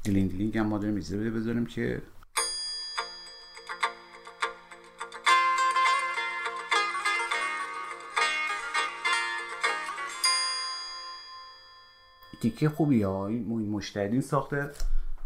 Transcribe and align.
یک 0.00 0.06
دیلینگ 0.06 0.30
دیلینگ 0.30 0.58
هم 0.58 0.66
ما 0.66 0.78
داریم 0.78 0.96
اجازه 0.96 1.18
بده 1.18 1.30
بذاریم 1.30 1.66
که 1.66 2.02
تیکه 12.40 12.68
خوبی 12.68 13.02
ها. 13.02 13.26
این 13.26 13.70
مشتری 13.70 14.20
ساخته. 14.20 14.70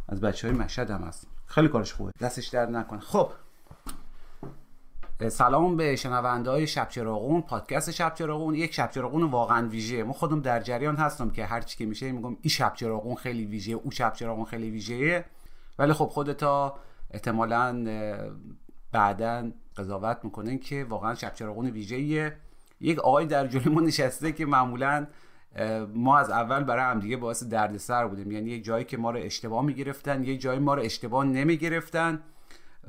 از 0.09 0.21
بچه 0.21 0.49
های 0.49 0.57
مشهد 0.57 0.91
هم 0.91 1.03
هست. 1.03 1.27
خیلی 1.47 1.69
کارش 1.69 1.93
خوبه. 1.93 2.13
دستش 2.21 2.49
درد 2.49 2.71
نکنه. 2.71 3.01
خب 3.01 3.31
سلام 5.29 5.77
به 5.77 5.97
شنونده 5.97 6.51
های 6.51 6.67
شب 6.67 6.89
چراغون 6.89 7.43
پادکست 7.43 7.91
شب 7.91 8.15
چراغون. 8.15 8.55
یک 8.55 8.75
شب 8.75 8.91
چراغون 8.91 9.25
واقعا 9.25 9.69
ویژه. 9.69 10.03
ما 10.03 10.13
خودم 10.13 10.41
در 10.41 10.61
جریان 10.61 10.97
هستم 10.97 11.31
که 11.31 11.45
هر 11.45 11.61
چی 11.61 11.77
که 11.79 11.87
میشه 11.87 12.13
میگم 12.13 12.29
این 12.29 12.51
شب 12.51 12.73
چراغون 12.75 13.15
خیلی 13.15 13.45
ویژه 13.45 13.73
او 13.73 13.91
شب 13.91 14.13
چراغون 14.13 14.45
خیلی 14.45 14.71
ویژه. 14.71 15.25
ولی 15.79 15.93
خب 15.93 16.05
خودتا 16.05 16.77
احتمالا 17.11 17.85
بعدا 18.93 19.51
قضاوت 19.77 20.19
می‌کنن 20.23 20.59
که 20.59 20.85
واقعا 20.85 21.15
شب 21.15 21.35
چراغون 21.35 21.67
ویژه 21.67 22.37
یک 22.81 22.99
آقای 22.99 23.27
در 23.27 23.47
جلوی 23.47 23.75
ما 23.75 23.81
نشسته 23.81 24.33
که 24.33 24.47
معمولا 24.47 25.07
ما 25.95 26.19
از 26.19 26.31
اول 26.31 26.65
برای 26.65 26.85
همدیگه 26.85 27.17
باعث 27.17 27.43
دردسر 27.43 28.07
بودیم. 28.07 28.33
یعنی 28.33 28.51
یک 28.51 28.65
جایی 28.65 28.85
که 28.85 28.97
ما 28.97 29.11
رو 29.11 29.19
اشتباه 29.23 29.65
می‌گرفتن 29.65 30.25
یک 30.25 30.41
جایی 30.41 30.59
ما 30.59 30.75
رو 30.75 30.83
اشتباه 30.83 31.25
نمی‌گرفتن. 31.25 32.23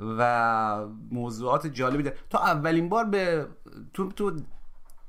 و 0.00 0.86
موضوعات 1.10 1.66
جالبی 1.66 2.02
داره. 2.02 2.16
تا 2.30 2.38
اولین 2.38 2.88
بار 2.88 3.04
به 3.04 3.46
تو 3.94 4.12
تو 4.12 4.36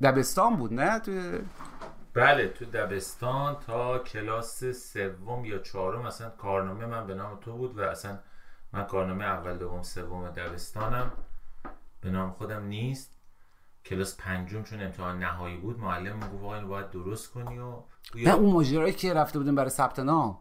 دبستان 0.02 0.56
بود 0.56 0.74
نه؟ 0.74 1.00
تو 1.00 1.12
بله 2.14 2.48
تو 2.48 2.66
دبستان 2.66 3.56
تا 3.68 4.00
کلاس 4.00 4.64
سوم 4.64 5.46
یا 5.46 5.58
چهارم 5.58 6.02
اصلا 6.02 6.30
کارنامه 6.30 6.86
من 6.86 7.08
به 7.08 7.16
نام 7.16 7.40
تو 7.40 7.58
بود 7.58 7.78
و 7.78 7.82
اصلا 7.82 8.20
من 8.74 8.84
کارنامه 8.84 9.26
اول 9.26 9.58
دوم 9.58 9.82
سوم 9.82 10.30
دبستانم. 10.30 11.12
به 12.02 12.10
نام 12.10 12.32
خودم 12.32 12.64
نیست. 12.64 13.18
کلاس 13.86 14.18
پنجم 14.18 14.64
چون 14.64 14.82
امتحان 14.82 15.20
نهایی 15.20 15.58
بود 15.58 15.80
معلم 15.80 16.20
گفت 16.20 16.44
آقا 16.44 16.56
اینو 16.56 16.68
باید 16.68 16.90
درست 16.90 17.32
کنی 17.32 17.60
و 17.60 17.84
نه 18.16 18.34
اون 18.34 18.54
ماجرایی 18.54 18.94
که 18.94 19.14
رفته 19.14 19.40
بودیم 19.40 19.56
برای 19.56 19.70
ثبت 19.70 20.00
نام. 20.00 20.40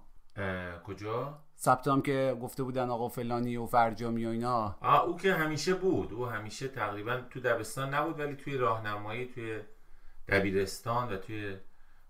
کجا؟ 0.85 1.39
ثبت 1.59 2.05
که 2.05 2.37
گفته 2.43 2.63
بودن 2.63 2.91
آقا 2.91 3.09
فلانی 3.09 3.57
و 3.57 3.67
فرجامی 3.67 4.27
و 4.27 4.29
اینا. 4.29 4.77
آه 4.81 5.05
او 5.05 5.17
که 5.17 5.35
همیشه 5.35 5.75
بود. 5.75 6.13
او 6.13 6.27
همیشه 6.27 6.69
تقریبا 6.69 7.21
تو 7.31 7.41
دبستان 7.41 7.95
نبود 7.95 8.19
ولی 8.21 8.37
توی 8.37 8.57
راهنمایی 8.57 9.27
توی 9.27 9.61
دبیرستان 10.29 11.13
و 11.13 11.17
توی 11.17 11.57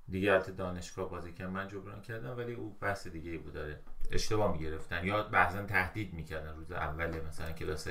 دیگه 0.09 0.39
دانشگاه 0.39 1.11
بازی 1.11 1.33
کردم 1.33 1.53
من 1.53 1.69
جبران 1.69 2.03
کردم 2.03 2.37
ولی 2.37 2.55
او 2.55 2.77
بحث 2.81 3.07
دیگه 3.07 3.31
ای 3.31 3.39
بود. 3.39 3.53
داره 3.53 3.81
اشتباه 4.13 4.53
می‌گرفتن. 4.53 5.05
یا 5.05 5.23
بعضا 5.23 5.63
تهدید 5.63 6.15
می‌کردن 6.15 6.57
روز 6.57 6.73
اول 6.73 7.21
مثلا 7.29 7.53
کلاس 7.53 7.89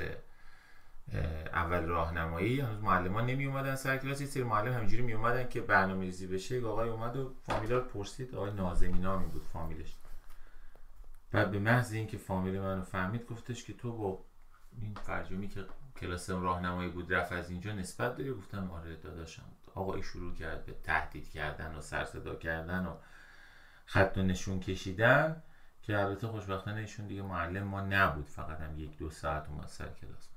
اول 1.52 1.82
راهنمایی. 1.82 2.60
هنوز 2.60 2.80
معلمان 2.80 3.26
نمی 3.26 3.44
اومدن 3.44 3.76
سر 3.76 3.96
کلاس. 3.96 4.20
یه 4.20 4.26
سری 4.26 4.42
معلم 4.42 4.72
همینجوری 4.72 5.02
می 5.02 5.12
اومدن 5.12 5.48
که 5.48 5.60
برنامه‌ریزی 5.60 6.26
بشه. 6.26 6.66
آقای 6.66 6.88
اومد 6.88 7.16
و 7.16 7.32
فامیلا 7.42 7.78
رو 7.78 7.84
پرسید. 7.84 8.34
آقای 8.34 8.50
نازمی 8.50 8.98
نامی 8.98 9.26
بود 9.26 9.42
فامیلش. 9.52 9.96
بعد 11.36 11.50
به 11.50 11.58
محض 11.58 11.92
اینکه 11.92 12.18
فامیل 12.18 12.60
منو 12.60 12.82
فهمید 12.82 13.26
گفتش 13.26 13.64
که 13.64 13.72
تو 13.72 13.96
با 13.96 14.24
این 14.80 14.94
فرجامی 14.94 15.48
که 15.48 15.64
کلاس 16.00 16.30
راهنمایی 16.30 16.90
بود 16.90 17.14
رفت 17.14 17.32
از 17.32 17.50
اینجا 17.50 17.72
نسبت 17.72 18.16
داری؟ 18.16 18.32
گفتم 18.32 18.70
آره 18.70 18.96
داداشم. 18.96 19.42
آقای 19.74 20.02
شروع 20.02 20.34
کرد 20.34 20.66
به 20.66 20.74
تهدید 20.84 21.30
کردن 21.30 21.74
و 21.74 21.80
سر 21.80 22.04
صدا 22.04 22.34
کردن 22.34 22.86
و 22.86 22.94
خط 23.86 24.18
و 24.18 24.22
نشون 24.22 24.60
کشیدن 24.60 25.42
که 25.82 25.98
البته 25.98 26.26
خوشبختانه 26.26 26.80
ایشون 26.80 27.06
دیگه 27.06 27.22
معلم 27.22 27.62
ما 27.62 27.80
نبود. 27.80 28.26
فقط 28.26 28.60
هم 28.60 28.78
یک 28.78 28.98
دو 28.98 29.10
ساعت 29.10 29.48
اومد 29.48 29.66
سر 29.66 29.88
کلاس. 29.88 30.28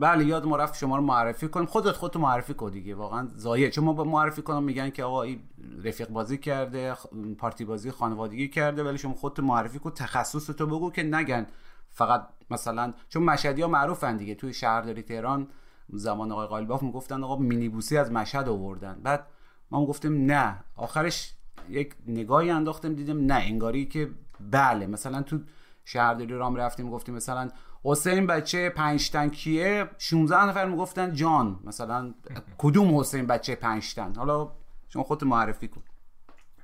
بله 0.00 0.24
یاد 0.24 0.46
ما 0.46 0.56
رفت 0.56 0.78
شما 0.78 0.96
رو 0.96 1.02
معرفی 1.02 1.48
کنیم. 1.48 1.66
خودت 1.66 1.92
خودتو 1.92 2.18
معرفی 2.18 2.54
کن 2.54 2.70
دیگه 2.70 2.94
واقعا 2.94 3.28
زایه 3.34 3.70
چون 3.70 3.84
ما 3.84 4.04
معرفی 4.04 4.42
کنم 4.42 4.62
میگن 4.62 4.90
که 4.90 5.04
آقا 5.04 5.22
این 5.22 5.40
رفیق 5.84 6.08
بازی 6.08 6.38
کرده 6.38 6.94
پارتی 7.38 7.64
بازی 7.64 7.90
خانوادگی 7.90 8.48
کرده 8.48 8.84
ولی 8.84 8.98
شما 8.98 9.14
خودت 9.14 9.40
معرفی 9.40 9.78
کن 9.78 9.90
تخصص 9.90 10.46
تو 10.46 10.66
بگو 10.66 10.90
که 10.90 11.02
نگن. 11.02 11.46
فقط 11.90 12.28
مثلا 12.50 12.92
چون 13.08 13.22
مشهدی 13.22 13.62
ها 13.62 13.68
معروفن 13.68 14.16
دیگه. 14.16 14.34
توی 14.34 14.54
شهرداری 14.54 15.02
تهران 15.02 15.48
زمان 15.88 16.32
آقای 16.32 16.46
قالیباف 16.46 16.82
می‌گفتن 16.82 17.24
آقا 17.24 17.36
مینیبوسی 17.36 17.96
از 17.98 18.12
مشهد 18.12 18.48
آوردن. 18.48 19.00
بعد 19.02 19.26
ما 19.70 19.86
گفتیم 19.86 20.24
نه. 20.26 20.64
آخرش 20.76 21.34
یک 21.68 21.94
نگاهی 22.06 22.50
انداختیم 22.50 22.94
دیدیم 22.94 23.26
نه 23.26 23.34
انگاری 23.34 23.86
که 23.86 24.10
بله. 24.50 24.86
مثلا 24.86 25.22
تو 25.22 25.38
شهرداری 25.84 26.34
رام 26.34 26.56
رفتیم 26.56 26.90
گفتیم 26.90 27.14
مثلا 27.14 27.48
حسین 27.84 28.26
بچه 28.26 28.70
پنج 28.70 29.10
تن 29.10 29.28
کیه؟ 29.28 29.88
16 29.98 30.44
نفر 30.44 30.64
می‌گفتن 30.64 31.12
جان. 31.14 31.60
مثلا 31.64 32.14
کدوم 32.58 32.98
حسین 32.98 33.26
بچه 33.26 33.54
پنج 33.54 33.94
تن؟ 33.94 34.14
حالا 34.14 34.52
شما 34.88 35.02
خودت 35.02 35.22
معرفی 35.22 35.68
کن. 35.68 35.82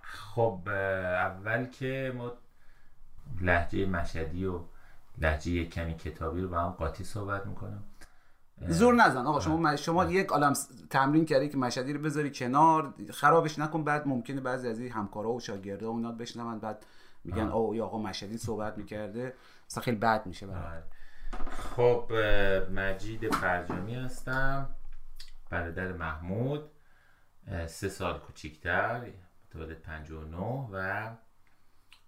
خب 0.03 0.69
اول 0.69 1.67
که 1.67 2.13
ما 2.17 2.33
لحجه 3.41 3.87
مشهدی 3.87 4.45
و 4.45 4.61
لحجه 5.19 5.51
یک 5.51 5.71
کمی 5.71 5.95
کتابی 5.95 6.41
رو 6.41 6.49
با 6.49 6.59
هم 6.59 6.71
قاطی 6.71 7.05
صحبت 7.05 7.47
می‌کنم. 7.47 7.85
زور 8.69 8.95
نزن. 8.95 9.27
آقا 9.27 9.41
شما 9.41 9.77
شما 9.77 10.05
یک 10.05 10.27
عالم 10.27 10.53
تمرین 10.91 11.25
کردی 11.25 11.49
که 11.49 11.57
مشهدی 11.57 11.93
رو 11.93 12.01
بذاری 12.01 12.31
کنار. 12.31 12.95
خرابش 13.11 13.59
نکن. 13.59 13.85
بعد 13.85 14.09
ممکنه 14.09 14.41
بعضی 14.41 14.69
از 14.69 14.81
این 14.81 14.93
همکارا 14.93 15.33
و 15.33 15.41
شاگردا 15.41 15.93
و 15.93 15.97
اینا 15.97 16.13
بشنون. 16.13 16.59
بعد 16.59 16.87
میگن 17.25 17.49
آه. 17.49 17.77
یا 17.77 17.85
آقا 17.85 17.99
مشهدی 17.99 18.39
صحبت 18.39 18.79
می‌کرده. 18.79 19.35
مثلا 19.71 19.83
خیلی 19.83 19.97
بد 19.97 20.27
میشه 20.27 20.47
برای. 20.47 20.83
خب 21.51 22.13
مجید 22.73 23.35
فرجامی 23.35 23.95
هستم. 23.95 24.69
برادر 25.51 25.93
محمود. 25.93 26.71
سه 27.67 27.89
سال 27.89 28.19
کوچیکتر 28.19 29.13
متولد 29.47 29.83
59 29.83 30.69
و 30.73 31.11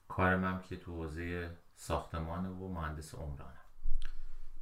کارم 0.08 0.44
هم 0.44 0.62
که 0.62 0.76
تو 0.76 0.92
حوزه 0.92 1.50
ساختمان 1.74 2.46
و 2.46 2.68
مهندس 2.68 3.14
عمرانم. 3.14 3.54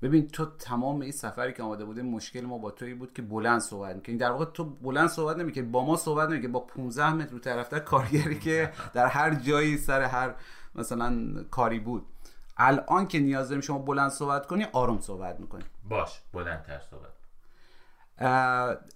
ببین 0.02 0.28
تو 0.28 0.46
تمام 0.46 1.00
این 1.00 1.12
سفری 1.12 1.52
که 1.52 1.62
آماده 1.62 1.84
بوده 1.84 2.02
مشکل 2.02 2.40
ما 2.40 2.58
با 2.58 2.70
توی 2.70 2.94
بود 2.94 3.12
که 3.12 3.22
بلند 3.22 3.60
صحبت 3.60 3.96
می‌کنی 3.96 4.16
در 4.16 4.30
واقع 4.30 4.44
تو 4.44 4.64
بلند 4.64 5.08
صحبت 5.08 5.36
نمی‌کنی 5.36 5.62
با 5.62 5.84
ما 5.84 5.96
صحبت 5.96 6.28
نمی‌کنی 6.28 6.48
با 6.48 6.60
15 6.60 7.12
متر 7.12 7.32
رو 7.32 7.38
طرفتر 7.38 7.78
کارگری 7.78 8.38
که 8.38 8.72
در 8.94 9.06
هر 9.06 9.34
جایی 9.34 9.76
سر 9.76 10.02
هر 10.02 10.34
مثلا 10.74 11.44
کاری 11.50 11.78
بود. 11.78 12.06
الان 12.58 13.08
که 13.08 13.18
نیاز 13.18 13.48
داریم 13.48 13.60
شما 13.60 13.78
بلند 13.78 14.10
صحبت 14.10 14.46
کنی 14.46 14.66
آروم 14.72 15.00
صحبت 15.00 15.40
می‌کنی. 15.40 15.64
باش 15.88 16.20
بلندتر 16.32 16.80
صحبت. 16.90 17.10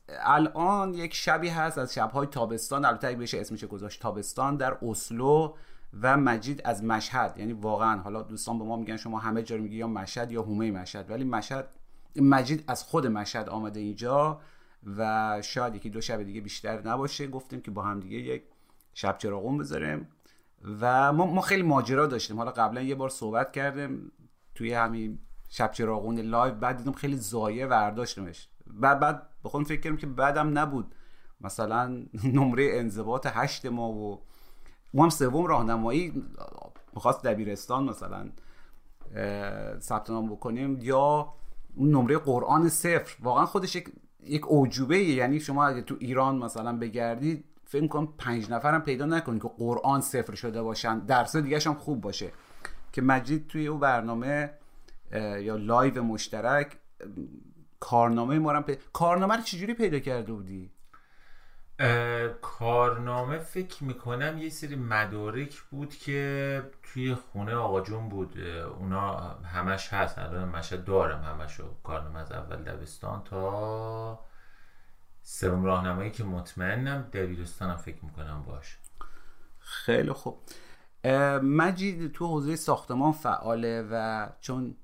الان 0.09 0.95
یک 0.95 1.15
شبی 1.15 1.49
هست 1.49 1.79
از 1.79 1.95
شبهای 1.95 2.27
تابستان 2.27 2.85
البته 2.85 3.09
اگه 3.09 3.19
بشه 3.19 3.41
اسمش 3.41 3.65
گذاشت 3.65 4.03
تابستان 4.03 4.57
در 4.57 4.77
اسلو 4.83 5.55
و 6.01 6.17
مجید 6.17 6.63
از 6.65 6.85
مشهد. 6.85 7.39
یعنی 7.39 7.53
واقعا 7.53 8.01
حالا 8.01 8.23
دوستان 8.23 8.59
به 8.59 8.65
ما 8.65 8.77
میگن 8.77 8.97
شما 8.97 9.19
همه 9.19 9.43
جا 9.43 9.57
میگی 9.57 9.77
یا 9.77 9.87
مشهد 9.87 10.33
یا 10.33 10.43
هومه 10.43 10.71
مشهد. 10.71 11.11
ولی 11.11 11.25
مشهد 11.25 11.69
مجید 12.17 12.65
از 12.69 12.85
خود 12.85 13.07
مشهد 13.07 13.49
آمده 13.49 13.81
اینجا 13.81 14.41
و 14.97 15.43
شاید 15.43 15.75
یکی 15.75 15.91
دو 15.91 16.01
شب 16.01 16.23
دیگه 16.23 16.41
بیشتر 16.41 16.89
نباشه. 16.89 17.27
گفتیم 17.27 17.61
که 17.61 17.71
با 17.71 17.83
هم 17.83 18.01
دیگه 18.01 18.19
یک 18.19 18.43
شب 18.95 19.19
چراغون 19.19 19.59
بذاریم. 19.59 20.09
و 20.81 21.13
ما, 21.13 21.27
ما 21.27 21.41
خیلی 21.41 21.63
ماجرا 21.63 22.07
داشتیم. 22.07 22.37
حالا 22.37 22.51
قبلا 22.51 22.83
یه 22.83 22.95
بار 22.95 23.09
صحبت 23.09 23.53
کردیم 23.53 24.13
توی 24.55 24.73
همین 24.73 25.19
شب 25.49 25.71
چراغون 25.73 26.19
لایو 26.19 26.55
بعد 26.55 26.77
دیدم 26.77 26.93
خیلی 26.93 27.17
زایه 27.17 27.67
ورداشتمش 27.67 28.49
بعد 28.67 29.01
بعد 29.01 29.29
بخون 29.45 29.65
فکر 29.65 29.81
کردم 29.81 29.97
که 29.97 30.07
بعدم 30.07 30.59
نبود. 30.59 30.95
مثلا 31.41 32.07
نمره 32.35 32.71
انضباط 32.73 33.27
هشت 33.31 33.67
ما 33.67 33.89
و 33.93 34.23
ما 34.95 35.03
هم 35.03 35.11
سوم 35.11 35.47
راهنمایی 35.47 36.23
می‌خواست 36.95 37.23
دبیرستان 37.23 37.85
مثلا 37.85 38.31
ثبت 39.81 40.11
نام 40.11 40.31
بکنیم 40.31 40.79
یا 40.83 41.35
اون 41.77 41.91
نمره 41.91 42.19
قرآن 42.19 42.69
صفر. 42.69 43.17
واقعا 43.23 43.47
خودش 43.47 43.77
یک 44.21 44.47
اعجوبه 44.47 44.99
یعنی 44.99 45.41
شما 45.41 45.67
اگه 45.67 45.83
تو 45.83 45.97
ایران 46.01 46.39
مثلا 46.39 46.79
بگردید 46.79 47.45
فکر 47.73 47.87
کنم 47.87 48.09
پنج 48.19 48.51
نفرم 48.51 48.83
پیدا 48.83 49.07
نکنید 49.07 49.43
که 49.43 49.51
قرآن 49.59 50.01
صفر 50.01 50.35
شده 50.35 50.63
باشن. 50.63 50.99
درس 50.99 51.37
دیگه 51.37 51.61
هم 51.67 51.75
خوب 51.75 52.01
باشه. 52.01 52.33
که 52.93 53.03
مجید 53.03 53.47
توی 53.49 53.67
او 53.67 53.79
برنامه 53.79 54.51
یا 55.41 55.57
live 55.57 56.03
مشترک 56.03 56.77
کارنامه 57.81 58.39
ما 58.39 58.53
رو 58.53 58.65
کارنامه 58.93 59.37
رو 59.37 59.43
چجوری 59.43 59.75
پیدا 59.75 59.99
کرده 59.99 60.33
بودی؟ 60.33 60.71
کارنامه 62.43 63.39
فکر 63.39 63.85
می‌کنم 63.85 64.39
یه 64.39 64.49
سری 64.49 64.77
مدارک 64.77 65.61
بود 65.61 65.95
که 65.95 66.63
توی 66.83 67.15
خونه 67.15 67.55
آقا 67.55 67.81
جون 67.81 68.09
بود. 68.09 68.39
اونا 68.79 69.17
همش 69.55 69.93
هست. 69.93 70.19
الان 70.19 70.49
مشهد 70.49 70.85
دارم. 70.85 71.23
همش 71.23 71.61
کارنامه 71.83 72.19
از 72.19 72.33
اول 72.33 72.57
دبستان 72.57 73.23
تا 73.25 74.32
سوم 75.23 75.65
راهنمایی 75.65 76.11
که 76.11 76.25
مطمئنم 76.25 77.03
دبیرستانم 77.13 77.77
فکر 77.77 78.05
می‌کنم 78.05 78.43
باش. 78.47 78.79
خیلی 79.59 80.13
خوب. 80.13 80.39
مجید 81.43 82.13
تو 82.13 82.27
حوزه 82.27 82.57
ساختمان 82.57 83.13
فعاله 83.13 83.89
و 83.91 84.29
چون 84.41 84.77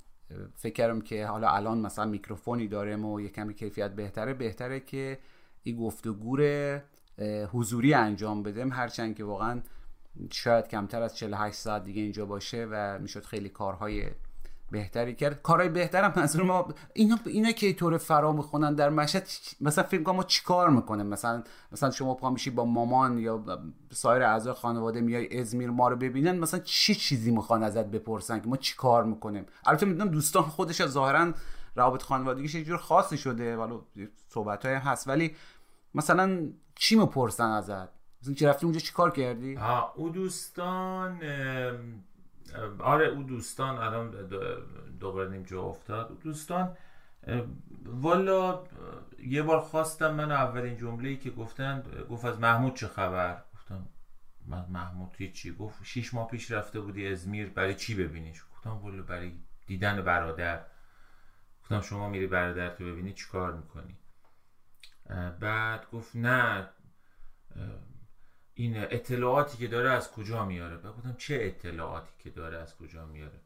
فکر 0.54 1.00
که 1.00 1.26
حالا 1.26 1.50
الان 1.50 1.78
مثلا 1.78 2.04
میکروفونی 2.04 2.68
دارم 2.68 3.04
و 3.04 3.20
یه 3.20 3.28
کمی 3.28 3.54
کیفیت 3.54 3.90
بهتره 3.90 4.34
بهتره 4.34 4.80
که 4.80 5.18
این 5.62 5.76
گفتگور 5.76 6.42
حضوری 7.52 7.94
انجام 7.94 8.42
بدم 8.42 8.72
هرچند 8.72 9.16
که 9.16 9.24
واقعا 9.24 9.60
شاید 10.30 10.68
کمتر 10.68 11.02
از 11.02 11.16
48 11.16 11.56
ساعت 11.56 11.84
دیگه 11.84 12.02
اینجا 12.02 12.26
باشه 12.26 12.68
و 12.70 12.98
می‌شد 12.98 13.24
خیلی 13.24 13.48
کارهای 13.48 14.10
بهتری 14.70 15.14
کرد. 15.14 15.42
کارهای 15.42 15.68
بهترم 15.68 16.12
منظور 16.16 16.42
ما 16.42 16.68
اینا 16.94 17.18
اینا 17.26 17.52
که 17.52 17.72
طور 17.72 17.98
فرا 17.98 18.32
می‌خونن 18.32 18.74
در 18.74 18.88
مشهد 18.88 19.28
مثلا 19.60 19.84
فکر 19.84 20.02
کنم 20.02 20.16
ما 20.16 20.22
چیکار 20.22 20.70
می‌کنه 20.70 21.02
مثلا 21.02 21.42
مثلا 21.72 21.90
شما 21.90 22.14
پا 22.14 22.30
میشی 22.30 22.50
با 22.50 22.64
مامان 22.64 23.18
یا 23.18 23.44
سایر 23.92 24.22
اعضای 24.22 24.52
خانواده 24.52 25.00
میای 25.00 25.40
ازمیر 25.40 25.70
ما 25.70 25.88
رو 25.88 25.96
ببینن 25.96 26.38
مثلا 26.38 26.60
چی 26.60 26.94
چیزی 26.94 27.30
می‌خوان 27.30 27.62
ازت 27.62 27.86
بپرسن 27.86 28.40
که 28.40 28.48
ما 28.48 28.56
چیکار 28.56 29.04
می‌کنیم؟ 29.04 29.46
البته 29.66 29.86
می‌دونم 29.86 30.10
دوستان 30.10 30.42
خودش 30.42 30.86
ظاهرا 30.86 31.32
روابط 31.76 32.02
خانوادگیش 32.02 32.54
یه 32.54 32.64
جور 32.64 32.76
خاصی 32.76 33.18
شده 33.18 33.56
ولی 33.56 34.08
صحبت 34.28 34.66
های 34.66 34.74
هست. 34.74 35.08
ولی 35.08 35.36
مثلا 35.94 36.48
چی 36.74 36.96
می‌پرسن 36.96 37.50
ازت؟ 37.50 37.88
مثلا 38.22 38.34
چی 38.34 38.46
رفتی 38.46 38.66
اونجا 38.66 38.80
چیکار 38.80 39.10
کردی؟ 39.10 39.54
ها 39.54 39.92
او 39.96 40.08
دوستان 40.08 41.20
آره 42.78 43.06
او 43.06 43.22
دوستان 43.22 43.78
الان 43.78 44.10
دوباره 45.00 45.30
نیم 45.30 45.42
جا 45.42 45.62
افتاد. 45.62 46.20
دوستان 46.20 46.76
والا 47.84 48.64
یه 49.18 49.42
بار 49.42 49.60
خواستم 49.60 50.14
من 50.14 50.32
اولین 50.32 50.76
جمله 50.76 51.16
که 51.16 51.30
گفتن 51.30 51.82
گفت 52.10 52.24
از 52.24 52.40
محمود 52.40 52.74
چه 52.74 52.88
خبر؟ 52.88 53.42
گفتم 53.54 53.88
من 54.46 54.66
محمود 54.68 55.32
چی 55.32 55.52
گفت 55.52 55.84
شیش 55.84 56.14
ماه 56.14 56.28
پیش 56.28 56.50
رفته 56.50 56.80
بودی 56.80 57.08
ازمیر 57.08 57.48
برای 57.48 57.74
چی 57.74 57.94
ببینیش؟ 57.94 58.44
گفتم 58.52 58.70
والا 58.70 59.02
برای 59.02 59.32
دیدن 59.66 60.02
برادر. 60.02 60.64
گفتم 61.62 61.80
شما 61.80 62.08
میری 62.08 62.26
برادر 62.26 62.68
تو 62.68 62.84
ببینی 62.84 63.12
چیکار 63.12 63.52
می‌کنی؟ 63.52 63.96
بعد 65.40 65.90
گفت 65.90 66.16
نه 66.16 66.68
این 68.60 68.76
اطلاعاتی 68.76 69.58
که 69.58 69.66
داره 69.66 69.90
از 69.90 70.12
کجا 70.12 70.44
میاره؟ 70.44 70.76
گفتم 70.76 71.14
چه 71.18 71.38
اطلاعاتی 71.42 72.12
که 72.18 72.30
داره 72.30 72.58
از 72.58 72.76
کجا 72.76 73.06
میاره؟ 73.06 73.40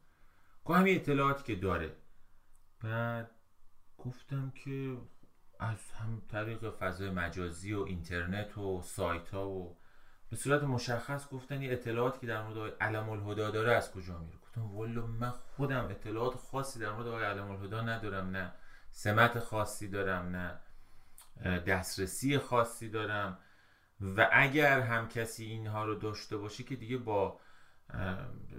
گفت 0.65 0.79
همین 0.79 0.95
اطلاعاتی 0.95 1.43
که 1.43 1.61
داره. 1.61 1.95
بعد 2.83 3.31
گفتم 3.97 4.51
که 4.51 4.97
از 5.59 5.91
هم 5.91 6.21
طریق 6.31 6.69
فضای 6.69 7.09
مجازی 7.09 7.73
و 7.73 7.79
اینترنت 7.79 8.57
و 8.57 8.81
سایت 8.81 9.29
ها 9.29 9.49
و 9.49 9.77
به 10.29 10.35
صورت 10.35 10.63
مشخص 10.63 11.29
گفتن 11.29 11.57
این 11.57 11.73
اطلاعاتی 11.73 12.19
که 12.19 12.27
در 12.27 12.43
مورد 12.47 12.73
علم 12.81 13.09
الهدا 13.09 13.51
داره 13.51 13.71
از 13.71 13.91
کجا 13.91 14.17
میاره 14.17 14.37
گفتم 14.37 14.75
والا 14.75 15.05
من 15.05 15.31
خودم 15.31 15.85
اطلاعات 15.85 16.35
خاصی 16.35 16.79
در 16.79 16.91
مورد 16.91 17.23
علم 17.23 17.51
الهدا 17.51 17.81
ندارم 17.81 18.29
نه 18.29 18.53
سمت 18.91 19.39
خاصی 19.39 19.87
دارم 19.87 20.35
نه 20.35 20.59
دسترسی 21.59 22.37
خاصی 22.37 22.89
دارم. 22.89 23.37
و 24.03 24.29
اگر 24.31 24.79
هم 24.79 25.07
کسی 25.07 25.45
اینها 25.45 25.85
رو 25.85 25.95
داشته 25.95 26.37
باشه 26.37 26.63
که 26.63 26.75
دیگه 26.75 26.97
با 26.97 27.39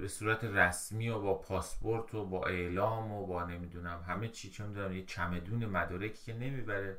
به 0.01 0.09
صورت 0.09 0.45
رسمی 0.45 1.09
و 1.09 1.19
با 1.19 1.35
پاسپورت 1.35 2.15
و 2.15 2.27
با 2.27 2.47
اعلام 2.47 3.13
و 3.13 3.27
با 3.27 3.45
نمی‌دونم 3.45 4.05
همه 4.09 4.29
چی 4.29 4.51
چه 4.51 4.67
می‌دونم 4.67 4.93
یه 4.93 5.05
چمدون 5.05 5.67
مدارکی 5.67 6.25
که 6.25 6.35
نمی‌بره. 6.39 6.99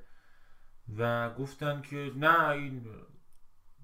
و 0.98 1.30
گفتن 1.34 1.82
که 1.82 2.12
نه 2.16 2.50
این 2.50 2.86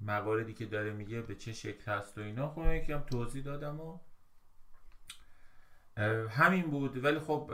مواردی 0.01 0.53
که 0.53 0.65
داره 0.65 0.93
میگه 0.93 1.21
به 1.21 1.35
چه 1.35 1.53
شکل 1.53 1.91
هست 1.91 2.17
و 2.17 2.21
اینا. 2.21 2.49
خب 2.49 2.65
یکم 2.65 2.99
توضیح 2.99 3.43
دادم 3.43 3.79
و 3.79 3.99
همین 6.29 6.61
بود. 6.61 7.03
ولی 7.03 7.19
خب 7.19 7.51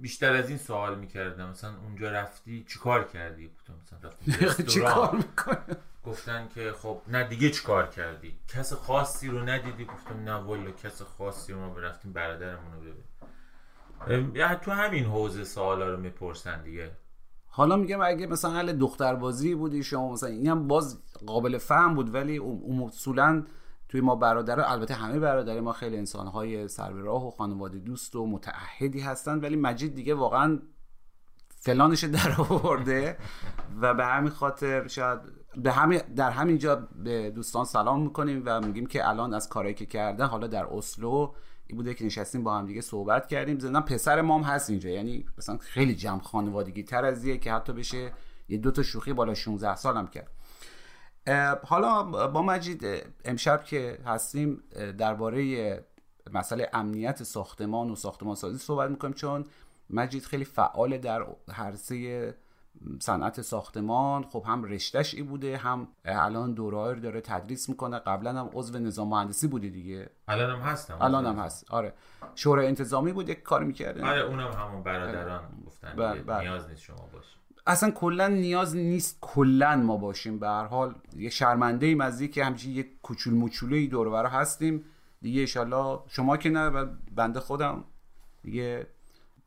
بیشتر 0.00 0.32
از 0.32 0.48
این 0.48 0.58
سوال 0.58 0.98
می‌کردم. 0.98 1.48
مثلا 1.48 1.78
اونجا 1.78 2.10
رفتی 2.10 2.64
چیکار 2.68 3.08
کردی؟ 3.08 3.50
مثلا 3.82 4.10
رفتی 4.10 4.64
چیکار 4.72 5.24
گفتن 6.08 6.48
که 6.54 6.72
خب 6.72 7.00
نه 7.08 7.24
دیگه 7.24 7.50
چیکار 7.50 7.86
کردی؟ 7.86 8.38
کس 8.48 8.72
خاصی 8.72 9.28
رو 9.28 9.38
ندیدی؟ 9.38 9.84
گفتم 9.84 10.24
نه 10.24 10.34
والا 10.34 10.70
کس 10.70 11.02
خاصی 11.02 11.52
رو 11.52 11.60
ما 11.60 11.68
برفتیم 11.68 12.12
برادرمون 12.12 12.72
رو 12.72 12.80
ببین. 14.04 14.56
تو 14.56 14.70
همین 14.70 15.04
حوزه 15.04 15.44
سوالا 15.44 15.90
رو 15.90 16.00
می‌پرسن 16.00 16.62
دیگه. 16.62 16.90
حالا 17.46 17.76
میگم 17.76 18.00
اگه 18.00 18.26
مثلا 18.26 18.50
حل 18.50 18.72
دختربازی 18.72 19.54
بودی 19.54 19.82
شما 19.82 20.12
مثلا 20.12 20.28
اینم 20.28 20.68
باز 20.68 21.02
قابل 21.26 21.58
فهم 21.58 21.94
بود 21.94 22.14
ولی 22.14 22.40
اصولا 22.86 23.44
توی 23.88 24.00
ما 24.00 24.16
برادر 24.16 24.60
البته 24.60 24.94
همه 24.94 25.18
برادر 25.18 25.60
ما 25.60 25.72
خیلی 25.72 25.96
انسانهای 25.96 26.68
سر 26.68 26.90
راه 26.90 27.26
و 27.26 27.30
خانواده 27.30 27.78
دوست 27.78 28.16
و 28.16 28.26
متعهدی 28.26 29.00
هستن 29.00 29.38
ولی 29.40 29.56
مجید 29.56 29.94
دیگه 29.94 30.14
واقعا 30.14 30.58
فلانش 31.68 32.04
در 32.04 32.34
آورده 32.38 33.16
و 33.80 33.94
به 33.94 34.04
همین 34.04 34.30
خاطر 34.30 34.88
شاید 34.88 35.18
به 35.56 35.72
همین 35.72 36.00
در 36.16 36.30
همین 36.30 36.58
جا 36.58 36.88
به 37.04 37.30
دوستان 37.30 37.64
سلام 37.64 38.02
می‌کنیم 38.02 38.42
و 38.46 38.60
میگیم 38.60 38.86
که 38.86 39.08
الان 39.08 39.34
از 39.34 39.48
کارهایی 39.48 39.74
که 39.74 39.86
کرده 39.86 40.24
حالا 40.24 40.46
در 40.46 40.64
اسلو 40.64 41.32
این 41.66 41.76
بوده 41.76 41.94
که 41.94 42.04
نشستیم 42.04 42.44
با 42.44 42.58
هم 42.58 42.66
دیگه 42.66 42.80
صحبت 42.80 43.26
کردیم. 43.26 43.58
زندان 43.58 43.82
پسر 43.82 44.20
مام 44.20 44.42
هست 44.42 44.70
اینجا. 44.70 44.90
یعنی 44.90 45.24
مثلا 45.38 45.58
خیلی 45.58 45.94
جمع 45.94 46.20
خانوادگی 46.20 46.82
تر 46.82 47.04
از 47.04 47.26
که 47.26 47.52
حتی 47.52 47.72
بشه 47.72 48.12
یه 48.48 48.58
دو 48.58 48.70
تا 48.70 48.82
شوخی 48.82 49.12
بالا 49.12 49.34
16 49.34 49.76
سالم 49.76 50.06
کرد. 50.08 50.30
حالا 51.64 52.02
با 52.28 52.42
مجید 52.42 52.84
امشب 53.24 53.64
که 53.64 53.98
هستیم 54.06 54.62
درباره 54.98 55.84
مسئله 56.32 56.70
امنیت 56.72 57.22
ساختمان 57.22 57.90
و 57.90 57.96
ساختمان 57.96 58.34
سازی 58.34 58.58
صحبت 58.58 58.90
می‌کنیم 58.90 59.14
چون 59.14 59.44
مجید 59.90 60.24
خیلی 60.24 60.44
فعال 60.44 60.98
در 60.98 61.26
حرسه 61.52 62.34
صنعت 63.00 63.42
ساختمان. 63.42 64.24
خب 64.24 64.44
هم 64.46 64.64
رشتهش 64.64 65.14
ای 65.14 65.22
بوده 65.22 65.56
هم 65.56 65.88
الان 66.04 66.54
دوره 66.54 67.00
داره 67.00 67.20
تدریس 67.20 67.68
می‌کنه. 67.68 67.98
قبلا 67.98 68.40
هم 68.40 68.50
عضو 68.52 68.78
نظام 68.78 69.08
مهندسی 69.08 69.48
بوده 69.48 69.68
دیگه. 69.68 70.10
الان 70.28 70.50
هم 70.50 70.60
هستم 70.60 70.98
الان 71.00 71.26
هم 71.26 71.38
هست. 71.38 71.70
آره. 71.70 71.94
شورای 72.34 72.66
انتظامی 72.66 73.12
بود 73.12 73.28
یک 73.28 73.42
کار 73.42 73.64
می‌کرده. 73.64 74.06
آره 74.06 74.20
اونم 74.20 74.52
همون 74.52 74.82
برادران 74.82 75.40
گفتن 75.66 75.94
بله، 75.96 76.12
دیگه. 76.12 76.24
بله. 76.24 76.40
نیاز 76.40 76.68
نیست 76.68 76.82
شما 76.82 77.08
باشی. 77.12 77.28
اصلا 77.66 77.90
کلا 77.90 78.28
نیاز 78.28 78.76
نیست 78.76 79.18
کلا 79.20 79.76
ما 79.76 79.96
باشیم. 79.96 80.38
به 80.38 80.48
هر 80.48 80.64
حال 80.64 80.94
یه 81.16 81.30
شرمنده 81.30 81.86
ایم 81.86 82.00
از 82.00 82.22
که 82.22 82.44
همچین 82.44 82.70
یک 82.70 83.00
کوچول 83.02 83.86
دور 83.86 84.10
برا 84.10 84.28
هستیم. 84.28 84.84
دیگه 85.22 85.40
انشالله 85.40 86.00
شما 86.06 86.36
که 86.36 86.50
نه 86.50 86.84
بنده 87.14 87.40
خودم. 87.40 87.84
دیگه 88.42 88.86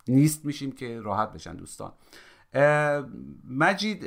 نیست 0.08 0.46
میشیم 0.46 0.72
که 0.72 1.02
راحت 1.02 1.34
بشن 1.34 1.56
دوستان. 1.56 1.92
مجید 3.50 4.06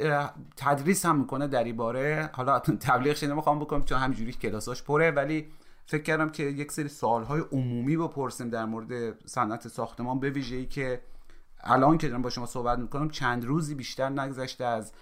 تدریس 0.57 1.07
هم 1.07 1.19
می‌کنه 1.19 1.47
در 1.47 1.65
این 1.65 1.77
باره. 1.77 2.31
حالا 2.33 2.59
تبلیغش 2.59 3.23
نمی‌خوام 3.23 3.59
بکنم 3.59 3.83
چون 3.83 3.99
همینجوری 3.99 4.33
کلاساش 4.33 4.83
پره 4.83 5.11
ولی 5.11 5.47
فکر 5.87 6.03
کردم 6.03 6.29
که 6.29 6.43
یک 6.43 6.73
سری 6.73 6.89
سوالهای 6.89 7.41
عمومی 7.53 7.97
بپرسیم 7.97 8.51
در 8.51 8.65
مورد 8.65 9.19
صنعت 9.27 9.69
ساختمان. 9.69 10.21
به 10.21 10.31
ویژه‌ای 10.31 10.67
که 10.67 11.01
الان 11.61 11.99
که 11.99 12.09
دارم 12.09 12.23
با 12.23 12.31
شما 12.31 12.47
صحبت 12.47 12.79
می‌کنم 12.79 13.09
چند 13.09 13.45
روزی 13.45 13.75
بیشتر 13.75 14.09
نگذشته 14.09 14.65
از 14.65 14.93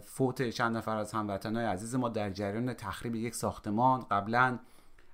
فوت 0.00 0.50
چند 0.50 0.76
نفر 0.76 0.96
از 0.96 1.12
هموطنهای 1.12 1.66
عزیز 1.66 1.94
ما 1.94 2.08
در 2.08 2.30
جریان 2.30 2.74
تخریب 2.74 3.14
یک 3.14 3.34
ساختمان. 3.34 4.00
قبلا 4.10 4.58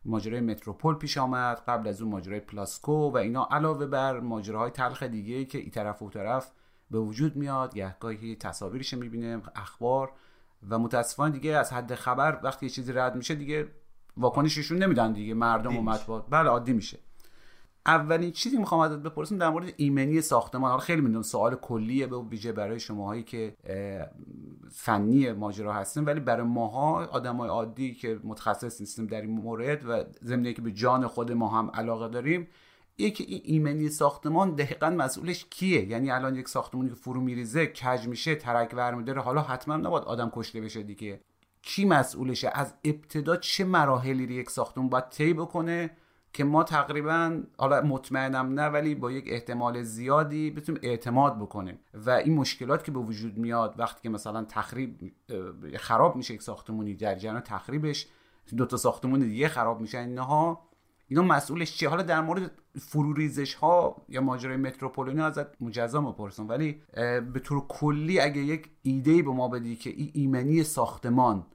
ماجرای 0.09 0.41
متروپول 0.41 0.95
پیش 0.95 1.19
آمد 1.19 1.63
قبل 1.67 1.89
از 1.89 2.03
اون 2.03 2.11
ماجرای 2.11 2.41
پلاسکو 2.41 3.11
و 3.11 3.17
اینا. 3.17 3.49
علاوه 3.51 3.87
بر 3.87 4.21
ماجراهای 4.21 4.71
تلخ 4.71 5.03
دیگه 5.03 5.45
که 5.45 5.59
ای 5.59 5.71
طرف 5.71 6.03
و 6.03 6.05
اون 6.05 6.13
طرف 6.13 6.51
به 6.91 6.99
وجود 6.99 7.37
میاد 7.37 7.75
گهگاهی 7.75 8.37
تصاویرش 8.37 8.95
می‌بینیم 8.95 9.43
اخبار 9.55 10.13
و 10.69 10.79
متاسفانه 10.79 11.33
دیگه 11.33 11.57
از 11.57 11.73
حد 11.73 11.95
خبر 11.95 12.41
وقتی 12.43 12.67
یه 12.67 12.71
چیزی 12.71 12.93
رد 12.93 13.17
میشه 13.17 13.35
دیگه 13.35 13.69
واکنششون 14.17 14.79
نمیدن 14.79 15.13
دیگه 15.13 15.35
مردم 15.35 15.77
و 15.77 15.83
مطبوعات. 15.83 16.25
بله 16.31 16.49
عادی 16.49 16.73
میشه. 16.73 16.99
اولین 17.89 18.33
چیزی 18.33 18.57
می‌خوام 18.57 18.81
ازت 18.81 18.99
بپرسم 18.99 19.39
در 19.39 19.51
مورد 19.51 19.73
ایمنی 19.77 20.21
ساختمان 20.21 20.71
حالا 20.71 20.81
خیلی 20.81 21.01
می‌دونم 21.01 21.23
سوال 21.23 21.55
کلیه 21.55 22.07
به 22.07 22.19
ویژه 22.19 22.53
برای 22.53 22.81
شماهایی 22.81 23.23
که 23.23 23.57
فنی 24.71 25.33
ماجرا 25.33 25.73
هستیم 25.73 26.07
ولی 26.07 26.21
برای 26.21 26.47
ماها 26.47 27.05
آدمای 27.05 27.49
عادی 27.49 27.95
که 27.95 28.21
متخصص 28.25 28.81
نیستیم 28.81 29.07
در 29.07 29.21
این 29.21 29.31
مورد 29.31 29.85
و 29.89 30.05
ضمن 30.25 30.53
که 30.53 30.63
به 30.63 30.73
جان 30.73 31.07
خود 31.07 31.33
ما 31.33 31.49
هم 31.49 31.71
علاقه 31.75 32.09
داریم 32.09 32.49
یکی 32.99 33.25
این 33.25 33.41
ایمنی 33.45 33.89
ساختمان 33.89 34.55
دقیقا 34.55 34.91
مسئولش 34.91 35.47
کیه؟ 35.51 35.85
یعنی 35.89 36.11
الان 36.11 36.37
یک 36.37 36.49
ساختمانی 36.49 36.89
که 36.89 36.95
فرو 36.95 37.21
میریزه 37.21 37.67
کج 37.67 38.09
میشه 38.09 38.35
ترک 38.35 38.71
ور 38.75 39.19
حالا 39.19 39.43
حتما 39.43 39.77
نباید 39.77 40.05
آدم 40.05 40.31
کشته 40.35 40.61
بشه 40.61 40.83
دیگه. 40.83 41.21
کی 41.63 41.85
مسئولشه؟ 41.85 42.51
از 42.55 42.75
ابتدا 42.85 43.37
چه 43.37 43.65
مراحلی 43.65 44.27
رو 44.27 44.33
یک 44.33 44.51
ساختمون 44.51 44.89
باید 44.89 45.09
طی 45.09 45.35
بکنه؟ 45.35 45.91
که 46.33 46.45
ما 46.45 46.65
تقریبا 46.65 47.43
حالا 47.59 47.83
مطمئنم 47.83 48.61
نه 48.61 48.67
ولی 48.67 48.95
با 48.95 49.13
یک 49.13 49.25
احتمال 49.29 49.83
زیادی 49.83 50.51
بتونیم 50.51 50.81
اعتماد 50.85 51.39
بکنیم. 51.39 51.79
و 51.95 52.11
این 52.11 52.35
مشکلات 52.35 52.85
که 52.85 52.93
به 52.93 52.99
وجود 52.99 53.39
میاد 53.39 53.75
وقتی 53.79 54.01
که 54.03 54.09
مثلا 54.09 54.45
تخریب 54.45 55.13
خراب 55.77 56.17
میشه 56.17 56.35
یک 56.35 56.43
ساختمونی 56.43 56.95
در 56.95 57.15
جریان 57.15 57.41
تخریبش 57.41 58.07
دو 58.57 58.67
تا 58.67 58.77
ساختمون 58.77 59.21
دیگه 59.21 59.49
خراب 59.49 59.81
میشن 59.81 59.99
اینها 59.99 60.69
اینا 61.09 61.23
مسئولش 61.23 61.77
چیه؟ 61.77 61.89
حالا 61.89 62.03
در 62.03 62.21
مورد 62.21 62.51
فروریزش 62.81 63.55
ها 63.55 63.97
یا 64.09 64.21
ماجرای 64.21 64.57
متروپول 64.57 65.09
اینا 65.09 65.27
ازت 65.27 65.63
مجزا 65.63 66.01
بپرسم 66.01 66.49
ولی 66.49 66.83
به 67.33 67.41
طور 67.45 67.67
کلی 67.69 68.21
اگه 68.21 68.41
یک 68.41 68.71
ایده 68.83 69.23
به 69.23 69.31
ما 69.31 69.49
بدی 69.49 69.77
که 69.77 69.91
این 69.91 70.11
ایمنی 70.15 70.63
ساختمان 70.63 71.47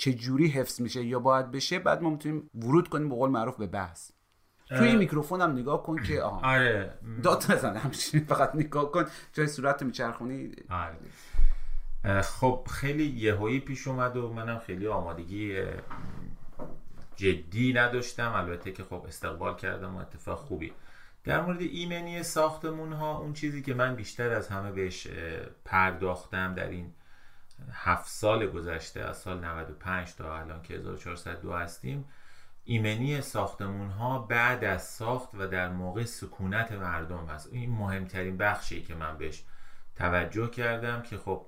چه 0.00 0.12
جوری 0.12 0.48
حفظ 0.48 0.80
میشه 0.80 1.04
یا 1.04 1.18
باید 1.18 1.50
بشه 1.50 1.78
بعد 1.78 2.02
ما 2.02 2.10
می‌تونیم 2.10 2.50
ورود 2.54 2.88
کنیم 2.88 3.08
به 3.08 3.14
قول 3.14 3.30
معروف 3.30 3.56
به 3.56 3.66
بحث. 3.66 4.10
توی 4.68 4.86
این 4.86 4.98
میکروفون 4.98 5.40
هم 5.40 5.52
نگاه 5.52 5.82
کن 5.82 6.02
که 6.02 6.22
آها. 6.22 6.54
آره. 6.54 6.98
داد 7.22 7.52
نزن 7.52 7.76
همچین 7.76 8.24
فقط 8.24 8.54
نگاه 8.54 8.90
کن. 8.90 9.04
جای 9.32 9.46
صورت 9.46 9.82
میچرخونی. 9.82 10.52
آره. 10.70 12.22
خب 12.22 12.66
خیلی 12.70 13.04
یهویی 13.04 13.60
پیش 13.60 13.88
اومد 13.88 14.16
و 14.16 14.32
منم 14.32 14.58
خیلی 14.58 14.86
آمادگی 14.86 15.62
جدی 17.16 17.72
نداشتم. 17.72 18.32
البته 18.34 18.72
که 18.72 18.84
خب 18.84 19.04
استقبال 19.08 19.56
کردم 19.56 19.96
و 19.96 19.98
اتفاق 19.98 20.38
خوبی. 20.38 20.72
در 21.24 21.40
مورد 21.40 21.60
ایمنی 21.60 22.22
ساختمون 22.22 22.92
ها 22.92 23.18
اون 23.18 23.32
چیزی 23.32 23.62
که 23.62 23.74
من 23.74 23.94
بیشتر 23.94 24.30
از 24.30 24.48
همه 24.48 24.72
بهش 24.72 25.08
پرداختم 25.64 26.54
در 26.54 26.68
این 26.68 26.94
هفت 27.72 28.08
سال 28.08 28.46
گذشته 28.46 29.00
از 29.00 29.16
سال 29.16 29.44
95 29.44 30.14
تا 30.14 30.38
الان 30.38 30.62
که 30.62 30.74
1402 30.74 31.52
هستیم 31.52 32.04
ایمنی 32.64 33.20
ساختمون 33.20 33.90
ها 33.90 34.18
بعد 34.18 34.64
از 34.64 34.82
ساخت 34.82 35.30
و 35.34 35.46
در 35.46 35.68
موقع 35.68 36.04
سکونت 36.04 36.72
مردم 36.72 37.26
هست. 37.26 37.48
این 37.52 37.70
مهمترین 37.70 38.36
بخشی 38.36 38.82
که 38.82 38.94
من 38.94 39.18
بهش 39.18 39.44
توجه 39.96 40.50
کردم 40.50 41.02
که 41.02 41.18
خب 41.18 41.46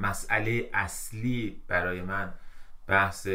مسئله 0.00 0.70
اصلی 0.74 1.62
برای 1.68 2.02
من 2.02 2.32
بحث 2.86 3.28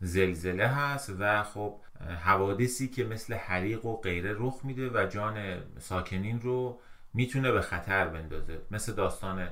زلزله 0.00 0.66
هست 0.66 1.12
و 1.18 1.42
خب 1.42 1.80
حوادثی 2.24 2.88
که 2.88 3.04
مثل 3.04 3.34
حریق 3.34 3.84
و 3.84 4.00
غیره 4.00 4.34
رخ 4.38 4.60
میده 4.64 4.90
و 4.90 5.06
جان 5.06 5.62
ساکنین 5.78 6.40
رو 6.40 6.80
می‌تونه 7.14 7.52
به 7.52 7.60
خطر 7.60 8.08
بندازه. 8.08 8.60
مثل 8.70 8.92
داستان 8.92 9.48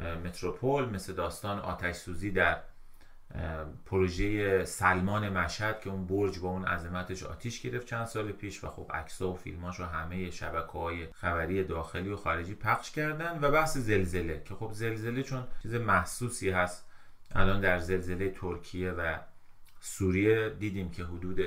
متروپول 0.00 0.88
مثل 0.88 1.12
داستان 1.12 1.58
آتش 1.58 1.96
سوزی 1.96 2.30
در 2.30 2.60
پروژه 3.86 4.64
سلمان 4.64 5.28
مشهد 5.28 5.80
که 5.80 5.90
اون 5.90 6.06
برج 6.06 6.38
با 6.38 6.48
اون 6.48 6.64
عظمتش 6.64 7.22
آتیش 7.22 7.60
گرفت 7.60 7.86
چند 7.86 8.06
سال 8.06 8.32
پیش 8.32 8.64
و 8.64 8.68
خب 8.68 8.90
عکس‌ها 8.94 9.32
و 9.32 9.36
فیلماش 9.36 9.80
رو 9.80 9.86
همه 9.86 10.30
شبکه 10.30 10.72
های 10.72 11.06
خبری 11.12 11.64
داخلی 11.64 12.08
و 12.08 12.16
خارجی 12.16 12.54
پخش 12.54 12.90
کردن 12.90 13.38
و 13.40 13.50
بحث 13.50 13.76
زلزله 13.76 14.42
که 14.44 14.54
خب 14.54 14.72
زلزله 14.72 15.22
چون 15.22 15.44
چیز 15.62 15.74
محسوسی 15.74 16.50
هست. 16.50 16.88
الان 17.34 17.60
در 17.60 17.78
زلزله 17.78 18.30
ترکیه 18.30 18.90
و 18.90 19.18
سوریه 19.80 20.48
دیدیم 20.48 20.90
که 20.90 21.04
حدود 21.04 21.40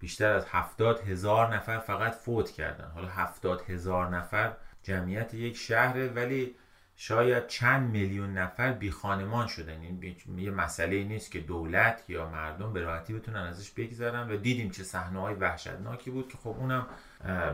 بیشتر 0.00 0.32
از 0.32 0.46
هفتاد 0.48 1.00
هزار 1.00 1.54
نفر 1.54 1.78
فقط 1.78 2.14
فوت 2.14 2.50
کردن. 2.50 2.90
حالا 2.94 3.08
هفتاد 3.08 3.62
هزار 3.70 4.08
نفر 4.08 4.52
جمعیت 4.82 5.34
یک 5.34 5.56
شهره 5.56 6.08
ولی 6.08 6.54
شاید 6.96 7.46
چند 7.46 7.90
میلیون 7.90 8.38
نفر 8.38 8.72
بی 8.72 8.90
خانمان 8.90 9.46
شدن. 9.46 9.80
این 9.80 9.96
بی- 9.96 10.16
یه 10.36 10.50
مسئله 10.50 11.04
نیست 11.04 11.30
که 11.30 11.40
دولت 11.40 12.04
یا 12.08 12.28
مردم 12.28 12.72
به 12.72 12.80
راحتی 12.80 13.12
بتونن 13.12 13.36
ازش 13.40 13.70
بگذرن. 13.70 14.30
و 14.30 14.36
دیدیم 14.36 14.70
چه 14.70 14.82
صحنه 14.84 15.20
های 15.20 15.34
وحشتناکی 15.34 16.10
بود 16.10 16.28
که 16.28 16.38
خب 16.38 16.54
اونم 16.58 16.86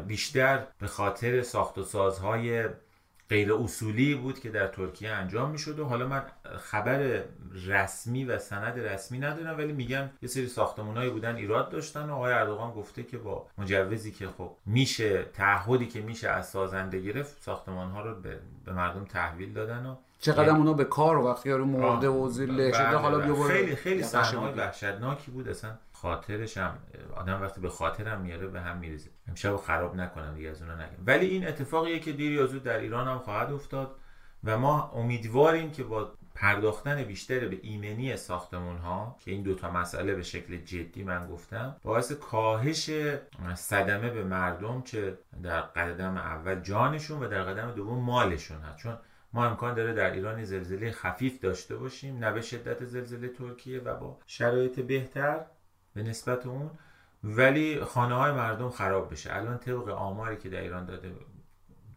بیشتر 0.07 0.63
به 0.79 0.87
خاطر 0.87 1.43
ساخت 1.43 1.79
و 1.79 1.85
سازهای 1.85 2.69
غیر 3.31 3.55
اصولی 3.55 4.15
بود 4.15 4.41
که 4.41 4.51
در 4.51 4.67
ترکیه 4.67 5.11
انجام 5.11 5.51
می 5.51 5.59
شد 5.59 5.79
و 5.79 5.85
حالا 5.85 6.09
من 6.09 6.23
خبر 6.59 7.23
رسمی 7.67 8.25
و 8.25 8.39
سند 8.39 8.79
رسمی 8.79 9.19
ندارم 9.19 9.59
ولی 9.59 9.73
میگن 9.73 10.11
یه 10.23 10.29
سری 10.29 10.47
ساختمونایی 10.47 11.11
بودن 11.11 11.37
ایراد 11.37 11.71
داشتن 11.71 12.11
و 12.11 12.15
آقای 12.15 12.33
اردوغان 12.33 12.71
گفته 12.71 13.03
که 13.03 13.19
با 13.19 13.47
مجوزی 13.59 14.13
که 14.13 14.29
خب 14.29 14.51
میشه 14.67 15.23
تعهدی 15.23 15.87
که 15.87 16.01
میشه 16.01 16.29
از 16.29 16.49
سازنده 16.49 17.01
گرفت 17.01 17.43
ساختمان 17.43 17.91
ها 17.91 18.01
رو 18.01 18.15
به, 18.15 18.39
به 18.65 18.73
مردم 18.73 19.05
تحویل 19.05 19.53
دادن 19.53 19.87
و 19.87 19.97
چقدر 20.21 20.51
اونا 20.51 20.73
به 20.73 20.85
کار 20.85 21.19
وقتی 21.19 21.49
یارو 21.49 21.65
مرده 21.65 22.09
و 22.09 22.29
زیر 22.29 22.51
له 22.51 22.73
شده 22.73 22.85
بله، 22.85 22.97
حالا 22.97 23.19
بله. 23.19 23.49
خیلی 23.49 23.77
خیلی 23.77 24.03
صحنه. 24.03 24.55
وحشتناکی 24.57 25.31
بود 25.31 25.49
اصلا 25.49 25.71
خاطرش 26.03 26.57
هم 26.57 26.79
آدم 27.17 27.43
وقتی 27.43 27.61
به 27.61 27.69
خاطرم 27.69 28.21
میاره 28.21 28.47
به 28.47 28.61
هم 28.61 28.79
میریزه. 28.79 29.11
امشب 29.29 29.57
خراب 29.57 29.97
نکنم 29.97 30.35
دیگه 30.35 30.49
از 30.49 30.63
اونا 30.63 30.75
نگم 30.75 31.03
ولی 31.07 31.27
این 31.27 31.49
اتفاقیه 31.49 31.99
که 31.99 32.13
دیر 32.13 32.33
یا 32.33 32.47
زود 32.47 32.63
در 32.63 32.79
ایران 32.79 33.09
هم 33.09 33.19
خواهد 33.19 33.53
افتاد 33.53 33.97
و 34.45 34.59
ما 34.59 34.91
امیدواریم 34.95 35.71
که 35.71 35.85
با 35.85 36.13
پرداختن 36.35 37.05
بیشتر 37.05 37.49
به 37.49 37.59
ایمنی 37.63 38.17
ساختمون 38.17 38.77
ها 38.77 39.17
که 39.25 39.31
این 39.31 39.43
دوتا 39.43 39.71
مسئله 39.71 40.15
به 40.15 40.23
شکل 40.23 40.57
جدی 40.57 41.05
من 41.05 41.27
گفتم 41.27 41.77
باعث 41.83 42.13
کاهش 42.13 42.91
صدمه 43.55 44.11
به 44.11 44.25
مردم 44.25 44.83
چه 44.83 45.19
در 45.43 45.61
قدم 45.61 46.17
اول 46.17 46.61
جانشون 46.61 47.23
و 47.23 47.29
در 47.29 47.43
قدم 47.43 47.71
دوم 47.71 48.05
مالشون 48.05 48.61
هست. 48.61 48.77
چون 48.77 48.99
ما 49.33 49.47
امکان 49.47 49.75
داره 49.75 49.93
در 49.93 50.11
ایران 50.11 50.45
زلزله 50.45 50.91
خفیف 50.91 51.41
داشته 51.41 51.77
باشیم 51.77 52.19
نه 52.19 52.33
به 52.33 52.41
شدت 52.41 52.85
زلزله 52.85 53.29
ترکیه 53.29 53.81
و 53.81 53.95
با 53.95 54.19
شرایط 54.27 54.81
بهتر 54.81 55.47
به 55.95 56.03
نسبت 56.03 56.47
اون 56.47 56.71
ولی 57.25 57.85
خانه 57.85 58.15
های 58.15 58.33
مردم 58.33 58.71
خراب 58.71 59.13
بشه. 59.13 59.37
الان 59.37 59.59
طبق 59.59 59.89
آماری 59.89 60.37
که 60.37 60.49
در 60.49 60.61
ایران 60.61 60.85
داده 60.85 61.13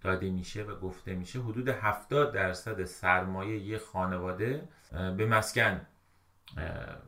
داده 0.02 0.30
میشه 0.30 0.64
و 0.64 0.76
گفته 0.76 1.16
میشه 1.16 1.40
حدود 1.40 1.70
70 1.70 2.34
درصد 2.34 2.84
سرمایه 2.84 3.58
یه 3.58 3.78
خانواده 3.78 4.68
به 4.92 5.26
مسکن 5.26 5.82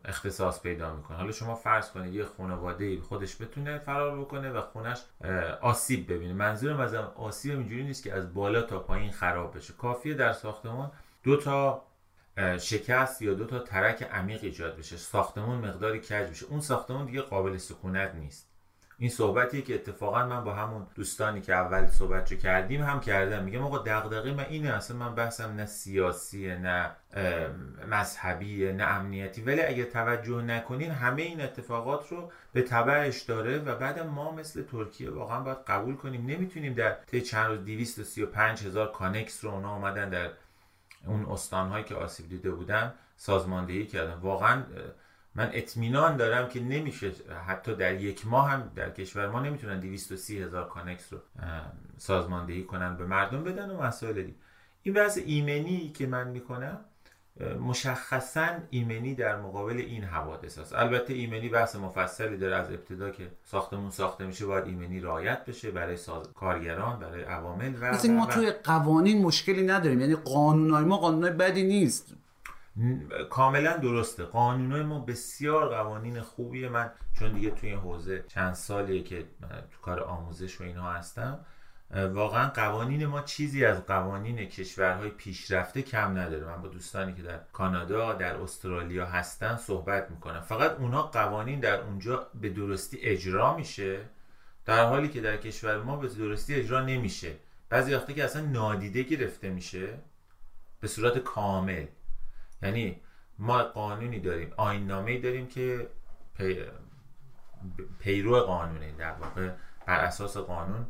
اختصاص 0.06 0.62
پیدا 0.62 0.96
می‌کنه. 0.96 1.18
حالا 1.18 1.32
شما 1.32 1.56
فرض 1.56 1.92
کنید 1.92 2.14
یه 2.14 2.26
خانواده 2.26 3.02
خودش 3.02 3.42
بتونه 3.42 3.80
فرار 3.80 4.20
بکنه 4.20 4.52
و 4.52 4.62
خونش 4.62 5.04
آسیب 5.62 6.14
ببینه. 6.14 6.34
منظورم 6.34 6.80
از 6.80 6.94
آسیب 6.94 7.60
اینجوری 7.60 7.84
نیست 7.84 8.04
که 8.04 8.14
از 8.14 8.34
بالا 8.34 8.62
تا 8.62 8.80
پایین 8.80 9.12
خراب 9.12 9.58
بشه. 9.58 9.74
کافیه 9.74 10.14
در 10.14 10.34
ساختمان 10.34 10.92
دو 11.24 11.38
تا 11.38 11.86
شکست 12.60 13.22
یا 13.22 13.34
دو 13.34 13.46
تا 13.46 13.60
ترک 13.60 14.04
عمیق 14.04 14.44
ایجاد 14.44 14.78
بشه. 14.78 14.98
ساختمون 14.98 15.58
مقداری 15.58 16.00
کج 16.00 16.30
بشه 16.30 16.46
اون 16.46 16.62
ساختمون 16.62 17.06
دیگه 17.06 17.22
قابل 17.22 17.58
سکونت 17.58 18.16
نیست. 18.16 18.52
این 18.98 19.10
صحبتی 19.10 19.62
که 19.62 19.76
اتفاقا 19.76 20.26
من 20.26 20.44
با 20.44 20.54
همون 20.54 20.88
دوستانی 20.96 21.42
که 21.42 21.54
اول 21.54 21.88
صحبت 21.88 22.32
رو 22.32 22.38
کردیم 22.38 22.82
هم 22.84 23.00
کردم. 23.00 23.44
میگم 23.44 23.62
آقا 23.62 23.78
دغدغه 23.78 24.34
من 24.34 24.46
اینه 24.50 24.70
اصلا 24.70 24.98
من 24.98 25.16
بحثم 25.16 25.56
نه 25.56 25.66
سیاسیه 25.66 26.56
نه 26.56 26.92
مذهبیه 27.88 28.72
نه 28.72 28.84
امنیتی. 28.84 29.42
ولی 29.42 29.62
اگه 29.62 29.84
توجه 29.84 30.42
نکنین 30.42 30.92
همه 30.92 31.22
این 31.22 31.42
اتفاقات 31.42 32.08
رو 32.10 32.32
به 32.54 32.62
تبعش 32.62 33.22
داره 33.22 33.60
و 33.60 33.76
بعد 33.76 34.00
ما 34.00 34.32
مثل 34.32 34.64
ترکیه 34.64 35.10
واقعا 35.10 35.40
باید 35.40 35.58
قبول 35.68 35.96
کنیم. 35.96 36.26
نمی‌تونیم 36.26 36.74
در 36.74 36.92
طی 36.92 37.22
چند 37.22 37.46
روز 37.48 37.66
235 37.66 38.64
هزار 38.66 38.92
کانکس 38.92 39.44
رو 39.44 39.52
اونا 39.52 39.70
آمدن 39.70 40.10
در 40.10 40.30
اون 41.08 41.26
استانهایی 41.26 41.84
که 41.84 41.96
آسیب 41.96 42.30
دیده 42.30 42.52
بودن 42.52 42.94
سازماندهی 43.18 43.86
کردن. 43.86 44.14
واقعا 44.14 44.64
من 45.36 45.50
اطمینان 45.54 46.18
دارم 46.18 46.50
که 46.50 46.60
نمیشه 46.60 47.12
حتی 47.48 47.76
در 47.76 48.02
یک 48.02 48.28
ماه 48.28 48.50
هم 48.50 48.72
در 48.76 48.90
کشور 48.90 49.28
ما 49.28 49.40
نمی‌تونن 49.40 49.80
230 49.80 50.44
هزار 50.44 50.70
کانکس 50.70 51.14
رو 51.14 51.20
سازماندهی 51.98 52.64
کنن 52.64 52.98
به 52.98 53.06
مردم 53.06 53.44
بدن 53.44 53.72
و 53.72 53.84
مسائل 53.84 54.14
دیگه. 54.14 54.38
این 54.84 54.98
وضع 54.98 55.22
ایمنی 55.26 55.90
که 55.90 56.08
من 56.08 56.28
می‌کنم 56.28 56.80
مشخصا 57.60 58.48
ایمنی 58.70 59.16
در 59.16 59.42
مقابل 59.42 59.78
این 59.78 60.04
حوادث 60.04 60.58
است. 60.58 60.74
البته 60.74 61.14
ایمنی 61.14 61.50
بحث 61.50 61.76
مفصلی 61.76 62.38
داره 62.38 62.56
از 62.56 62.72
ابتدا 62.72 63.10
که 63.10 63.32
ساختمون 63.44 63.90
ساخته 63.90 64.26
میشه 64.26 64.46
باید 64.46 64.66
ایمنی 64.66 65.00
رعایت 65.00 65.46
بشه 65.46 65.72
برای 65.72 65.98
ساز... 65.98 66.34
کارگران 66.34 67.00
برای 67.00 67.24
عوامل 67.24 67.74
و 67.82 68.08
ما 68.08 68.26
توی 68.26 68.52
قوانین 68.52 69.22
مشکلی 69.22 69.66
نداریم. 69.66 70.02
یعنی 70.02 70.16
قانونای 70.16 70.84
ما 70.84 70.98
قانونای 70.98 71.32
بدی 71.32 71.64
نیست. 71.64 72.14
کاملا 73.30 73.78
درسته. 73.78 74.24
قانونای 74.24 74.84
ما 74.84 75.00
بسیار 75.00 75.70
قوانین 75.70 76.22
خوبیه. 76.22 76.70
من 76.70 76.92
چون 77.20 77.34
دیگه 77.34 77.50
توی 77.50 77.70
این 77.70 77.80
حوزه 77.80 78.24
چند 78.28 78.54
سالیه 78.54 79.04
که 79.04 79.26
تو 79.72 79.82
کار 79.82 80.00
آموزش 80.00 80.62
و 80.62 80.64
اینها 80.64 80.92
هستم 80.92 81.40
واقعا 81.92 82.50
قوانین 82.50 83.06
ما 83.06 83.22
چیزی 83.22 83.66
از 83.66 83.86
قوانین 83.86 84.46
کشورهای 84.46 85.10
پیشرفته 85.10 85.82
کم 85.82 86.18
نداره. 86.18 86.46
من 86.46 86.62
با 86.62 86.68
دوستانی 86.68 87.14
که 87.14 87.22
در 87.22 87.40
کانادا 87.54 88.14
در 88.14 88.36
استرالیا 88.36 89.06
هستن 89.06 89.56
صحبت 89.56 90.12
می‌کنم. 90.12 90.42
فقط 90.42 90.72
اونا 90.72 91.02
قوانین 91.02 91.60
در 91.60 91.82
اونجا 91.82 92.28
به 92.42 92.50
درستی 92.50 92.98
اجرا 93.02 93.58
میشه 93.58 94.00
در 94.66 94.86
حالی 94.86 95.10
که 95.10 95.22
در 95.22 95.38
کشور 95.38 95.78
ما 95.84 95.98
به 95.98 96.08
درستی 96.08 96.56
اجرا 96.56 96.82
نمیشه. 96.82 97.32
بعضی 97.70 97.94
وقتی 97.94 98.14
که 98.14 98.24
اصلا 98.24 98.42
نادیده 98.42 99.04
گرفته 99.04 99.50
میشه 99.50 99.88
به 100.80 100.88
صورت 100.88 101.18
کامل. 101.18 101.86
یعنی 102.62 103.02
ما 103.40 103.64
قانونی 103.64 104.20
داریم 104.20 104.54
آین 104.58 104.88
نامه 104.88 105.20
داریم 105.20 105.48
که 105.48 105.88
پی... 106.38 106.64
پیرو 108.00 108.40
قانونه 108.40 108.92
در 108.92 109.12
واقع 109.12 109.50
بر 109.88 110.00
اساس 110.00 110.38
قانون 110.38 110.86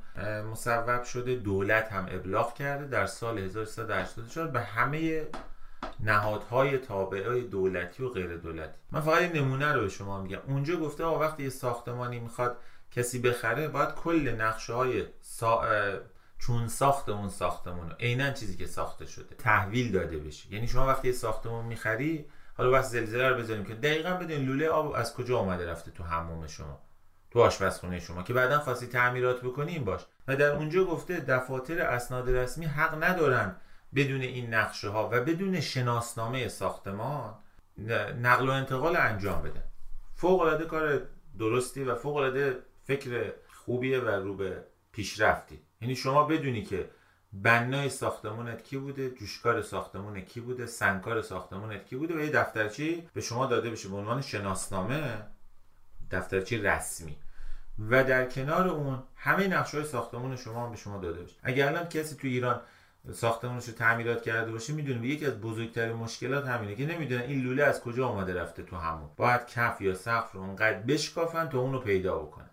مصوب 0.52 1.04
شده 1.04 1.36
دولت 1.36 1.92
هم 1.92 2.06
ابلاغ 2.10 2.54
کرده 2.54 2.88
در 2.88 3.06
سال 3.06 3.38
1384 3.38 4.48
به 4.48 4.62
همه 4.62 5.28
نهادهای 6.00 6.78
تابعه 6.78 7.42
دولتی 7.42 8.04
و 8.04 8.10
غیر 8.10 8.38
دولتی. 8.38 8.78
من 8.92 9.02
فقط 9.02 9.22
این 9.22 9.32
نمونه 9.32 9.74
رو 9.74 9.82
به 9.82 9.90
شما 9.90 10.22
میگم. 10.22 10.40
اونجا 10.48 10.76
گفته 10.76 11.04
آقا 11.04 11.20
وقتی 11.20 11.44
یه 11.44 11.50
ساختمانی 11.50 12.20
می‌خواد 12.20 12.58
کسی 12.92 13.20
بخره 13.20 13.68
باید 13.68 13.90
کل 13.90 14.30
نقشه 14.30 14.74
های 14.74 15.06
سا... 15.22 15.64
چون 16.40 16.68
ساخت 16.68 17.10
اون 17.10 17.30
ساختمون 17.30 17.92
عینا 18.00 18.32
چیزی 18.32 18.58
که 18.58 18.66
ساخته 18.66 19.06
شده 19.06 19.36
تحویل 19.36 19.92
داده 19.92 20.18
بشه. 20.18 20.54
یعنی 20.54 20.68
شما 20.68 20.88
وقتی 20.88 21.08
یه 21.08 21.14
ساختمون 21.14 21.66
می‌خری 21.66 22.26
حالا 22.58 22.72
بس 22.72 22.90
زلزله 22.90 23.30
رو 23.30 23.36
بذاریم 23.36 23.66
که 23.66 23.74
دقیقا 23.74 24.10
بدون 24.10 24.46
لوله 24.46 24.70
آب 24.70 24.92
از 24.92 25.14
کجا 25.14 25.38
آمده 25.38 25.72
رفته 25.72 25.92
تو 25.92 26.04
حموم 26.04 26.48
شما. 26.48 26.82
تو 27.36 27.42
آشپزخونه 27.42 28.00
شما 28.00 28.24
که 28.24 28.34
بعدا 28.34 28.60
خواستی 28.60 28.88
تعمیرات 28.88 29.42
بکنی 29.42 29.80
باش. 29.80 30.02
و 30.28 30.36
در 30.36 30.52
اونجا 30.52 30.86
گفته 30.86 31.20
دفاتر 31.20 31.82
اسناد 31.82 32.30
رسمی 32.30 32.66
حق 32.66 33.04
ندارن 33.04 33.56
بدون 33.96 34.22
این 34.22 34.54
نقشه 34.54 34.90
ها 34.90 35.10
و 35.12 35.22
بدون 35.22 35.62
شناسنامه 35.62 36.48
ساختمان 36.48 37.34
نقل 38.22 38.50
و 38.50 38.52
انتقال 38.52 38.96
انجام 38.96 39.42
بدن 39.42 39.64
فوق 40.16 40.42
العاده 40.42 40.66
کار 40.66 41.02
درستی 41.40 41.84
و 41.84 41.96
فوق 41.96 42.16
العاده 42.16 42.58
فکر 42.84 43.34
خوبیه 43.54 44.00
و 44.00 44.08
رو 44.08 44.36
به 44.36 44.64
پیشرفتی. 44.92 45.62
یعنی 45.82 45.96
شما 45.96 46.24
بدونی 46.24 46.64
که 46.64 46.90
بنای 47.34 47.90
ساختمونت 47.90 48.64
کی 48.64 48.78
بوده 48.78 49.10
جوشکار 49.10 49.62
ساختمونت 49.62 50.26
کی 50.26 50.40
بوده 50.40 50.66
سنگکار 50.66 51.22
ساختمونت 51.22 51.86
کی 51.86 51.96
بوده 51.96 52.16
و 52.16 52.20
یه 52.20 52.32
دفترچی 52.32 53.10
به 53.14 53.22
شما 53.22 53.46
داده 53.46 53.70
بشه 53.70 53.90
به 53.90 53.96
عنوان 53.96 54.22
شناسنامه 54.22 55.26
دفترچی 56.12 56.58
رسمی. 56.58 57.18
و 57.90 58.04
در 58.04 58.26
کنار 58.26 58.68
اون 58.68 59.04
همه 59.16 59.48
نقشه 59.48 59.78
های 59.78 59.88
ساختمون 59.88 60.36
شما 60.36 60.66
هم 60.66 60.72
به 60.72 60.78
شما 60.78 60.98
داده 60.98 61.24
بشه 61.24 61.36
اگر 61.44 61.68
الان 61.68 61.90
کسی 61.90 62.16
تو 62.16 62.28
ایران 62.28 62.62
ساختمونش 63.14 63.68
رو 63.68 63.74
تعمیرات 63.74 64.22
کرده 64.22 64.52
باشه 64.52 64.74
می‌دونه 64.74 65.08
یکی 65.08 65.26
از 65.26 65.42
بزرگترین 65.42 65.96
مشکلات 65.96 66.48
همینه 66.48 66.76
که 66.76 66.86
نمی‌دونن 66.86 67.22
این 67.22 67.42
لوله 67.42 67.64
از 67.64 67.82
کجا 67.82 68.08
آمده 68.08 68.42
رفته 68.42 68.64
تو 68.64 68.76
همون. 68.76 69.10
باید 69.18 69.48
کف 69.48 69.82
یا 69.82 69.96
سقف 69.96 70.32
رو 70.32 70.42
اونقدر 70.42 70.80
بشکافن 70.80 71.50
تا 71.50 71.60
اون 71.60 71.74
رو 71.74 71.80
پیدا 71.80 72.20
بکنن. 72.20 72.50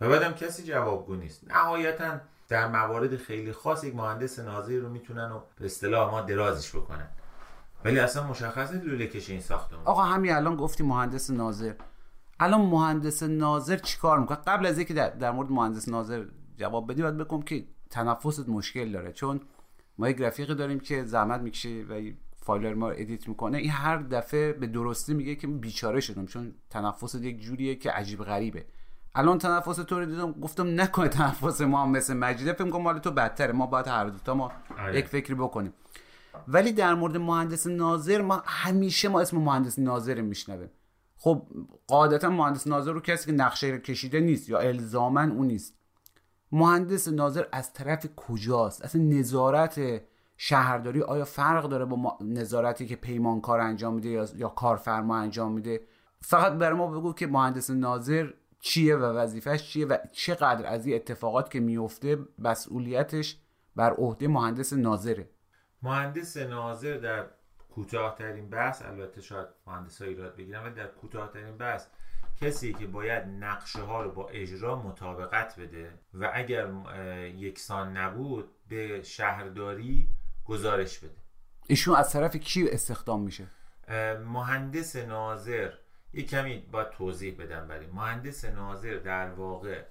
و 0.00 0.08
بعدم 0.08 0.32
کسی 0.32 0.62
جوابگو 0.62 1.14
نیست. 1.14 1.44
نهایتا 1.48 2.20
در 2.48 2.68
موارد 2.68 3.16
خیلی 3.16 3.52
خاص 3.52 3.84
یک 3.84 3.94
مهندس 3.94 4.38
ناظری 4.38 4.80
رو 4.80 4.88
می‌تونن 4.88 5.30
و 5.30 5.40
به 5.58 5.66
اصطلاح 5.66 6.10
ما 6.10 6.20
درازش 6.20 6.70
بکنن. 6.70 7.08
ولی 7.84 7.98
اصلا 7.98 8.22
مشخص 8.22 8.72
لوله 8.72 9.06
کش 9.06 9.30
این 9.30 9.40
ساختمون. 9.40 9.82
آقا 9.84 10.02
همین 10.02 10.32
الان 10.32 10.56
گفتی 10.56 10.82
مهندس 10.82 11.30
ناظر 11.30 11.72
الان 12.40 12.60
مهندس 12.60 13.22
ناظر 13.22 13.76
چیکار 13.76 14.20
می‌کنه؟ 14.20 14.38
قبل 14.46 14.66
از 14.66 14.78
اینکه 14.78 14.94
در, 14.94 15.10
در 15.10 15.30
مورد 15.30 15.50
مهندس 15.50 15.88
ناظر 15.88 16.24
جواب 16.56 16.92
بدی 16.92 17.02
باید 17.02 17.16
بگم 17.16 17.42
که 17.42 17.64
تنفست 17.90 18.48
مشکل 18.48 18.92
داره 18.92 19.12
چون 19.12 19.40
ما 19.98 20.08
یک 20.08 20.20
رفیقی 20.20 20.54
داریم 20.54 20.80
که 20.80 21.04
زحمت 21.04 21.40
می‌کشه 21.40 21.84
و 21.90 22.10
فایل 22.36 22.74
ما 22.74 22.88
رو 22.88 22.94
ادیت 22.98 23.28
می‌کنه. 23.28 23.58
این 23.58 23.70
هر 23.70 23.96
دفعه 23.96 24.52
به 24.52 24.66
درستی 24.66 25.14
میگه 25.14 25.34
که 25.34 25.46
بیچاره 25.46 26.00
شدم 26.00 26.26
چون 26.26 26.54
تنفس 26.70 27.14
یک 27.14 27.40
جوریه 27.40 27.74
که 27.74 27.90
عجیب 27.90 28.24
غریبه. 28.24 28.64
الان 29.14 29.38
تنفس 29.38 29.76
تو 29.76 29.98
رو 29.98 30.06
دیدم 30.06 30.32
گفتم 30.32 30.80
نکنه 30.80 31.08
تنفس 31.08 31.60
ما 31.60 31.82
هم 31.82 31.90
مثل 31.90 32.14
مجیده 32.14 32.52
فکر 32.52 32.70
کنم 32.70 32.82
مال 32.82 32.98
تو 32.98 33.10
بدتره. 33.10 33.52
ما 33.52 33.66
باید 33.66 33.86
هر 33.88 34.04
دو 34.04 34.18
تا 34.18 34.34
ما 34.34 34.52
آره. 34.78 34.98
یک 34.98 35.08
فکری 35.08 35.34
بکنیم. 35.34 35.72
ولی 36.48 36.72
در 36.72 36.94
مورد 36.94 37.16
مهندس 37.16 37.66
ناظر 37.66 38.22
ما 38.22 38.42
همیشه 38.46 39.08
ما 39.08 39.20
اسم 39.20 39.36
مهندس 39.36 39.78
ناظر 39.78 40.20
میشنویم. 40.20 40.70
خب 41.16 41.46
قاعدتا 41.86 42.30
مهندس 42.30 42.66
ناظر 42.66 42.92
رو 42.92 43.00
کسی 43.00 43.26
که 43.26 43.32
نقشه 43.32 43.78
کشیده 43.78 44.20
نیست 44.20 44.48
یا 44.48 44.58
الزامن 44.58 45.30
اون 45.30 45.46
نیست. 45.46 45.74
مهندس 46.52 47.08
ناظر 47.08 47.44
از 47.52 47.72
طرف 47.72 48.06
کجاست؟ 48.16 48.82
اصلا 48.82 49.02
نظارت 49.02 50.02
شهرداری 50.36 51.02
آیا 51.02 51.24
فرق 51.24 51.68
داره 51.68 51.84
با 51.84 52.18
نظارتی 52.20 52.86
که 52.86 52.96
پیمانکار 52.96 53.60
انجام 53.60 53.94
میده 53.94 54.08
یا, 54.08 54.26
یا 54.36 54.48
کارفرما 54.48 55.16
انجام 55.16 55.52
میده؟ 55.52 55.80
فقط 56.20 56.52
برای 56.52 56.78
ما 56.78 56.86
بگو 56.86 57.12
که 57.12 57.26
مهندس 57.26 57.70
ناظر 57.70 58.30
چیه 58.60 58.96
و 58.96 59.02
وظیفش 59.02 59.68
چیه 59.68 59.86
و 59.86 59.96
چقدر 60.12 60.66
از 60.66 60.86
این 60.86 60.96
اتفاقات 60.96 61.50
که 61.50 61.60
میفته 61.60 62.18
مسئولیتش 62.38 63.40
بر 63.76 63.92
عهده 63.92 64.28
مهندس 64.28 64.72
ناظره. 64.72 65.30
مهندس 65.82 66.36
ناظر 66.36 66.96
در 66.96 67.26
کوتاهترین 67.76 68.50
بحث 68.50 68.82
البته 68.82 69.20
شاید 69.20 69.46
مهندس 69.66 70.02
ها 70.02 70.08
ایراد 70.08 70.36
بگیرن 70.36 70.62
ولی 70.62 70.74
در 70.74 70.86
کوتاهترین 70.86 71.56
بحث 71.56 71.86
کسی 72.40 72.72
که 72.72 72.86
باید 72.86 73.24
نقشه 73.24 73.80
ها 73.82 74.02
رو 74.02 74.10
با 74.10 74.28
اجرا 74.28 74.76
مطابقت 74.82 75.60
بده 75.60 75.92
و 76.14 76.30
اگر 76.34 76.68
یکسان 77.34 77.96
نبود 77.96 78.48
به 78.68 79.02
شهرداری 79.02 80.08
گزارش 80.44 80.98
بده. 80.98 81.16
ایشون 81.66 81.96
از 81.96 82.12
طرف 82.12 82.36
کی 82.36 82.68
استخدام 82.68 83.22
میشه؟ 83.22 83.46
مهندس 84.24 84.96
ناظر. 84.96 85.72
یه 86.12 86.22
کمی 86.22 86.58
باید 86.58 86.90
توضیح 86.90 87.36
بدم 87.38 87.68
برای 87.68 87.86
مهندس 87.86 88.44
ناظر 88.44 88.96
در 88.96 89.30
واقع 89.30 89.84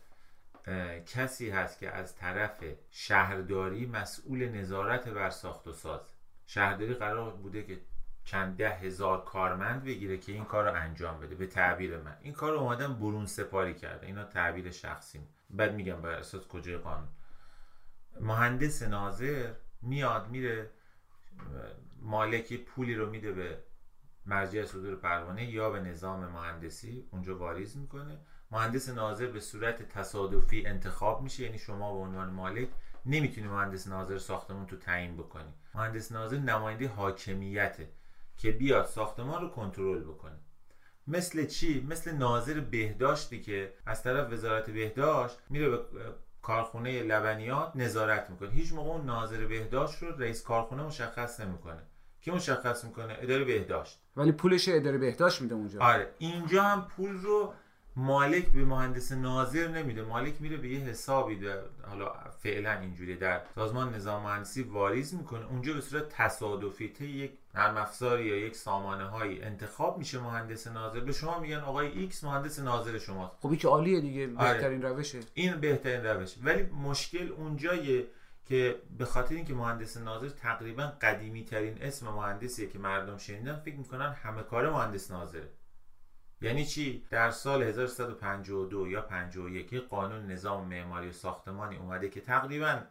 کسی 1.05 1.49
هست 1.49 1.79
که 1.79 1.89
از 1.89 2.15
طرف 2.15 2.63
شهرداری 2.91 3.85
مسئول 3.85 4.49
نظارت 4.49 5.07
بر 5.07 5.29
ساخت 5.29 5.67
و 5.67 5.73
ساز. 5.73 6.14
شهرداری 6.47 6.93
قرار 6.93 7.31
بوده 7.31 7.63
که 7.63 7.81
چند 8.25 8.57
ده 8.57 8.69
هزار 8.69 9.23
کارمند 9.23 9.83
بگیره 9.83 10.17
که 10.17 10.31
این 10.31 10.45
کار 10.45 10.69
رو 10.69 10.75
انجام 10.75 11.19
بده 11.19 11.35
به 11.35 11.47
تعبیر 11.47 11.97
من. 11.97 12.17
این 12.21 12.33
کار 12.33 12.51
رو 12.51 12.59
اومدن 12.59 12.93
برون 12.93 13.25
سپاری 13.25 13.73
کرده. 13.73 14.05
اینا 14.05 14.23
تعبیر 14.23 14.71
شخصی 14.71 15.19
بعد 15.49 15.73
میگم 15.73 16.01
بر 16.01 16.09
اساس 16.09 16.47
کجای 16.47 16.77
قانون. 16.77 17.07
مهندس 18.21 18.83
ناظر 18.83 19.53
میاد 19.81 20.29
میره 20.29 20.69
مالکی 22.01 22.57
پولی 22.57 22.95
رو 22.95 23.09
میده 23.09 23.31
به 23.31 23.57
مرجع 24.25 24.65
صدور 24.65 24.95
پروانه 24.95 25.45
یا 25.45 25.69
به 25.69 25.79
نظام 25.79 26.25
مهندسی. 26.25 27.07
اونجا 27.11 27.37
واریز 27.37 27.77
می‌کنه. 27.77 28.17
مهندس 28.51 28.89
ناظر 28.89 29.27
به 29.27 29.39
صورت 29.39 29.89
تصادفی 29.89 30.65
انتخاب 30.65 31.21
میشه. 31.21 31.43
یعنی 31.43 31.57
شما 31.57 31.93
به 31.93 31.99
عنوان 31.99 32.29
مالک 32.29 32.69
نمی‌تونی 33.05 33.47
مهندس 33.47 33.87
ناظر 33.87 34.17
ساختمون 34.17 34.65
تو 34.65 34.77
تعیین 34.77 35.17
بکنی. 35.17 35.53
مهندس 35.75 36.11
ناظر 36.11 36.37
نماینده 36.37 36.87
حاکمیته 36.87 37.89
که 38.37 38.51
بیاد 38.51 38.85
ساختمان 38.85 39.41
رو 39.41 39.49
کنترل 39.49 39.99
بکنه. 39.99 40.39
مثل 41.07 41.45
چی؟ 41.45 41.87
مثل 41.89 42.11
ناظر 42.11 42.59
بهداشتی 42.59 43.41
که 43.41 43.73
از 43.85 44.03
طرف 44.03 44.33
وزارت 44.33 44.69
بهداشت 44.69 45.37
میره 45.49 45.69
به 45.69 45.79
کارخونه 46.41 47.03
لبنیات 47.03 47.71
نظارت 47.75 48.29
می‌کنه. 48.29 48.49
هیچ 48.49 48.73
موقع 48.73 48.89
اون 48.89 49.05
ناظر 49.05 49.45
بهداشت 49.45 50.03
رو 50.03 50.11
رئیس 50.17 50.43
کارخونه 50.43 50.83
مشخص 50.83 51.39
نمی‌کنه. 51.39 51.83
کی 52.21 52.31
مشخص 52.31 52.83
می‌کنه؟ 52.83 53.17
اداره 53.19 53.43
بهداشت. 53.43 53.99
ولی 54.15 54.31
پولش 54.31 54.69
اداره 54.69 54.97
بهداشت 54.97 55.41
میده 55.41 55.55
اونجا. 55.55 55.79
آره 55.81 56.09
اینجا 56.17 56.63
هم 56.63 56.87
پول 56.87 57.17
رو 57.21 57.53
مالک 57.97 58.45
به 58.47 58.65
مهندس 58.65 59.11
ناظر 59.11 59.67
نمیده. 59.67 60.03
مالک 60.03 60.33
میره 60.39 60.57
به 60.57 60.67
یه 60.69 60.79
حسابی 60.79 61.35
ده. 61.35 61.61
حالا 61.89 62.13
فعلا 62.43 62.79
اینجوری 62.79 63.15
در 63.15 63.41
سازمان 63.55 63.95
نظام 63.95 64.23
مهندسی 64.23 64.63
واریز 64.63 65.13
می‌کنه. 65.13 65.45
اونجا 65.45 65.73
به 65.73 65.81
صورت 65.81 66.09
تصادفی 66.09 66.89
طی 66.89 67.05
یک 67.05 67.31
نرم 67.55 67.77
افزاری 67.77 68.25
یا 68.25 68.35
یک 68.37 68.55
سامانه 68.55 69.03
هایی 69.03 69.41
انتخاب 69.41 69.97
میشه 69.97 70.19
مهندس 70.19 70.67
ناظر. 70.67 70.99
به 70.99 71.11
شما 71.11 71.39
میگن 71.39 71.59
آقای 71.59 71.87
X 71.87 72.23
مهندس 72.23 72.59
ناظر 72.59 72.97
شماست. 72.99 73.35
خب 73.41 73.55
که 73.55 73.67
عالیه 73.67 74.01
دیگه 74.01 74.27
بهترین 74.27 74.81
روشه. 74.81 75.19
این 75.33 75.59
بهترین 75.59 76.05
روش 76.05 76.35
ولی 76.43 76.63
مشکل 76.63 77.31
اونجایه 77.37 78.07
که 78.45 78.75
به 78.97 79.05
خاطر 79.05 79.35
اینکه 79.35 79.53
مهندس 79.53 79.97
ناظر 79.97 80.29
تقریبا 80.29 80.93
قدیمی 81.01 81.45
ترین 81.45 81.77
اسم 81.81 82.07
مهندسیه 82.07 82.67
که 82.67 82.79
مردم 82.79 83.17
شنیدن 83.17 83.55
فکر 83.55 83.75
می‌کنن 83.75 84.15
همه 84.23 84.43
کار 84.43 84.69
مهندس 84.69 85.11
ناظره. 85.11 85.49
یعنی 86.41 86.65
چی؟ 86.65 87.05
در 87.09 87.31
سال 87.31 87.63
1352 87.63 88.87
یا 88.87 89.01
51 89.01 89.73
قانون 89.73 90.31
نظام 90.31 90.67
معماری 90.67 91.09
و 91.09 91.11
ساختمانی 91.11 91.77
اومده 91.77 92.09
که 92.09 92.21
تقریبا 92.21 92.81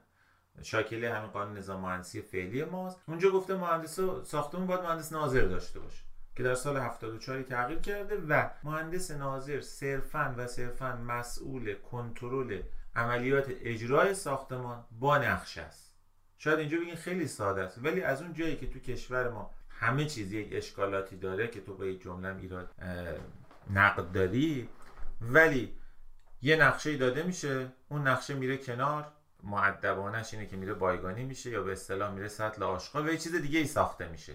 شاکله 0.62 1.14
همین 1.14 1.30
قانون 1.30 1.58
نظام 1.58 1.80
مهندسی 1.80 2.22
فعلی 2.22 2.64
ماست. 2.64 3.00
اونجا 3.08 3.30
گفته 3.30 3.54
مهندس 3.54 4.00
ساختمون 4.24 4.66
باید 4.66 4.80
مهندس 4.80 5.12
ناظر 5.12 5.44
داشته 5.44 5.80
باشه 5.80 6.02
که 6.36 6.42
در 6.42 6.54
سال 6.54 6.76
74 6.76 7.42
تغییر 7.42 7.78
کرده 7.78 8.16
و 8.28 8.50
مهندس 8.64 9.10
ناظر 9.10 9.60
صرفا 9.60 10.34
و 10.36 10.46
صرفا 10.46 10.96
مسئول 10.96 11.74
کنترل 11.74 12.62
عملیات 12.96 13.46
اجرای 13.60 14.14
ساختمان 14.14 14.84
با 14.90 15.18
نقش 15.18 15.58
است. 15.58 15.94
شاید 16.38 16.58
اینجا 16.58 16.78
بگین 16.78 16.94
خیلی 16.94 17.26
ساده 17.26 17.62
است 17.62 17.78
ولی 17.82 18.02
از 18.02 18.22
اون 18.22 18.32
جایی 18.32 18.56
که 18.56 18.66
تو 18.66 18.78
کشور 18.78 19.28
ما 19.28 19.50
همه 19.84 20.04
چیز 20.04 20.32
یک 20.32 20.48
اشکالاتی 20.52 21.16
داره 21.16 21.48
که 21.48 21.60
تو 21.60 21.76
به 21.76 21.92
یک 21.92 22.02
جمله 22.02 22.36
ایراد 22.36 22.70
نقد 23.70 24.12
داری. 24.12 24.68
ولی 25.20 25.74
یه 26.42 26.56
نقشه 26.56 26.96
داده 26.96 27.22
میشه 27.22 27.72
اون 27.88 28.08
نقشه 28.08 28.34
میره 28.34 28.56
کنار 28.56 29.12
معدبانش 29.42 30.34
اینه 30.34 30.46
که 30.46 30.56
میره 30.56 30.74
بایگانی 30.74 31.24
میشه 31.24 31.50
یا 31.50 31.62
به 31.62 31.72
اصطلاح 31.72 32.14
میره 32.14 32.28
سطل 32.28 32.62
آشغال 32.62 33.08
و 33.08 33.12
یه 33.12 33.18
چیز 33.18 33.34
دیگه 33.34 33.58
ای 33.58 33.66
ساخته 33.66 34.08
میشه. 34.08 34.34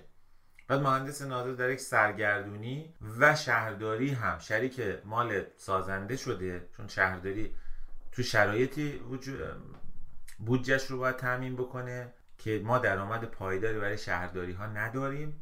بعد 0.67 0.81
مهندس 0.81 1.21
ناظر 1.21 1.51
در 1.51 1.69
یک 1.69 1.79
سرگردونی 1.79 2.93
و 3.19 3.35
شهرداری 3.35 4.09
هم 4.09 4.39
شریک 4.39 4.81
مال 5.05 5.43
سازنده 5.57 6.15
شده 6.15 6.69
چون 6.77 6.87
شهرداری 6.87 7.55
تو 8.11 8.23
شرایطی 8.23 9.01
بودجش 10.39 10.85
رو 10.85 10.97
باید 10.97 11.15
تامین 11.15 11.55
بکنه. 11.55 12.13
که 12.39 12.61
ما 12.65 12.77
درآمد 12.77 13.23
پایداری 13.23 13.79
برای 13.79 13.97
شهرداری 13.97 14.51
ها 14.51 14.65
نداریم. 14.65 15.41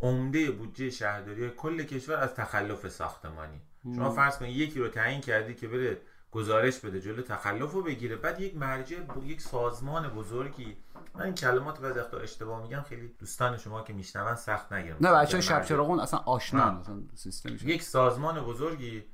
عمده 0.00 0.50
بودجه 0.50 0.90
شهرداری 0.90 1.50
کل 1.50 1.82
کشور 1.82 2.16
از 2.16 2.34
تخلف 2.34 2.88
ساختمانی. 2.88 3.60
شما 3.84 4.10
فرض 4.10 4.38
کنید 4.38 4.56
یکی 4.56 4.80
رو 4.80 4.88
تعیین 4.88 5.20
کردی 5.20 5.54
که 5.54 5.68
بره 5.68 6.00
گزارش 6.30 6.78
بده 6.78 7.00
جلو 7.00 7.22
تخلف 7.22 7.72
رو 7.72 7.82
بگیره 7.82 8.16
بعد 8.16 8.40
یک 8.40 8.56
مرجع 8.56 8.96
یک 9.24 9.40
سازمان 9.40 10.08
بزرگی 10.08 10.76
من 11.14 11.22
این 11.22 11.34
کلمات 11.34 11.80
بعضی 11.80 11.98
وقتا 11.98 12.18
اشتباه 12.18 12.62
میگم 12.62 12.82
خیلی 12.82 13.08
دوستان 13.18 13.56
شما 13.56 13.82
که 13.82 13.92
میشنون 13.92 14.34
سخت 14.34 14.72
نگیرم 14.72 14.96
نه 15.00 15.12
بچه 15.12 15.40
شب 15.40 15.64
چراغون 15.64 16.00
اصلا 16.00 16.20
آشنا 16.20 16.82
سیستمش 17.14 17.62
یک 17.62 17.82
سازمان 17.82 18.40
بزرگی 18.40 19.04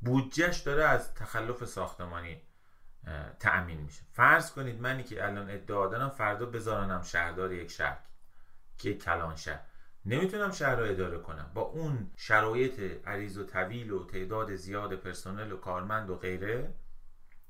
بودجهش 0.00 0.60
داره 0.60 0.84
از 0.84 1.14
تخلف 1.14 1.64
ساختمانی. 1.64 2.42
تأمین 3.40 3.80
میشه. 3.80 4.02
فرض 4.12 4.52
کنید 4.52 4.80
منی 4.80 5.02
که 5.02 5.24
الان 5.24 5.50
ادعا 5.50 5.86
دارم 5.86 6.10
فردا 6.10 6.46
بذارنم 6.46 7.02
شهردار 7.02 7.52
یک 7.52 7.70
شهر 7.70 7.98
که 8.78 8.94
کلان 8.94 9.36
شهر. 9.36 9.60
نمی‌تونم 10.06 10.50
شهر 10.50 10.76
رو 10.76 10.84
اداره 10.84 11.18
کنم. 11.18 11.50
با 11.54 11.62
اون 11.62 12.10
شرایط 12.16 13.06
عریض 13.06 13.38
و 13.38 13.44
طویل 13.44 13.90
و 13.90 14.06
تعداد 14.06 14.54
زیاد 14.54 14.94
پرسنل 14.94 15.52
و 15.52 15.56
کارمند 15.56 16.10
و 16.10 16.16
غیره 16.16 16.74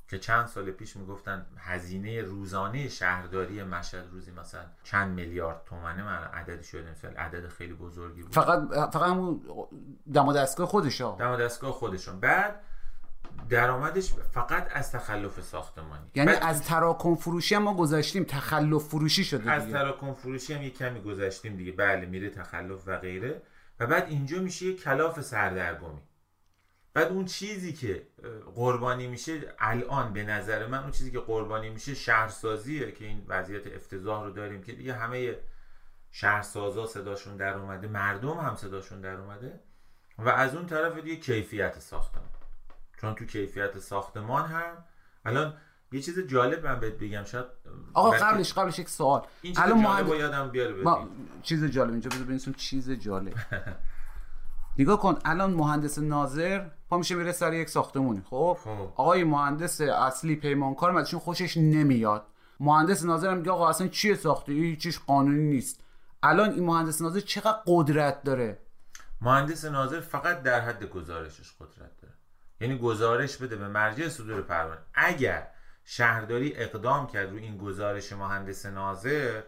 که 0.08 0.18
چند 0.18 0.46
سال 0.46 0.70
پیش 0.70 0.96
می‌گفتن 0.96 1.46
هزینه 1.58 2.22
روزانه 2.22 2.88
شهرداری 2.88 3.62
مشهد 3.62 4.08
روزی 4.12 4.30
مثلا 4.30 4.64
چند 4.82 5.14
میلیارد 5.14 5.64
تومنه 5.64 6.02
من 6.02 6.24
عددی 6.24 6.64
شده 6.64 6.90
مثلا 6.90 7.10
عدد 7.10 7.48
خیلی 7.48 7.74
بزرگی 7.74 8.22
بود. 8.22 8.32
فقط 8.32 8.90
فقط 8.92 9.10
همون 9.10 9.40
دم 10.14 10.32
دستگاه 10.32 10.66
خودشا 10.66 11.16
دم 11.16 11.36
دستگاه 11.36 11.72
خودشون. 11.72 12.20
بعد 12.20 12.60
درآمدش 13.48 14.12
فقط 14.12 14.68
از 14.72 14.92
تخلف 14.92 15.40
ساختمانی. 15.40 16.10
یعنی 16.14 16.30
از 16.30 16.64
تراکم 16.64 17.14
فروشی 17.14 17.54
هم 17.54 17.62
ما 17.62 17.74
گذاشتیم 17.74 18.24
تخلف 18.24 18.84
فروشی 18.84 19.24
شده 19.24 19.50
از 19.50 19.68
تراکم 19.68 20.14
فروشی 20.14 20.54
هم 20.54 20.62
یه 20.62 20.70
کمی 20.70 21.00
گذاشتیم 21.00 21.56
دیگه. 21.56 21.72
بله 21.72 22.06
میره 22.06 22.30
تخلف 22.30 22.82
و 22.86 22.98
غیره. 22.98 23.42
و 23.80 23.86
بعد 23.86 24.06
اینجا 24.08 24.38
میشه 24.42 24.66
یه 24.66 24.76
کلاف 24.76 25.20
سردرگمی. 25.20 26.00
بعد 26.94 27.08
اون 27.08 27.24
چیزی 27.24 27.72
که 27.72 28.06
قربانی 28.54 29.06
میشه 29.06 29.54
الان 29.58 30.12
به 30.12 30.24
نظر 30.24 30.66
من 30.66 30.78
اون 30.78 30.90
چیزی 30.90 31.10
که 31.10 31.18
قربانی 31.18 31.70
میشه 31.70 31.94
شهرسازیه 31.94 32.92
که 32.92 33.04
این 33.04 33.24
وضعیت 33.28 33.66
افتضاح 33.66 34.24
رو 34.24 34.30
داریم 34.30 34.62
که 34.62 34.72
دیگه 34.72 34.94
همه 34.94 35.36
شهرسازا 36.10 36.86
صداشون 36.86 37.36
در 37.36 37.54
اومده 37.54 37.88
مردم 37.88 38.38
هم 38.38 38.56
صداشون 38.56 39.00
در 39.00 39.16
اومده 39.16 39.60
و 40.18 40.28
از 40.28 40.54
اون 40.54 40.66
طرف 40.66 40.98
دیگه 40.98 41.16
کیفیت 41.16 41.78
ساختمان. 41.78 42.28
چون 43.02 43.14
تو 43.14 43.24
کیفیت 43.24 43.78
ساختمان 43.78 44.46
هم. 44.46 44.84
الان 45.24 45.54
یه 45.92 46.00
چیز 46.00 46.18
جالب 46.18 46.66
من 46.66 46.80
بهت 46.80 46.92
بگم 46.92 47.24
شاید 47.24 47.44
آقا 47.94 48.10
قبلش 48.10 48.52
قبلش 48.52 48.78
یک 48.78 48.88
سوال. 48.88 49.22
این 49.42 49.52
چیز 49.52 49.62
الان 49.62 49.82
جالب 49.82 50.14
یادم 50.14 50.50
بیاره 50.50 50.82
ما... 50.82 51.08
چیز 51.42 51.64
جالب 51.64 51.90
اینجا 51.90 52.10
بذار 52.28 52.54
چیز 52.54 52.90
جالب. 52.90 53.34
نگاه 54.78 55.00
کن 55.00 55.18
الان 55.24 55.52
مهندس 55.52 55.98
ناظر 55.98 56.68
پا 56.88 56.98
میشه 56.98 57.14
میره 57.14 57.32
سر 57.32 57.52
یک 57.52 57.68
ساختمونی 57.68 58.22
خب, 58.30 58.58
خب. 58.64 58.92
آقای 58.96 59.24
مهندس 59.24 59.80
اصلی 59.80 60.36
پیمانکار 60.36 60.98
ازشون 60.98 61.20
خوشش 61.20 61.56
نمیاد. 61.56 62.26
مهندس 62.60 63.04
ناظر 63.04 63.34
میگه 63.34 63.50
آقا 63.50 63.68
اصلا 63.68 63.88
چیه 63.88 64.14
ساخته؟ 64.14 64.52
هیچیش 64.52 64.98
قانونی 64.98 65.42
نیست. 65.42 65.84
الان 66.22 66.50
این 66.50 66.66
مهندس 66.66 67.00
ناظر 67.00 67.20
چقدر 67.20 67.58
قدرت 67.66 68.22
داره؟ 68.22 68.58
مهندس 69.20 69.64
ناظر 69.64 70.00
فقط 70.00 70.42
در 70.42 70.60
حد 70.60 70.84
گزارشش 70.84 71.52
قدرت 71.60 72.00
داره. 72.01 72.01
یعنی 72.62 72.78
گزارش 72.78 73.36
بده 73.36 73.56
به 73.56 73.68
مرجع 73.68 74.08
صدور 74.08 74.42
پروانه 74.42 74.80
اگر 74.94 75.46
شهرداری 75.84 76.52
اقدام 76.56 77.06
کرد 77.06 77.30
روی 77.30 77.42
این 77.42 77.58
گزارش 77.58 78.12
مهندس 78.12 78.66
ناظر 78.66 79.40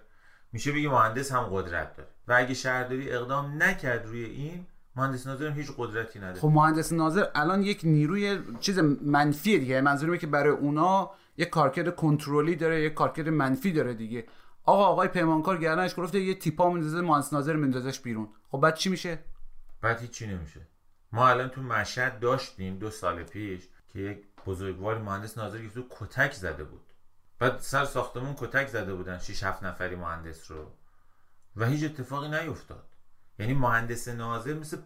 میشه 0.53 0.73
بگی 0.73 0.89
مهندس 0.89 1.33
هم 1.33 1.43
قدرت 1.43 1.97
داره. 1.97 2.09
و 2.29 2.33
اگه 2.33 2.55
شهرداری 2.55 3.11
اقدام 3.11 3.63
نکرد 3.63 4.07
روی 4.07 4.25
این 4.25 4.67
مهندس 4.97 5.27
ناظر 5.27 5.51
هیچ 5.51 5.71
قدرتی 5.79 6.19
نداره. 6.19 6.41
خب 6.41 6.49
مهندس 6.49 6.93
ناظر 6.93 7.27
الان 7.35 7.63
یک 7.63 7.81
نیروی 7.85 8.41
چیز 8.61 8.79
منفی 9.03 9.59
دیگه. 9.59 9.81
منظورم 9.81 10.17
که 10.17 10.27
برای 10.27 10.53
اونا 10.53 11.11
یک 11.37 11.51
کارکرد 11.51 11.97
کنترلی 11.97 12.57
داره 12.57 12.83
یک 12.83 12.95
کارکرد 12.95 13.29
منفی 13.29 13.73
داره 13.73 13.95
دیگه. 13.95 14.27
آقا 14.65 14.85
آقای 14.85 15.09
پیمانکار 15.09 15.59
گردنش 15.59 15.95
گرفته 15.95 16.21
یه 16.21 16.35
تیپا 16.35 16.71
میندازه 16.71 17.01
مهندس 17.01 17.33
ناظر 17.33 17.57
میندازش 17.57 18.01
بیرون. 18.01 18.29
خب 18.51 18.59
بعد 18.59 18.75
چی 18.75 18.89
میشه؟ 18.89 19.19
بعد 19.81 20.01
هیچی 20.01 20.27
نمیشه. 20.27 20.61
ما 21.15 21.29
الان 21.29 21.49
تو 21.49 21.63
مشهد 21.63 22.21
داشتیم 22.21 22.79
دو 22.79 22.91
سال 22.91 23.23
پیش 23.23 23.69
که 23.93 23.99
یک 23.99 24.19
بزرگوار 24.47 24.99
مهندس 24.99 25.39
ناظر 25.39 25.69
تو 25.69 25.85
کتک 25.91 26.33
زده 26.33 26.65
بود. 26.65 26.83
بعد 27.39 27.59
سر 27.59 27.85
ساختمون 27.85 28.35
کتک 28.39 28.69
زده 28.69 28.95
بودن 28.95 29.19
6 29.19 29.43
7 29.43 29.63
نفری 29.63 29.97
مهندس 29.97 30.51
رو. 30.51 30.73
و 31.57 31.67
هیچ 31.67 31.85
اتفاقی 31.85 32.29
نیفتاد. 32.29 32.85
یعنی 33.39 33.55
مهندس 33.55 34.09
ناظر 34.09 34.55
مثل 34.55 34.77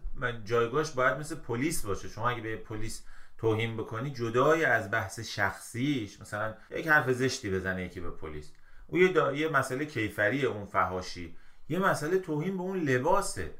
جایگاهش 0.45 0.91
باید 0.91 1.17
مثل 1.17 1.35
پلیس 1.35 1.85
باشه. 1.85 2.09
شما 2.09 2.29
اگه 2.29 2.41
به 2.41 2.55
پلیس 2.55 3.03
توهین 3.37 3.77
بکنی 3.77 4.11
جدای 4.11 4.65
از 4.65 4.91
بحث 4.91 5.19
شخصیش 5.19 6.21
مثلا 6.21 6.53
یک 6.71 6.87
حرف 6.87 7.11
زشتی 7.11 7.49
بزنه 7.49 7.85
یکی 7.85 7.99
به 7.99 8.11
پلیس. 8.11 8.51
او 8.87 8.97
یه, 8.97 9.37
یه 9.37 9.49
مسئله 9.49 9.85
کیفری 9.85 10.45
اون 10.45 10.65
فهاشی 10.65 11.37
یه 11.69 11.79
مسئله 11.79 12.19
توهین 12.19 12.57
به 12.57 12.63
اون 12.63 12.79
لباسه. 12.79 13.53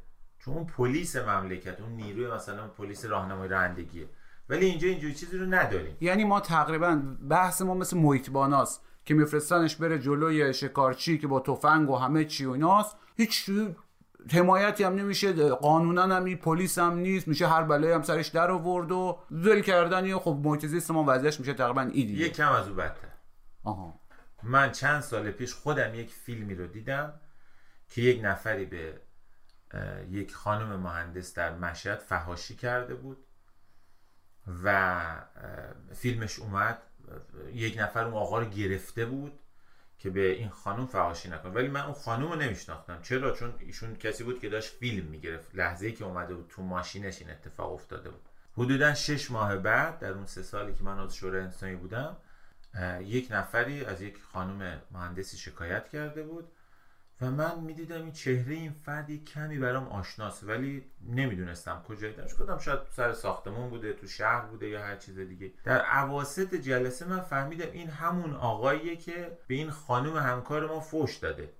چون 0.49 0.57
اون 0.57 0.67
پلیس 0.67 1.15
مملکت 1.15 1.81
اون 1.81 1.91
نیروی 1.91 2.27
مثلا 2.27 2.67
پلیس 2.67 3.05
راهنمایی 3.05 3.49
رانندگیه. 3.49 4.09
ولی 4.49 4.65
اینجا 4.65 4.87
اینجوری 4.87 5.13
چیزی 5.13 5.37
رو 5.37 5.45
نداریم. 5.45 5.97
یعنی 6.01 6.23
ما 6.23 6.39
تقریبا 6.39 7.01
بحث 7.29 7.61
ما 7.61 7.73
مثل 7.73 7.97
محیطباناست 7.97 8.85
که 9.05 9.13
میفرستنش 9.13 9.75
بره 9.75 9.99
جلوی 9.99 10.53
شکارچی 10.53 11.17
که 11.17 11.27
با 11.27 11.39
تفنگ 11.39 11.89
و 11.89 11.95
همه 11.95 12.25
چی 12.25 12.45
و 12.45 12.51
ایناست. 12.51 12.95
هیچ 13.17 13.49
حمایتی 14.31 14.83
هم 14.83 14.95
نمیشه 14.95 15.49
قانونا 15.49 16.01
هم 16.01 16.23
نی 16.23 16.35
پلیس 16.35 16.79
هم 16.79 16.97
نیست 16.97 17.27
میشه 17.27 17.47
هر 17.47 17.63
بلایی 17.63 17.93
هم 17.93 18.01
سرش 18.01 18.27
در 18.27 18.51
آورد 18.51 18.91
و 18.91 19.19
ول 19.31 19.61
کردن 19.61 20.05
یا 20.05 20.19
خب 20.19 20.39
محیط 20.43 20.65
زیست 20.65 20.91
ما 20.91 21.05
وضعیتش 21.07 21.39
میشه 21.39 21.53
تقریبا 21.53 21.81
این 21.81 22.07
دیگه. 22.07 22.21
یه 22.21 22.29
کم 22.29 22.51
از 22.51 22.67
او 22.67 22.75
بدتر. 22.75 23.07
آها. 23.63 23.99
من 24.43 24.71
چند 24.71 25.01
سال 25.01 25.31
پیش 25.31 25.53
خودم 25.53 25.95
یک 25.95 26.09
فیلمی 26.09 26.55
رو 26.55 26.67
دیدم 26.67 27.13
که 27.89 28.01
یک 28.01 28.21
نفری 28.23 28.65
به 28.65 28.93
یک 30.09 30.33
خانم 30.33 30.79
مهندس 30.79 31.33
در 31.33 31.55
مشهد 31.55 31.99
فهاشی 31.99 32.55
کرده 32.55 32.95
بود 32.95 33.25
و 34.63 35.05
فیلمش 35.95 36.39
اومد. 36.39 36.81
یک 37.53 37.77
نفر 37.79 38.03
اون 38.03 38.13
آقا 38.13 38.39
رو 38.39 38.45
گرفته 38.45 39.05
بود 39.05 39.39
که 39.97 40.09
به 40.09 40.31
این 40.31 40.49
خانم 40.49 40.85
فهاشی 40.85 41.29
نکنه. 41.29 41.51
ولی 41.51 41.67
من 41.67 41.81
اون 41.81 41.93
خانم 41.93 42.27
رو 42.27 42.35
نمیشناختم. 42.35 43.01
چرا؟ 43.01 43.31
چون 43.31 43.53
ایشون 43.59 43.95
کسی 43.95 44.23
بود 44.23 44.39
که 44.39 44.49
داشت 44.49 44.73
فیلم 44.73 45.05
می‌گرفت. 45.05 45.55
لحظه 45.55 45.85
ای 45.85 45.91
که 45.91 46.05
اومده 46.05 46.33
بود 46.33 46.47
تو 46.49 46.61
ماشینش 46.61 47.21
این 47.21 47.31
اتفاق 47.31 47.73
افتاده 47.73 48.09
بود. 48.09 48.21
حدودا 48.57 48.93
شش 48.93 49.31
ماه 49.31 49.57
بعد 49.57 49.99
در 49.99 50.11
اون 50.11 50.25
سه 50.25 50.43
سالی 50.43 50.73
که 50.73 50.83
من 50.83 50.99
از 50.99 51.15
شورای 51.15 51.41
انسانی 51.41 51.75
بودم 51.75 52.17
یک 53.01 53.27
نفری 53.31 53.85
از 53.85 54.01
یک 54.01 54.17
خانم 54.33 54.81
مهندسی 54.91 55.37
شکایت 55.37 55.89
کرده 55.89 56.23
بود. 56.23 56.51
و 57.21 57.31
من 57.31 57.59
می‌دیدم 57.59 58.01
این 58.01 58.11
چهره 58.11 58.55
این 58.55 58.71
فردی 58.71 59.19
کمی 59.19 59.59
برام 59.59 59.87
آشناست 59.87 60.43
ولی 60.43 60.85
نمی‌دونستم 61.01 61.83
کجا. 61.87 62.07
دیدمش 62.07 62.31
گفتم 62.39 62.57
شاید 62.57 62.79
سر 62.91 63.13
ساختمون 63.13 63.69
بوده 63.69 63.93
تو 63.93 64.07
شهر 64.07 64.45
بوده 64.45 64.67
یا 64.67 64.81
هر 64.81 64.95
چیز 64.95 65.19
دیگه. 65.19 65.53
در 65.63 65.81
عواسط 65.81 66.55
جلسه 66.55 67.05
من 67.05 67.19
فهمیدم 67.19 67.71
این 67.71 67.89
همون 67.89 68.33
آقاییه 68.33 68.95
که 68.95 69.37
به 69.47 69.55
این 69.55 69.71
خانم 69.71 70.17
همکار 70.17 70.67
ما 70.67 70.79
فوش 70.79 71.17
داده. 71.17 71.53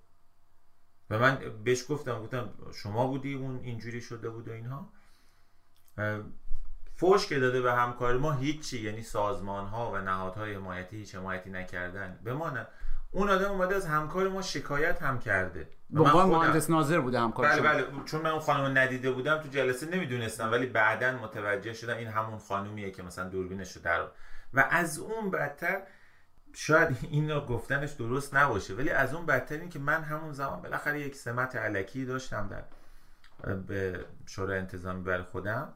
و 1.10 1.20
من 1.20 1.40
بهش 1.64 1.86
گفتم 1.90 2.24
گفتم 2.24 2.50
شما 2.74 3.08
بودی 3.08 3.34
اون 3.34 3.60
اینجوری 3.60 4.02
شده 4.02 4.30
بود 4.30 4.48
و 4.48 4.52
اینها. 4.52 4.90
فوش 6.96 7.28
که 7.28 7.40
داده 7.40 7.62
به 7.62 7.74
همکار 7.74 8.18
ما 8.18 8.32
هیچی 8.32 8.82
یعنی 8.82 9.02
سازمان 9.02 9.68
ها 9.68 9.92
و 9.92 9.98
نهادهای 9.98 10.54
حمایتی 10.54 10.98
هیچ 10.98 11.16
حمایتی 11.16 11.50
نکردن. 11.50 12.20
بمانه 12.24 12.68
اون 13.12 13.30
آدم 13.30 13.52
اومده 13.52 13.76
از 13.76 13.86
همکار 13.86 14.30
ما 14.30 14.42
شکایت 14.42 15.02
هم 15.02 15.20
کرده. 15.20 15.70
به 15.90 16.02
عنوان 16.02 16.30
مهندس 16.30 16.70
ناظر 16.70 17.00
بوده 17.00 17.20
همکار 17.20 17.46
بله. 17.46 17.62
بله. 17.62 18.04
چون 18.06 18.22
من 18.22 18.30
اون 18.30 18.40
خانم 18.40 18.78
ندیده 18.78 19.12
بودم 19.12 19.38
تو 19.38 19.50
جلسه 19.50 19.86
نمی‌دونستم 19.86 20.52
ولی 20.52 20.66
بعدا 20.66 21.12
متوجه 21.12 21.74
شدم 21.74 21.98
این 21.98 22.08
همون 22.08 22.38
خانومیه 22.38 22.92
که 22.92 23.04
مثلا 23.04 23.30
دوربینش 23.30 23.76
رو 23.76 23.82
در 23.82 24.08
و 24.54 24.68
از 24.70 25.00
اون 25.00 25.32
بدتر 25.32 25.82
شاید 26.54 26.98
این 27.12 27.32
رو 27.32 27.42
گفتنش 27.42 27.92
درست 27.92 28.36
نباشه 28.36 28.74
ولی 28.74 28.90
از 28.90 29.14
اون 29.14 29.26
بدتر 29.26 29.56
این 29.56 29.70
که 29.70 29.80
من 29.80 30.04
همون 30.04 30.34
زمان 30.34 30.62
بالاخره 30.62 31.00
یک 31.00 31.16
سمت 31.16 31.56
علکی 31.56 32.06
داشتم 32.06 32.48
در 32.48 32.64
به 33.56 34.06
شورای 34.26 34.60
انتظامی 34.60 35.04
برای 35.04 35.24
خودم. 35.24 35.74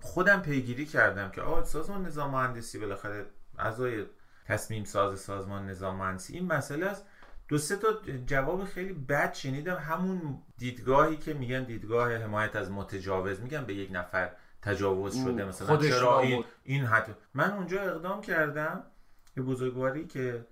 خودم 0.00 0.42
پیگیری 0.42 0.86
کردم 0.86 1.30
که 1.30 1.40
آقا 1.40 1.64
سازمان 1.64 2.06
نظام 2.06 2.30
مهندسی 2.30 2.78
بالاخره 2.78 3.26
اعضای 3.58 4.06
تصمیم 4.44 4.84
ساز 4.84 5.20
سازمان 5.20 5.66
نظام 5.66 5.96
مهندسی 5.96 6.34
این 6.34 6.46
مسئله 6.46 6.86
است. 6.86 7.06
دو 7.48 7.58
سه 7.58 7.76
تا 7.76 7.88
جواب 8.26 8.64
خیلی 8.64 8.92
بد 8.92 9.34
شنیدم. 9.34 9.76
همون 9.76 10.42
دیدگاهی 10.58 11.16
که 11.16 11.34
میگن 11.34 11.64
دیدگاه 11.64 12.16
حمایت 12.16 12.56
از 12.56 12.70
متجاوز 12.70 13.40
میگن 13.40 13.64
به 13.64 13.74
یک 13.74 13.88
نفر 13.92 14.30
تجاوز 14.62 15.16
شده. 15.24 15.44
مثلا 15.44 15.76
چرا 15.76 16.00
را 16.00 16.20
این. 16.20 16.44
این 16.62 16.84
حتی 16.84 17.12
من 17.34 17.52
اونجا 17.52 17.82
اقدام 17.82 18.20
کردم 18.20 18.82
به 19.34 19.42
بزرگواری 19.42 20.06
که 20.06 20.46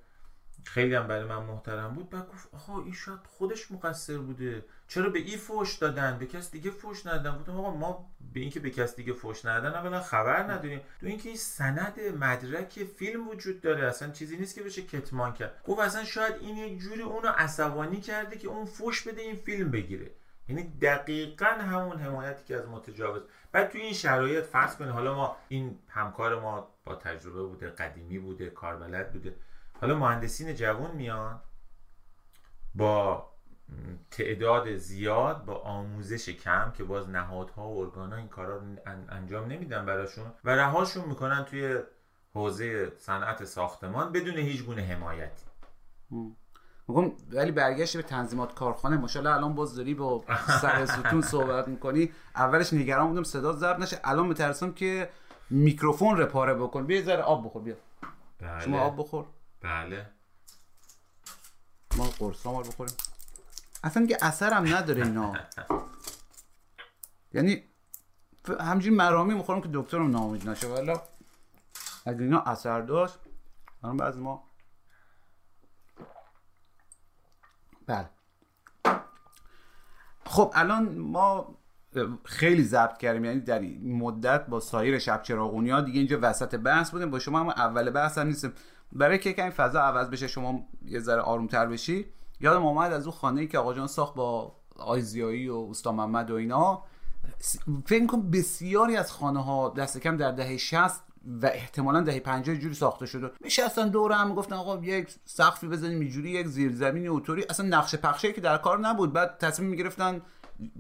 خیلی 0.64 0.94
هم 0.94 1.06
برای 1.06 1.24
من 1.24 1.42
محترم 1.42 1.94
بود 1.94 2.10
بعد 2.10 2.28
گفت 2.28 2.54
آقا 2.54 2.82
این 2.82 2.92
شاید 2.92 3.18
خودش 3.28 3.70
مقصر 3.70 4.18
بوده. 4.18 4.64
چرا 4.94 5.08
به 5.10 5.18
این 5.18 5.38
فوش 5.38 5.74
دادن؟ 5.74 6.18
به 6.18 6.26
کس 6.26 6.50
دیگه 6.50 6.70
فوش 6.70 7.06
ندادن. 7.06 7.38
گفتم 7.38 7.56
آقا 7.56 7.70
ما 7.70 8.10
به 8.34 8.40
اینکه 8.40 8.60
به 8.60 8.70
کس 8.70 8.96
دیگه 8.96 9.12
فوش 9.12 9.44
ندادن 9.44 9.74
اولا 9.74 10.00
خبر 10.00 10.42
نداریم. 10.42 10.80
دو 11.00 11.06
اینکه 11.06 11.28
این 11.28 11.38
سند 11.38 12.00
مدرک 12.00 12.84
فیلم 12.84 13.28
وجود 13.28 13.60
داره 13.60 13.86
اصلا 13.86 14.10
چیزی 14.10 14.36
نیست 14.36 14.54
که 14.54 14.62
بشه 14.62 14.82
کتمان 14.82 15.32
کرد. 15.32 15.62
گفت 15.64 15.80
اصلا 15.80 16.04
شاید 16.04 16.34
این 16.40 16.56
یک 16.56 16.78
جوری 16.78 17.02
اونو 17.02 17.28
عصبانی 17.28 18.00
کرده 18.00 18.38
که 18.38 18.48
اون 18.48 18.64
فوش 18.64 19.08
بده 19.08 19.22
این 19.22 19.36
فیلم 19.36 19.70
بگیره. 19.70 20.10
یعنی 20.48 20.62
دقیقا 20.62 21.46
همون 21.46 21.98
حمایتی 21.98 22.44
که 22.44 22.56
از 22.56 22.68
متجاوز. 22.68 23.22
بعد 23.52 23.70
تو 23.70 23.78
این 23.78 23.92
شرایط 23.92 24.44
فرض 24.44 24.76
کنید 24.76 24.90
حالا 24.90 25.14
ما 25.14 25.36
این 25.48 25.78
همکار 25.88 26.40
ما 26.40 26.68
با 26.84 26.94
تجربه 26.94 27.42
بوده 27.42 27.70
قدیمی 27.70 28.18
بوده 28.18 28.50
کاربلد 28.50 29.12
بوده. 29.12 29.36
حالا 29.80 29.98
مهندسین 29.98 30.54
جوان 30.54 30.90
میان 30.90 31.40
با 32.74 33.31
تعداد 34.10 34.76
زیاد 34.76 35.44
با 35.44 35.54
آموزش 35.54 36.28
کم 36.28 36.72
که 36.76 36.84
باز 36.84 37.08
نهادها 37.08 37.68
و 37.68 37.78
ارگانها 37.78 38.18
این 38.18 38.28
کارا 38.28 38.56
رو 38.56 38.62
ان- 38.86 39.06
انجام 39.08 39.46
نمیدن 39.52 39.86
براشون 39.86 40.24
و 40.44 40.50
رهاشون 40.50 41.04
می‌کنن 41.04 41.44
توی 41.44 41.78
حوزه 42.34 42.92
صنعت 42.98 43.44
ساختمان 43.44 44.12
بدون 44.12 44.36
هیچ 44.36 44.64
گونه 44.64 44.82
حمایتی. 44.82 45.44
میگم 46.88 47.12
ولی 47.32 47.50
برگشت 47.50 47.96
به 47.96 48.02
تنظیمات 48.02 48.54
کارخانه. 48.54 48.96
ماشاءالله 48.96 49.36
الان 49.36 49.54
باز 49.54 49.74
داری 49.76 49.94
با 49.94 50.24
سر 50.62 50.86
ستون 50.86 51.22
صحبت 51.22 51.68
می‌کنی. 51.68 52.12
اولش 52.36 52.72
نگران 52.72 53.08
بودم 53.08 53.22
صدا 53.22 53.52
ضبط 53.52 53.78
نشه. 53.78 54.00
الان 54.04 54.26
میترسم 54.26 54.72
که 54.72 55.10
میکروفون 55.50 56.16
رپاره 56.18 56.54
بکن. 56.54 56.86
بیا 56.86 57.02
ذره 57.02 57.22
آب 57.22 57.44
بخور. 57.46 57.62
بیا. 57.62 57.74
بله. 58.38 58.60
شما 58.60 58.80
آب 58.80 58.96
بخور. 58.98 59.24
بله. 59.60 60.06
ما 61.96 62.04
قرص 62.18 62.46
ما 62.46 62.62
بخوریم. 62.62 62.94
اصلا 63.82 64.02
دیگه 64.02 64.18
اثر 64.22 64.52
هم 64.52 64.74
نداره 64.76 65.06
اینا. 65.06 65.34
یعنی 67.32 67.62
همجوری 68.60 68.94
مرامی 68.94 69.34
می‌خورم 69.34 69.60
که 69.60 69.68
دکترم 69.72 70.10
ناامید 70.10 70.48
نشه. 70.48 70.68
ولی 70.68 70.92
اگه 72.06 72.22
اینا 72.22 72.40
اثر 72.40 72.80
داشت 72.80 73.18
الان 73.84 73.96
بعضی 73.96 74.20
ما 74.20 74.44
بله. 77.86 78.10
خب 80.24 80.52
الان 80.54 80.98
ما 80.98 81.58
خیلی 82.24 82.64
ضبط 82.64 82.98
کردیم. 82.98 83.24
یعنی 83.24 83.40
در 83.40 83.58
این 83.58 83.96
مدت 83.96 84.46
با 84.46 84.60
سایر 84.60 84.98
شب 84.98 85.22
چراغونی 85.22 85.70
ها 85.70 85.80
دیگه 85.80 85.98
اینجا 85.98 86.18
وسط 86.22 86.54
بحث 86.54 86.90
بودیم. 86.90 87.10
با 87.10 87.18
شما 87.18 87.40
هم 87.40 87.48
اول 87.48 87.90
بحث 87.90 88.18
هم 88.18 88.26
نیستیم. 88.26 88.52
برای 88.92 89.18
که 89.18 89.32
کمی 89.32 89.50
فضا 89.50 89.80
عوض 89.80 90.10
بشه 90.10 90.28
شما 90.28 90.68
یه 90.84 91.00
ذره 91.00 91.20
آرومتر 91.20 91.66
بشی. 91.66 92.06
یادم 92.42 92.66
اومد 92.66 92.92
از 92.92 93.06
اون 93.06 93.16
خانه 93.16 93.40
ای 93.40 93.46
که 93.46 93.58
آقا 93.58 93.74
جان 93.74 93.86
ساخت 93.86 94.14
با 94.14 94.56
آیزیایی 94.76 95.48
و 95.48 95.66
استا 95.70 95.92
محمد 95.92 96.30
و 96.30 96.34
اینا. 96.34 96.82
فکر 97.86 98.06
کنم 98.06 98.30
بسیاری 98.30 98.96
از 98.96 99.12
خانه 99.12 99.44
ها 99.44 99.68
دست 99.68 99.98
کم 99.98 100.16
در 100.16 100.32
دهه 100.32 100.56
60 100.56 101.00
و 101.42 101.46
احتمالا 101.46 102.00
دهه 102.00 102.20
50 102.20 102.56
جوری 102.56 102.74
ساخته 102.74 103.06
شده. 103.06 103.30
میشستن 103.40 103.88
دور 103.88 104.12
هم 104.12 104.34
گفتن 104.34 104.56
آقا 104.56 104.84
یک 104.84 105.14
سقفی 105.24 105.68
بزنیم 105.68 106.00
اینجوری 106.00 106.30
یک 106.30 106.46
زیرزمینی 106.46 107.06
اوتوری. 107.06 107.44
اصلا 107.50 107.66
نقشه 107.66 107.96
پخشه 107.96 108.32
که 108.32 108.40
در 108.40 108.58
کار 108.58 108.78
نبود. 108.78 109.12
بعد 109.12 109.38
تصمیم 109.38 109.70
می‌گرفتن 109.70 110.22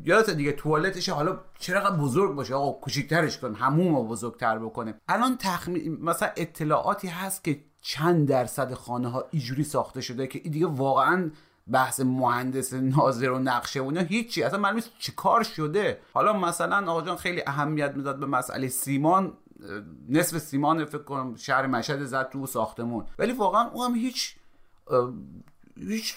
یادت 0.04 0.30
دیگه 0.30 0.52
توالتش 0.52 1.08
حالا 1.08 1.38
چرا 1.58 1.90
بزرگ 1.90 2.34
باشه؟ 2.34 2.54
آقا 2.54 2.72
کوچیک‌ترش 2.80 3.38
کن 3.38 3.54
هموم 3.54 4.08
بزرگتر 4.08 4.58
بکنه 4.58 4.94
الان 5.08 5.36
تخمین 5.38 5.98
مثلا 6.00 6.30
اطلاعاتی 6.36 7.08
هست 7.08 7.44
که 7.44 7.64
چند 7.80 8.28
درصد 8.28 8.74
خانه 8.74 9.08
ها 9.08 9.24
اینجوری 9.30 9.64
ساخته 9.64 10.00
شده 10.00 10.26
که 10.26 10.40
این 10.44 10.52
دیگه 10.52 10.66
واقعا 10.66 11.30
بحث 11.70 12.00
مهندس 12.00 12.74
ناظر 12.74 13.30
و 13.30 13.38
نقشه 13.38 13.80
و 13.80 13.84
اینا 13.84 14.00
هیچی. 14.00 14.42
اصلا 14.42 14.58
معلوم 14.58 14.76
نیست 14.76 14.90
چی 14.98 15.12
کار 15.12 15.42
شده. 15.42 16.00
حالا 16.14 16.32
مثلا 16.32 16.92
آقا 16.92 17.02
جان 17.02 17.16
خیلی 17.16 17.42
اهمیت 17.46 17.92
می‌داد 17.96 18.20
به 18.20 18.26
مسئله 18.26 18.68
سیمان. 18.68 19.32
نصف 20.08 20.38
سیمان 20.38 20.84
فکر 20.84 21.02
کنم 21.02 21.36
شهر 21.36 21.66
مشهد 21.66 22.04
زد 22.04 22.28
تو 22.30 22.46
ساختمون. 22.46 23.04
ولی 23.18 23.32
واقعا 23.32 23.68
اون 23.68 23.90
هم 23.90 23.96
هیچ 23.96 24.36
هیچ 25.76 26.14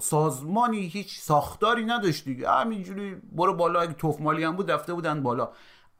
سازمانی 0.00 0.86
هیچ 0.86 1.20
ساختاری 1.20 1.84
نداشت 1.84 2.24
دیگه. 2.24 2.50
همینجوری 2.50 3.14
برو 3.32 3.54
بالا 3.54 3.80
اگه 3.80 3.92
توفمالی 3.92 4.44
هم 4.44 4.56
بود 4.56 4.70
رفته 4.70 4.94
بودن 4.94 5.22
بالا. 5.22 5.50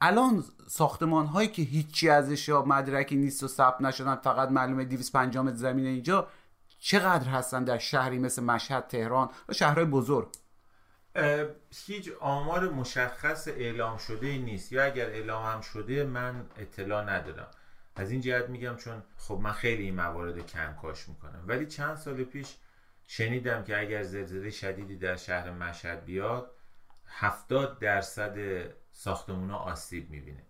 الان 0.01 0.43
ساختمان 0.67 1.25
هایی 1.25 1.47
که 1.47 1.61
هیچی 1.61 2.09
ازش 2.09 2.47
یا 2.47 2.65
مدرکی 2.65 3.15
نیست 3.15 3.43
و 3.43 3.47
ثبت 3.47 3.81
نشدن 3.81 4.15
فقط 4.15 4.49
معلومه 4.49 4.85
250 4.85 5.45
متر 5.45 5.55
زمین 5.55 5.85
اینجا 5.85 6.27
چقدر 6.79 7.29
هستن 7.29 7.63
در 7.63 7.77
شهری 7.77 8.19
مثل 8.19 8.43
مشهد 8.43 8.87
تهران 8.87 9.29
و 9.49 9.53
شهرهای 9.53 9.85
بزرگ؟ 9.85 10.27
هیچ 11.85 12.11
آمار 12.19 12.69
مشخص 12.69 13.47
اعلام 13.47 13.97
شده 13.97 14.37
نیست. 14.37 14.71
یا 14.71 14.83
اگر 14.83 15.09
اعلام 15.09 15.45
هم 15.45 15.61
شده 15.61 16.03
من 16.03 16.45
اطلاع 16.57 17.03
ندارم. 17.03 17.47
از 17.95 18.11
این 18.11 18.21
جهت 18.21 18.49
میگم 18.49 18.75
چون 18.75 19.03
خب 19.17 19.39
من 19.43 19.51
خیلی 19.51 19.83
این 19.83 19.95
موارد 19.95 20.51
کنکاش 20.51 21.09
می‌کنم. 21.09 21.43
ولی 21.47 21.65
چند 21.65 21.97
سال 21.97 22.23
پیش 22.23 22.55
شنیدم 23.07 23.63
که 23.63 23.79
اگر 23.79 24.03
زلزله 24.03 24.49
شدیدی 24.49 24.97
در 24.97 25.15
شهر 25.15 25.51
مشهد 25.51 26.05
بیاد 26.05 26.51
70 27.07 27.79
درصد 27.79 28.37
ساختمونا 28.91 29.57
آسیب 29.57 30.09
می‌بینه. 30.09 30.43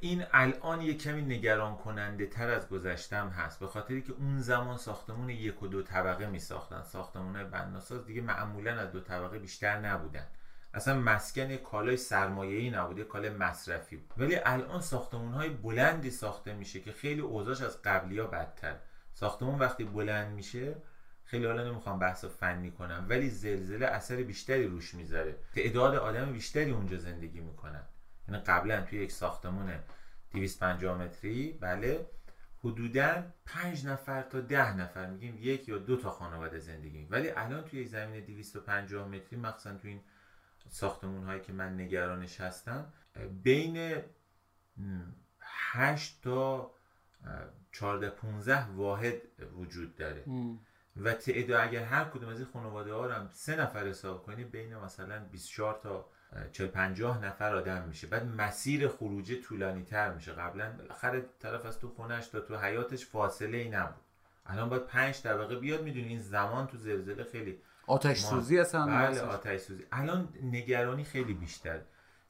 این 0.00 0.24
الان 0.32 0.80
یه 0.80 0.94
کمی 0.94 1.22
نگران 1.22 1.76
کننده 1.76 2.26
تر 2.26 2.50
از 2.50 2.68
گذشتم 2.68 3.28
هست. 3.28 3.60
به 3.60 3.66
خاطری 3.66 4.02
که 4.02 4.12
اون 4.12 4.40
زمان 4.40 4.76
ساختمون 4.76 5.28
یک 5.28 5.62
و 5.62 5.66
دو 5.66 5.82
طبقه 5.82 6.26
می 6.26 6.38
ساختن. 6.38 6.82
ساختمون 6.82 7.50
بناساز 7.50 8.06
دیگه 8.06 8.20
معمولا 8.20 8.80
از 8.80 8.92
دو 8.92 9.00
طبقه 9.00 9.38
بیشتر 9.38 9.78
نبودن. 9.78 10.26
اصلا 10.74 11.00
مسکن 11.00 11.56
کالای 11.56 11.96
سرمایه‌ای 11.96 12.70
نبوده 12.70 13.04
کالای 13.04 13.30
مصرفی 13.30 13.96
بود. 13.96 14.12
ولی 14.16 14.36
الان 14.44 14.80
ساختمون 14.80 15.32
های 15.32 15.48
بلندی 15.48 16.10
ساخته 16.10 16.54
میشه 16.54 16.80
که 16.80 16.92
خیلی 16.92 17.20
اوضاعش 17.20 17.62
از 17.62 17.82
قبلی 17.82 18.18
ها 18.18 18.26
بدتر. 18.26 18.76
ساختمون 19.14 19.58
وقتی 19.58 19.84
بلند 19.84 20.34
میشه 20.34 20.74
خیلی 21.24 21.46
حالا 21.46 21.64
نمی‌خوام 21.64 21.98
بحث 21.98 22.24
فنی 22.24 22.70
کنم 22.70 23.06
ولی 23.08 23.30
زلزله 23.30 23.86
اثر 23.86 24.16
بیشتری 24.16 24.66
روش 24.66 24.94
می‌ذاره. 24.94 25.36
تعداد 25.54 25.94
آدم 25.94 26.32
بیشتری 26.32 26.70
اونجا 26.70 26.96
زندگی 26.96 27.40
می‌کنن. 27.40 27.82
یعنی 28.28 28.40
قبلا 28.40 28.80
توی 28.80 28.98
یک 28.98 29.12
ساختمون 29.12 29.72
250 30.30 30.98
متری 30.98 31.52
بله. 31.52 32.06
حدودا 32.64 33.22
5 33.46 33.86
نفر 33.86 34.22
تا 34.22 34.40
10 34.40 34.76
نفر 34.76 35.10
میگیم 35.10 35.38
یک 35.40 35.68
یا 35.68 35.78
دو 35.78 35.96
تا 35.96 36.10
خانواده 36.10 36.58
زندگی. 36.58 37.06
ولی 37.10 37.30
الان 37.30 37.64
توی 37.64 37.80
یک 37.80 37.88
زمین 37.88 38.24
250 38.24 39.08
متری 39.08 39.38
مخصوصا 39.38 39.76
توی 39.76 39.90
این 39.90 40.00
ساختمون 40.68 41.24
هایی 41.24 41.40
که 41.40 41.52
من 41.52 41.80
نگرانش 41.80 42.40
هستم 42.40 42.92
بین 43.42 44.02
8 45.40 46.22
تا 46.22 46.70
14 47.72 48.10
15 48.10 48.64
واحد 48.66 49.14
وجود 49.56 49.96
داره. 49.96 50.24
و 50.96 51.12
تعداد 51.12 51.68
اگر 51.68 51.84
هر 51.84 52.04
کدوم 52.04 52.28
از 52.28 52.38
این 52.38 52.48
خانواده 52.52 52.92
ها 52.92 53.06
رو 53.06 53.28
سه 53.32 53.56
نفر 53.56 53.86
حساب 53.86 54.22
کنی 54.22 54.44
بین 54.44 54.76
مثلا 54.76 55.24
24 55.24 55.80
تا 55.82 56.08
40 56.52 56.68
50 56.68 57.24
نفر 57.24 57.56
آدم 57.56 57.84
میشه. 57.88 58.06
بعد 58.06 58.26
مسیر 58.26 58.88
خروجه 58.88 59.40
طولانی 59.40 59.84
تر 59.84 60.14
میشه. 60.14 60.32
قبلا 60.32 60.72
بالاخره 60.78 61.24
طرف 61.40 61.66
از 61.66 61.78
تو 61.78 61.88
خونش 61.88 62.28
تا 62.28 62.40
تو 62.40 62.56
حیاتش 62.56 63.06
فاصله 63.06 63.58
ای 63.58 63.68
نبود. 63.68 64.02
الان 64.46 64.68
باید 64.68 64.86
5 64.86 65.22
طبقه 65.22 65.56
بیاد 65.56 65.82
می‌دونی 65.82 66.08
این 66.08 66.18
زمان 66.18 66.66
تو 66.66 66.76
زلزله 66.76 67.24
خیلی 67.24 67.58
آتش 67.86 68.18
سوزی 68.18 68.58
هستن 68.58 68.86
بله 68.86 69.20
آتش 69.20 69.60
سوزی. 69.60 69.84
الان 69.92 70.28
نگرانی 70.42 71.04
خیلی 71.04 71.34
بیشتر. 71.34 71.80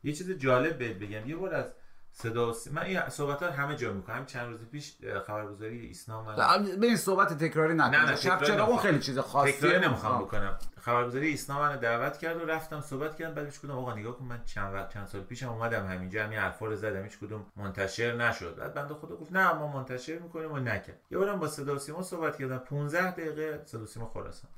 یه 0.04 0.12
چیز 0.12 0.30
جالب 0.30 0.78
بهت 0.78 0.96
بگم. 0.96 1.28
یه 1.28 1.36
بار 1.36 1.54
از 1.54 1.72
صدا 2.14 2.54
من 2.72 2.82
این 2.82 3.08
صحبت 3.08 3.42
ها 3.42 3.50
همه 3.50 3.76
جا 3.76 3.92
می‌کنم. 3.92 4.26
چند 4.26 4.48
روز 4.48 4.60
پیش 4.64 4.96
خبرگزاری 5.26 5.80
ایسنا 5.80 6.22
من 6.22 6.36
به 6.80 6.86
این 6.86 6.96
صحبت 6.96 7.38
تکراری 7.38 7.74
نکن 7.74 7.94
نه 7.94 8.10
نه 8.10 8.16
شب 8.16 8.42
چرا 8.42 8.66
اون 8.66 8.78
خیلی 8.78 8.98
چیز 8.98 9.18
خاصیه؟ 9.18 9.52
تکراری 9.52 9.86
نمی‌خوام 9.86 10.22
بکنم. 10.22 10.58
خبرگزاری 10.80 11.28
ایسنا 11.28 11.58
من 11.58 11.76
دعوت 11.76 12.18
کرد 12.18 12.36
و 12.36 12.46
رفتم 12.46 12.80
صحبت 12.80 13.16
کردم. 13.16 13.34
بعدش 13.34 13.56
گفتم 13.56 13.70
آقا 13.70 13.94
نگاه 13.94 14.16
کن 14.18 14.24
من 14.24 14.44
چند 14.44 14.74
وقت 14.74 14.94
چند 14.94 15.06
سال 15.06 15.20
پیشم 15.20 15.48
اومدم 15.48 15.86
همینجا. 15.86 16.24
همین 16.24 16.38
حرفا 16.38 16.66
رو 16.66 16.76
زدم. 16.76 17.02
هیچ 17.02 17.18
کدوم 17.18 17.46
منتشر 17.56 18.14
نشد. 18.14 18.56
بعد 18.56 18.74
بنده 18.74 18.94
خدا 18.94 19.16
گفت 19.16 19.32
نه 19.32 19.52
ما 19.52 19.66
منتشر 19.66 20.18
می‌کنیم 20.18 20.52
و 20.52 20.58
نکرد. 20.58 21.00
یه 21.10 21.18
بارم 21.18 21.38
با 21.38 21.48
صدا 21.48 21.78
سیما 21.78 22.02
صحبت 22.02 22.38
کردم. 22.38 22.58
15 22.58 23.10
دقیقه 23.10 23.62
صدا 23.64 23.86
سیما 23.86 24.06
خراسان. 24.06 24.50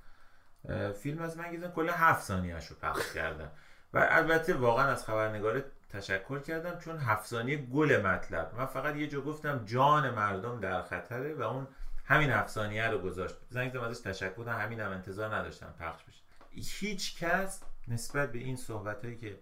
فیلم 0.92 1.22
از 1.22 1.36
من 1.36 1.56
گفتن 1.56 1.70
کلا 1.70 1.92
7 1.92 2.22
ثانیه 2.24 2.54
رو 2.54 2.76
پخش 2.82 3.12
کردم. 3.14 3.50
و 3.94 4.08
البته 4.10 4.54
واقعا 4.54 4.86
از 4.86 5.04
خبرنگار 5.04 5.62
تشکر 5.94 6.38
کردم 6.38 6.78
چون 6.78 6.98
هفت 6.98 7.26
ثانیه 7.26 7.57
گل 7.57 8.02
مطلب. 8.07 8.54
من 8.57 8.66
فقط 8.66 8.96
یه 8.96 9.07
جا 9.07 9.20
گفتم 9.20 9.64
جان 9.64 10.11
مردم 10.11 10.61
در 10.61 10.83
خطره 10.83 11.35
و 11.35 11.42
اون 11.42 11.66
همین 12.04 12.30
هفت 12.30 12.48
ثانیه 12.48 12.88
رو 12.88 12.98
گذاشت. 12.98 13.35
زنگ 13.50 13.72
زدم 13.72 13.80
ازش 13.80 14.00
تشکر 14.00 14.37
کردم 14.37 14.59
همین 14.59 14.80
هم 14.80 14.90
انتظار 14.90 15.35
نداشتم 15.35 15.74
پخش 15.80 16.02
بشه. 16.04 16.20
هیچ 16.50 17.18
کس 17.18 17.62
نسبت 17.88 18.33
به 18.33 18.38
این 18.38 18.57
صحبت 18.57 19.04
هایی 19.04 19.16
که 19.16 19.38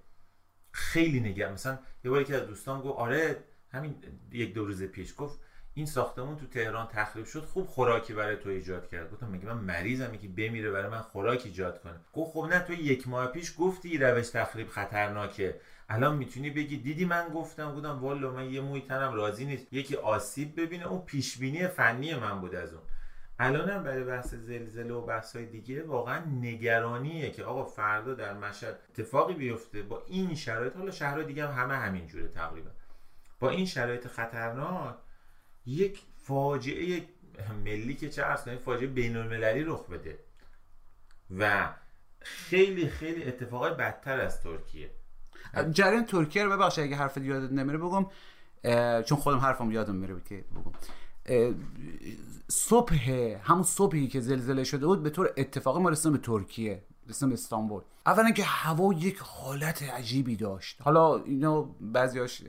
خیلی 0.72 1.20
نگران 1.20 1.52
مثلا 1.52 1.78
یه 2.04 2.10
باری 2.10 2.24
که 2.24 2.34
از 2.34 2.46
دوستان 2.46 2.80
گفت 2.80 2.98
آره 2.98 3.44
همین 3.72 3.94
یک 4.32 4.54
دو 4.54 4.64
روز 4.64 4.82
پیش 4.82 5.14
گفت 5.18 5.40
این 5.74 5.86
ساختمون 5.86 6.36
تو 6.36 6.46
تهران 6.46 6.86
تخریب 6.86 7.24
شد 7.24 7.44
خوب 7.44 7.66
خوراکی 7.66 8.12
برای 8.12 8.36
تو 8.36 8.48
ایجاد 8.48 8.88
کرد. 8.88 9.12
گفتم 9.12 9.28
میگه 9.28 9.46
من 9.46 9.58
مریضم؟ 9.58 10.16
که 10.16 10.28
بمیره 10.28 10.70
برای 10.70 10.90
من 10.90 11.00
خوراک 11.00 11.42
ایجاد 11.44 11.82
کنه. 11.82 12.00
گفت 12.12 12.32
خب 12.32 12.48
نه 12.50 12.60
تو 12.60 12.72
یک 12.72 13.08
ماه 13.08 13.26
پیش 13.26 13.54
گفتی 13.58 13.98
روش 13.98 14.28
تخریب 14.28 14.68
خطرناکه. 14.68 15.60
الان 15.92 16.16
می‌تونی 16.16 16.50
بگی 16.50 16.76
دیدی 16.76 17.04
من 17.04 17.28
گفتم 17.28 17.72
بودم 17.72 18.00
والا 18.00 18.30
من 18.30 18.50
یه 18.50 18.60
موی 18.60 18.80
تنم 18.80 19.12
راضی 19.12 19.44
نیست. 19.44 19.72
یکی 19.72 19.96
آسیب 19.96 20.60
ببینه 20.60 20.86
اون 20.86 21.02
پیش 21.02 21.38
بینی 21.38 21.68
فنی 21.68 22.14
من 22.14 22.40
بود 22.40 22.54
از 22.54 22.72
اون. 22.72 22.82
الانم 23.38 23.82
برای 23.82 24.04
بحث 24.04 24.34
زلزله 24.34 24.94
و 24.94 25.06
بحث 25.06 25.36
های 25.36 25.46
دیگه 25.46 25.82
واقعا 25.82 26.24
نگرانیه 26.24 27.30
که 27.30 27.44
آقا 27.44 27.64
فردا 27.64 28.14
در 28.14 28.34
مشهد 28.34 28.78
اتفاقی 28.88 29.34
بیفته. 29.34 29.82
با 29.82 30.02
این 30.06 30.34
شرایط 30.34 30.76
حالا 30.76 30.90
شهرهای 30.90 31.24
دیگه 31.24 31.48
هم 31.48 31.62
همه 31.62 31.76
همین 31.76 32.06
جوره 32.06 32.28
تقریبا. 32.28 32.70
با 33.40 33.50
این 33.50 33.66
شرایط 33.66 34.06
خطرناک 34.06 34.94
یک 35.66 36.02
فاجعه 36.16 37.02
ملی 37.64 37.94
که 37.94 38.08
چه 38.08 38.26
ارز 38.26 38.48
فاجعه 38.48 38.86
بین 38.86 39.16
المللی 39.16 39.64
رخ 39.64 39.86
بده. 39.86 40.18
و 41.38 41.68
خیلی 42.20 42.88
خیلی 42.88 43.24
اتفاقای 43.24 43.74
بدتر 43.74 44.20
از 44.20 44.42
ترکیه. 44.42 44.90
جریان 45.72 46.04
ترکیه 46.04 46.44
رو 46.44 46.50
ببخش 46.50 46.78
اگه 46.78 46.96
حرف 46.96 47.16
یادت 47.16 47.52
نمیره 47.52 47.78
بگم. 47.78 48.06
چون 49.02 49.18
خودم 49.18 49.38
حرفم 49.38 49.70
یادم 49.70 49.94
میره 49.94 50.16
که 50.28 50.44
بگم. 50.54 51.54
صبح 52.48 52.94
همون 53.42 53.62
صبحی 53.62 54.08
که 54.08 54.20
زلزله 54.20 54.64
شده 54.64 54.86
بود 54.86 55.02
به 55.02 55.10
طور 55.10 55.32
اتفاقی 55.36 55.80
ما 55.80 55.88
رسیدیم 55.88 56.12
به 56.12 56.18
ترکیه 56.18 56.82
رسیدیم 57.08 57.28
به 57.28 57.34
استانبول. 57.34 57.82
اولا 58.06 58.30
که 58.30 58.44
هوا 58.44 58.92
یک 58.92 59.18
حالت 59.18 59.82
عجیبی 59.82 60.36
داشت. 60.36 60.82
حالا 60.82 61.16
اینا 61.16 61.62
بعضیاش 61.80 62.42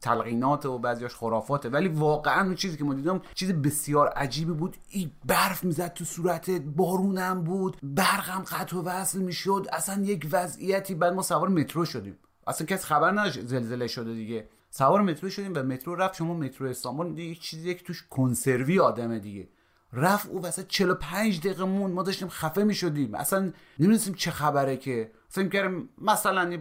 تلقینات 0.00 0.66
و 0.66 0.78
بعضیاش 0.78 1.14
خرافاته 1.14 1.68
ولی 1.68 1.88
واقعا 1.88 2.44
اون 2.44 2.54
چیزی 2.54 2.76
که 2.76 2.84
ما 2.84 2.94
دیدم 2.94 3.20
چیز 3.34 3.52
بسیار 3.52 4.08
عجیبی 4.08 4.52
بود. 4.52 4.76
این 4.88 5.10
برف 5.24 5.64
می‌زد 5.64 5.92
تو 5.92 6.04
صورتت 6.04 6.60
بارونم 6.60 7.44
بود 7.44 7.76
برقم 7.82 8.42
قطع 8.42 8.76
و 8.76 8.82
وصل 8.82 9.18
می‌شد. 9.18 9.66
اصلا 9.72 10.02
یک 10.02 10.28
وضعیتی 10.32 10.94
بعد 10.94 11.12
ما 11.12 11.22
سوار 11.22 11.48
مترو 11.48 11.84
شدیم. 11.84 12.18
اصلا 12.46 12.66
کس 12.66 12.84
خبر 12.84 13.10
نداشت 13.10 13.40
زلزله 13.40 13.86
شده 13.86 14.14
دیگه. 14.14 14.48
سوار 14.70 15.02
مترو 15.02 15.30
شدیم 15.30 15.52
و 15.54 15.62
مترو 15.62 15.94
رفت 15.94 16.14
شما 16.14 16.34
مترو 16.34 16.68
استانبول 16.68 17.14
دیگه 17.14 17.40
چیزی 17.40 17.74
که 17.74 17.84
توش 17.84 18.06
کنسروی 18.10 18.80
آدمه 18.80 19.18
دیگه. 19.18 19.48
رفت 19.92 20.28
او 20.28 20.42
وسط 20.42 20.66
45 20.68 21.40
دقیقه 21.40 21.64
مون 21.64 21.92
ما 21.92 22.02
داشتیم 22.02 22.28
خفه 22.28 22.64
می 22.64 22.74
شدیم 22.74 23.14
اصلا 23.14 23.52
نمی‌دونستیم 23.78 24.14
چه 24.14 24.30
خبره 24.30 24.76
که. 24.76 25.10
فکر 25.28 25.48
کردیم 25.48 25.88
مثلا 25.98 26.58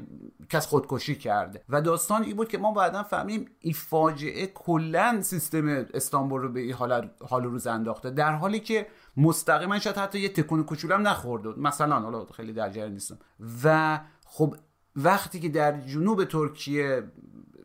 کس 0.49 0.67
خودکشی 0.67 1.15
کرده. 1.15 1.63
و 1.69 1.81
داستان 1.81 2.23
این 2.23 2.35
بود 2.35 2.47
که 2.47 2.57
ما 2.57 2.71
بعدا 2.71 3.03
فهمیم 3.03 3.45
این 3.59 3.73
فاجعه 3.73 4.47
کلا 4.47 5.21
سیستم 5.21 5.67
استانبول 5.93 6.41
رو 6.41 6.49
به 6.49 6.59
این 6.59 6.73
حال 6.73 7.09
حال 7.29 7.43
روز 7.43 7.67
انداخته. 7.67 8.09
در 8.09 8.31
حالی 8.31 8.59
که 8.59 8.87
مستقیما 9.17 9.79
شاید 9.79 9.95
حتی 9.95 10.19
یه 10.19 10.29
تکون 10.29 10.63
کوچولم 10.63 11.07
نخورده 11.07 11.49
مثلا 11.59 11.99
حالا 11.99 12.25
خیلی 12.25 12.53
در 12.53 12.69
جریان 12.69 12.91
نیستم. 12.91 13.17
و 13.63 13.99
خب 14.25 14.55
وقتی 14.95 15.39
که 15.39 15.49
در 15.49 15.81
جنوب 15.81 16.23
ترکیه 16.23 17.03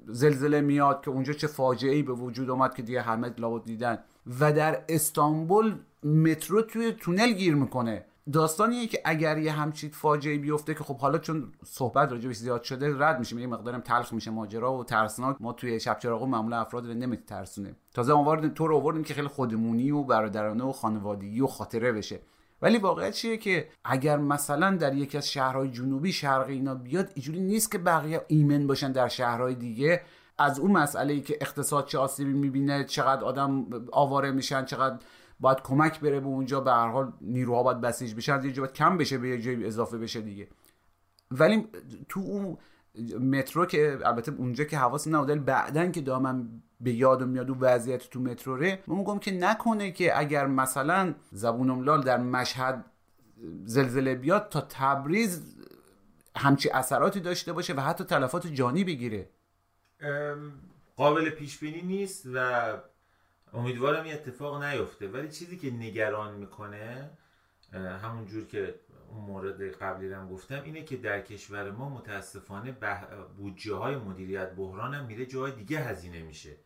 زلزله 0.07 0.61
میاد 0.61 1.03
که 1.05 1.11
اونجا 1.11 1.33
چه 1.33 1.47
فاجعه 1.47 1.95
ای 1.95 2.03
به 2.03 2.13
وجود 2.13 2.51
اومد 2.51 2.75
که 2.75 2.83
دیگه 2.83 3.03
همه 3.03 3.35
لابد 3.39 3.65
دیدن 3.65 3.99
و 4.41 4.53
در 4.53 4.85
استانبول 4.89 5.75
مترو 6.05 6.63
توی 6.63 6.93
تونل 6.93 7.33
گیر 7.33 7.55
می‌کنه. 7.55 8.05
داستانیه 8.33 8.87
که 8.87 9.01
اگر 9.05 9.39
یه 9.39 9.53
همچین 9.53 9.91
فاجعه 9.91 10.39
بیفته 10.39 10.75
که 10.75 10.85
خب 10.85 10.97
حالا 10.97 11.19
چون 11.19 11.53
صحبت 11.65 12.13
راجبش 12.13 12.37
زیاد 12.37 12.63
شده 12.63 12.99
رد 12.99 13.19
میشه 13.19 13.41
یه 13.41 13.47
مقدارم 13.47 13.81
تلخ 13.81 14.13
میشه 14.13 14.31
ماجرا 14.31 14.79
و 14.79 14.85
ترسناک. 14.85 15.37
ما 15.41 15.53
توی 15.53 15.81
شب 15.81 15.99
چراغ 15.99 16.23
معمولا 16.23 16.61
افراد 16.61 16.87
رو 16.87 16.95
نمیترسونه 16.95 17.75
تازه 17.95 18.13
آوردیم 18.13 18.51
تو 18.51 18.67
رو 18.67 18.77
آوردیم 18.77 19.05
که 19.05 19.15
خیلی 19.15 19.29
خودمونی 19.29 19.91
و 19.91 20.03
برادرانه 20.03 20.65
و 20.65 20.73
خانوادگی 20.73 21.41
و 21.41 21.47
خاطره 21.47 21.93
بشه. 21.93 22.21
ولی 22.63 22.79
واقعیت 22.79 23.15
چیه 23.15 23.37
که 23.37 23.69
اگر 23.85 24.17
مثلا 24.17 24.77
در 24.77 24.95
یکی 24.95 25.19
از 25.19 25.31
شهرهای 25.31 25.69
جنوبی 25.69 26.13
شرقی 26.13 26.53
اینا 26.53 26.75
بیاد 26.75 27.11
اینجوری 27.15 27.41
نیست 27.41 27.71
که 27.71 27.79
بقیه 27.79 28.25
ایمن 28.29 28.67
باشن 28.67 28.93
در 28.93 29.09
شهرهای 29.09 29.55
دیگه. 29.55 30.03
از 30.39 30.59
اون 30.59 30.71
مسئله 30.71 31.13
ای 31.13 31.21
که 31.21 31.39
اقتصاد 31.41 31.87
چه 31.87 31.99
آسیبی 31.99 32.33
می‌بینه 32.33 32.85
چقدر 32.85 33.25
آدم 33.25 33.67
آواره 33.93 34.31
میشن 34.31 34.65
چقدر 34.65 34.99
باید 35.41 35.63
کمک 35.63 36.01
بره 36.01 36.21
به 36.21 36.27
اونجا 36.27 36.61
به 36.61 36.71
هر 36.71 36.89
حال 36.89 37.13
نیروها 37.21 37.63
باید 37.63 37.81
بسیج 37.81 38.15
بشن 38.15 38.33
از 38.33 38.45
یه 38.45 38.53
باید 38.53 38.73
کم 38.73 38.99
بشه 38.99 39.19
به 39.19 39.29
یه 39.29 39.41
جایی 39.41 39.67
اضافه 39.67 39.99
بشه 39.99 40.21
دیگه. 40.21 40.49
ولی 41.31 41.69
تو 42.09 42.21
اون 42.21 42.59
مترو 43.19 43.67
که 43.67 43.99
البته 44.05 44.33
اونجا 44.33 44.65
که 44.65 44.79
حواس 44.79 45.09
نبود 45.09 45.45
بعدا 45.45 45.87
که 45.87 46.01
دامم 46.01 46.63
به 46.81 46.93
یادم 46.93 47.29
میاد 47.29 47.51
و 47.51 47.55
وضعیت 47.55 48.11
تو 48.11 48.21
مترو 48.21 48.57
ره 48.57 48.79
من 48.87 48.97
میگم 48.97 49.19
که 49.19 49.31
نکنه 49.31 49.93
که 49.93 50.19
اگر 50.19 50.47
مثلا 50.47 51.15
زبون 51.33 51.71
املال 51.71 52.03
در 52.03 52.17
مشهد 52.17 52.85
زلزله 53.65 54.15
بیاد 54.15 54.49
تا 54.49 54.61
تبریز 54.61 55.57
همچی 56.37 56.71
اثراتی 56.71 57.21
داشته 57.21 57.53
باشه 57.53 57.75
و 57.75 57.81
حتی 57.81 58.05
تلفات 58.05 58.47
جانی 58.47 58.85
بگیره. 58.85 59.29
قابل 60.97 61.31
پیش 61.31 61.59
بینی 61.59 61.83
نیست 61.83 62.27
و 62.35 62.73
امیدوارم 63.53 64.05
این 64.05 64.15
اتفاق 64.15 64.65
نیفته. 64.65 65.09
ولی 65.09 65.29
چیزی 65.29 65.57
که 65.57 65.71
نگران 65.71 66.35
می‌کنه 66.35 67.11
همون 67.73 68.27
جور 68.27 68.47
که 68.47 68.75
اون 69.11 69.25
مورد 69.25 69.63
قبلی 69.63 70.13
هم 70.13 70.29
گفتم 70.29 70.63
اینه 70.65 70.83
که 70.83 70.97
در 70.97 71.21
کشور 71.21 71.71
ما 71.71 71.89
متاسفانه 71.89 72.77
بودجه 73.37 73.75
های 73.75 73.97
مدیریت 73.97 74.53
بحران 74.53 74.95
هم 74.95 75.05
میره 75.05 75.27
جای 75.27 75.53
دیگه 75.53 75.79
هزینه 75.79 76.23
میشه. 76.23 76.57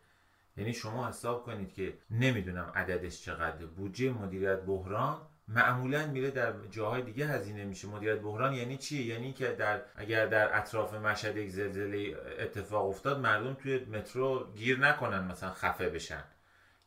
یعنی 0.57 0.73
شما 0.73 1.09
حساب 1.09 1.45
کنید 1.45 1.73
که 1.73 1.99
نمی‌دونم 2.11 2.73
عددش 2.75 3.23
چقدر 3.23 3.67
بودجه 3.67 4.11
مدیریت 4.11 4.61
بحران 4.61 5.21
معمولا 5.49 6.07
میره 6.07 6.31
در 6.31 6.53
جاهای 6.71 7.03
دیگه 7.03 7.27
هزینه 7.27 7.65
میشه. 7.65 7.89
مدیریت 7.89 8.19
بحران 8.19 8.55
یعنی 8.55 8.77
چی؟ 8.77 9.03
یعنی 9.03 9.33
که 9.33 9.49
در 9.49 9.83
اگر 9.97 10.27
در 10.27 10.59
اطراف 10.59 10.95
مشهد 10.95 11.37
یک 11.37 11.51
زلزله 11.51 12.17
اتفاق 12.39 12.89
افتاد 12.89 13.21
مردم 13.21 13.55
توی 13.55 13.85
مترو 13.85 14.53
گیر 14.55 14.79
نکنن 14.79 15.25
مثلا 15.25 15.51
خفه 15.51 15.89
بشن. 15.89 16.25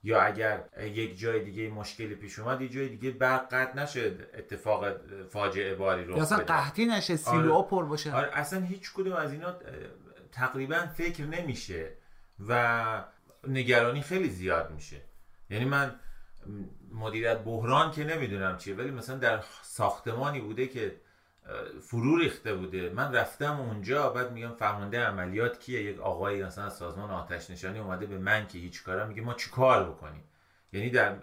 یا 0.03 0.21
اگر 0.21 0.63
یک 0.81 1.19
جای 1.19 1.43
دیگه 1.43 1.69
مشکلی 1.69 2.15
پیش 2.15 2.39
اومد 2.39 2.61
یه 2.61 2.69
جای 2.69 2.89
دیگه 2.89 3.11
برق 3.11 3.47
قطع 3.53 3.75
نشه 3.75 4.15
اتفاق 4.37 4.85
فاجعه 5.29 5.75
باری 5.75 6.05
رو 6.05 6.15
اصلا 6.15 6.37
قحطی 6.37 6.85
نشه 6.85 7.15
سیلوها 7.15 7.57
آره. 7.57 7.67
پر 7.67 7.85
باشه. 7.85 8.13
آره 8.13 8.29
اصلا 8.33 8.59
هیچ 8.59 8.93
کدوم 8.93 9.13
از 9.13 9.31
اینا 9.31 9.55
تقریبا 10.31 10.77
فکر 10.95 11.25
نمیشه. 11.25 11.91
و 12.47 13.03
نگرانی 13.47 14.01
خیلی 14.01 14.29
زیاد 14.29 14.71
میشه. 14.71 15.01
یعنی 15.49 15.65
من 15.65 15.95
مدیریت 16.91 17.37
بحران 17.37 17.91
که 17.91 18.03
نمی‌دونم 18.03 18.57
چیه 18.57 18.75
ولی 18.75 18.91
مثلا 18.91 19.17
در 19.17 19.43
ساختمانی 19.61 20.41
بوده 20.41 20.67
که 20.67 20.95
فرو 21.81 22.17
ریخته 22.17 22.53
بوده. 22.53 22.89
من 22.89 23.15
رفتم 23.15 23.59
اونجا 23.59 24.09
بعد 24.09 24.31
میگم 24.31 24.53
فرمانده 24.53 25.03
عملیات 25.05 25.59
کیه؟ 25.59 25.83
یک 25.83 25.99
آقایی 25.99 26.43
مثلا 26.43 26.63
از 26.63 26.77
سازمان 26.77 27.11
آتش 27.11 27.49
نشانی 27.49 27.79
اومده 27.79 28.05
به 28.05 28.17
من 28.17 28.47
که 28.47 28.57
هیچ 28.57 28.83
کارم 28.83 29.07
میگه 29.07 29.21
ما 29.21 29.33
چیکار 29.33 29.89
بکنیم؟ 29.89 30.23
یعنی 30.73 30.89
در 30.89 31.13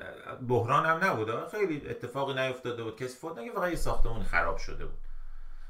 بحران 0.49 0.87
هم 0.87 1.11
نبوده 1.11 1.47
خیلی 1.47 1.89
اتفاقی 1.89 2.35
نیفتاده 2.35 2.83
بود. 2.83 2.97
کسی 2.97 3.19
فوت 3.19 3.39
نگه 3.39 3.53
فقط 3.53 3.71
یه 3.71 3.77
ساختمون 3.77 4.23
خراب 4.23 4.57
شده 4.57 4.87
بود. 4.87 4.99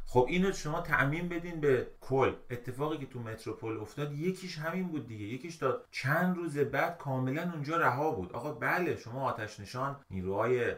خب 0.06 0.26
اینو 0.28 0.52
شما 0.52 0.80
تعمین 0.80 1.28
بدین 1.28 1.60
به 1.60 1.86
کل. 2.00 2.32
اتفاقی 2.50 2.98
که 2.98 3.06
تو 3.06 3.20
متروپول 3.20 3.78
افتاد 3.78 4.12
یکیش 4.12 4.58
همین 4.58 4.88
بود 4.88 5.06
دیگه. 5.06 5.24
یکیش 5.24 5.56
تا 5.56 5.80
چند 5.90 6.36
روز 6.36 6.58
بعد 6.58 6.98
کاملا 6.98 7.50
اونجا 7.52 7.76
رها 7.76 8.10
بود. 8.10 8.32
آقا 8.32 8.52
بله 8.52 8.96
شما 8.96 9.30
آتش 9.30 9.60
نشان 9.60 10.00
نیروهای 10.10 10.74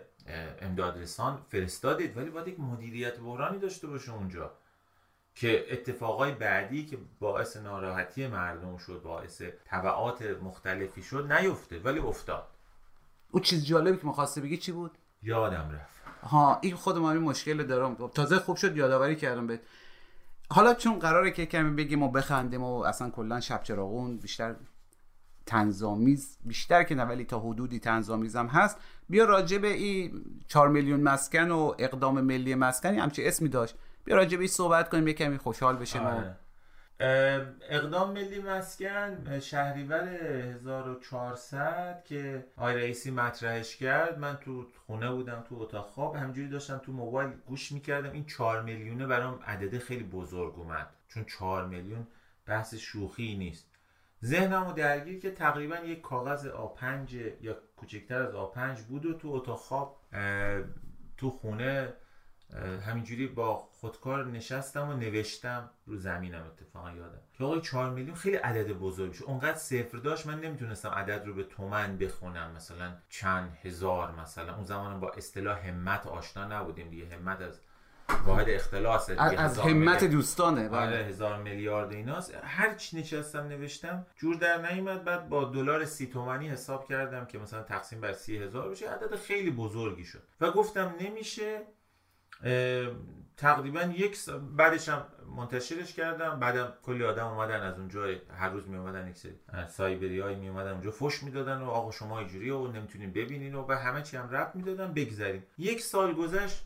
امدادرسان 0.61 1.39
فرستادید 1.49 2.17
ولی 2.17 2.31
باید 2.31 2.49
یک 2.49 2.61
مدیریت 2.61 3.19
بحرانی 3.19 3.59
داشته 3.59 3.87
باشه 3.87 4.13
اونجا. 4.13 4.53
که 5.35 5.67
اتفاقای 5.71 6.33
بعدی 6.33 6.87
که 6.87 6.99
باعث 7.21 7.57
ناراحتی 7.57 8.27
مردم 8.27 8.77
شد 8.77 9.01
باعث 9.05 9.43
طبعات 9.65 10.23
مختلفی 10.23 11.03
شد 11.03 11.33
نیفته 11.33 11.79
ولی 11.79 11.99
افتاد. 11.99 12.47
او 13.31 13.41
چیز 13.41 13.67
جالبی 13.67 13.99
که 13.99 14.07
مخواسته 14.07 14.41
بگی 14.41 14.57
چی 14.57 14.73
بود؟ 14.73 14.99
یادم 15.23 15.71
رفت. 15.71 15.96
ها 16.27 16.59
این 16.63 16.75
خودم 16.75 17.05
این 17.05 17.23
مشکل 17.23 17.63
دارم. 17.63 17.95
تازه 17.95 18.39
خوب 18.39 18.57
شد 18.57 18.77
یادآوری 18.77 19.17
کردم 19.17 19.47
به 19.47 19.61
حالا 20.51 20.75
چون 20.75 20.99
قراره 20.99 21.31
که 21.31 21.47
کمی 21.47 21.71
بگیم 21.71 22.03
و 22.03 22.11
بخندیم 22.11 22.63
و 22.63 22.79
اصلا 22.79 23.11
کلا 23.11 23.41
شب 23.41 23.63
چراغون 23.63 24.17
بیشتر 24.17 24.55
تنظامیز 25.47 26.39
بیشتر 26.45 26.83
که 26.83 26.95
نه 26.95 27.05
ولی 27.05 27.25
تا 27.25 27.41
حدودی 27.41 27.79
تنظامیز 27.79 28.37
هم 28.37 28.47
هست. 28.47 28.79
بیا 29.09 29.25
راجع 29.25 29.59
به 29.59 29.69
این 29.69 30.25
4 30.49 30.69
میلیون 30.69 31.01
مسکن 31.01 31.51
و 31.51 31.75
اقدام 31.79 32.21
ملی 32.21 32.55
مسکنی 32.55 32.99
همچه 32.99 33.23
اسمی 33.27 33.49
داشت. 33.49 33.75
بیا 34.05 34.17
راجع 34.17 34.39
به 34.39 34.47
صحبت 34.47 34.89
کنیم 34.89 35.09
یه 35.09 35.15
کمی 35.15 35.39
خوشحال 35.39 35.77
بشیم 35.77 36.03
آره. 36.03 36.37
اقدام 37.01 38.13
ملی 38.13 38.39
مسکن 38.39 39.41
شهریور 39.41 40.09
1400 40.09 42.05
که 42.05 42.45
آی 42.57 42.75
رئیسی 42.75 43.11
مطرحش 43.11 43.77
کرد. 43.77 44.19
من 44.19 44.37
تو 44.37 44.67
خونه 44.87 45.11
بودم 45.11 45.45
تو 45.49 45.55
اتاق 45.61 45.87
خواب 45.87 46.17
همجوری 46.17 46.49
داشتم 46.49 46.79
تو 46.79 46.93
موبایل 46.93 47.31
گوش 47.47 47.73
می‌کردم. 47.73 48.13
این 48.13 48.27
4 48.27 48.63
میلیونه 48.63 49.07
برام 49.07 49.41
عدده 49.47 49.79
خیلی 49.79 50.05
بزرگ 50.05 50.55
اومد. 50.59 50.89
چون 51.09 51.25
4 51.25 51.67
میلیون 51.67 52.07
بحث 52.47 52.75
شوخی 52.75 53.37
نیست. 53.37 53.67
ذهنمو 54.25 54.73
درگیر 54.73 55.21
که 55.21 55.31
تقریبا 55.31 55.77
یک 55.77 56.01
کاغذ 56.01 56.47
آ5 56.47 57.13
یا 57.41 57.57
کوچکتر 57.77 58.23
از 58.23 58.35
آ5 58.35 58.81
بود 58.89 59.07
و 59.07 59.13
تو 59.13 59.29
اتاق 59.29 59.59
خواب 59.59 60.01
تو 61.17 61.31
خونه 61.31 61.93
همینجوری 62.87 63.27
با 63.27 63.69
خودکار 63.73 64.27
نشستم 64.27 64.89
و 64.89 64.95
نوشتم 64.95 65.71
رو 65.87 65.97
زمینم 65.97 66.47
اتفاقا 66.47 66.91
یادم. 66.91 67.21
که 67.39 67.45
آقای 67.45 67.61
4 67.61 67.91
میلیون 67.91 68.17
خیلی 68.17 68.37
عدد 68.37 68.73
بزرگ 68.73 69.13
شد. 69.13 69.25
اونقدر 69.25 69.59
صفر 69.59 69.99
داشت. 69.99 70.27
من 70.27 70.41
نمی‌تونستم 70.41 70.89
عدد 70.89 71.27
رو 71.27 71.35
به 71.35 71.43
تومن 71.43 71.99
بخونم. 71.99 72.53
مثلا 72.57 72.93
چند 73.09 73.59
هزار 73.63 74.21
مثلا. 74.21 74.55
اون 74.55 74.65
زمان 74.65 75.01
با 75.01 75.11
اصطلاح 75.11 75.69
همت 75.69 76.07
آشنا 76.07 76.61
نبودیم 76.61 76.91
دیگه. 76.91 77.07
همت 77.17 77.41
از 77.41 77.61
واحد 78.25 78.49
اختلاس 78.49 79.11
از 79.11 79.59
همت 79.59 80.05
دوستانه. 80.05 80.69
بله. 80.69 80.81
آره 80.81 80.97
هزار 80.97 81.43
میلیارد 81.43 81.93
ایناست. 81.93 82.35
هر 82.43 82.75
چی 82.75 82.97
نشستم 82.97 83.43
نوشتم 83.43 84.07
جور 84.17 84.37
در 84.37 84.73
نیومد. 84.73 85.05
بعد 85.05 85.29
با 85.29 85.45
دلار 85.45 85.85
سی 85.85 86.07
تومنی 86.07 86.49
حساب 86.49 86.89
کردم 86.89 87.25
که 87.25 87.39
مثلا 87.39 87.63
تقسیم 87.63 88.01
بر 88.01 88.13
سی 88.13 88.37
هزار 88.37 88.71
بشه. 88.71 88.91
عدد 88.91 89.17
خیلی 89.17 89.51
بزرگی 89.51 90.05
شد. 90.05 90.23
و 90.41 90.51
گفتم 90.51 90.95
نمیشه. 91.01 91.63
تقریبا 93.37 93.83
یک 93.83 94.17
سا... 94.17 94.39
بعدش 94.39 94.89
هم 94.89 95.03
منتشرش 95.37 95.95
کردم. 95.95 96.41
بعدم 96.41 96.73
کلی 96.83 97.05
آدم 97.05 97.27
اومدن 97.27 97.63
از 97.63 97.79
اونجا 97.79 98.07
هر 98.39 98.51
روز 98.51 98.69
می 98.69 98.77
اومدن 98.77 99.09
یک 99.09 99.17
سری 99.17 99.39
سایبری 99.69 100.21
های 100.21 100.35
می 100.35 100.49
اومدن 100.49 100.71
اونجا 100.71 100.91
فش 100.91 101.23
می‌دادن 101.23 101.59
و 101.59 101.65
آقا 101.65 101.91
شما 101.91 102.19
اینجوری 102.19 102.51
و 102.51 102.67
نمی‌تونین 102.67 103.13
ببینین 103.13 103.55
و 103.55 103.65
به 103.65 103.77
همه 103.77 104.03
چی 104.03 104.17
هم 104.17 104.31
رب 104.31 104.55
می‌دادن 104.55 104.93
بگذریم. 104.93 105.45
یک 105.59 105.81
سال 105.81 106.13
گذشت 106.13 106.65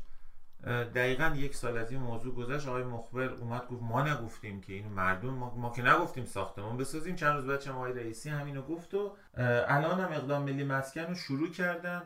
دقیقا 0.95 1.33
یک 1.37 1.55
سال 1.55 1.79
از 1.79 1.91
این 1.91 2.01
موضوع 2.01 2.35
گذشت. 2.35 2.69
آقای 2.69 2.83
مخبر 2.83 3.29
اومد 3.29 3.69
گفت 3.69 3.83
ما 3.83 4.03
نگفتیم 4.03 4.61
که 4.61 4.73
این 4.73 4.89
مردم 4.89 5.31
ما, 5.31 5.55
ما 5.55 5.73
که 5.73 5.83
نگفتیم 5.83 6.25
ساختمون 6.25 6.77
بسازیم. 6.77 7.17
چند 7.17 7.37
روز 7.37 7.47
بعد 7.47 7.69
آقای 7.69 7.93
رئیسی 7.93 8.29
همینو 8.29 8.63
گفت 8.63 8.95
و 8.95 9.17
الان 9.69 10.01
هم 10.01 10.13
اقدام 10.13 10.43
ملی 10.43 10.65
مسکن 10.65 11.01
رو 11.01 11.15
شروع 11.15 11.51
کردن. 11.51 12.03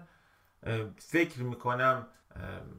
فکر 0.99 1.43
می‌کنم 1.43 2.07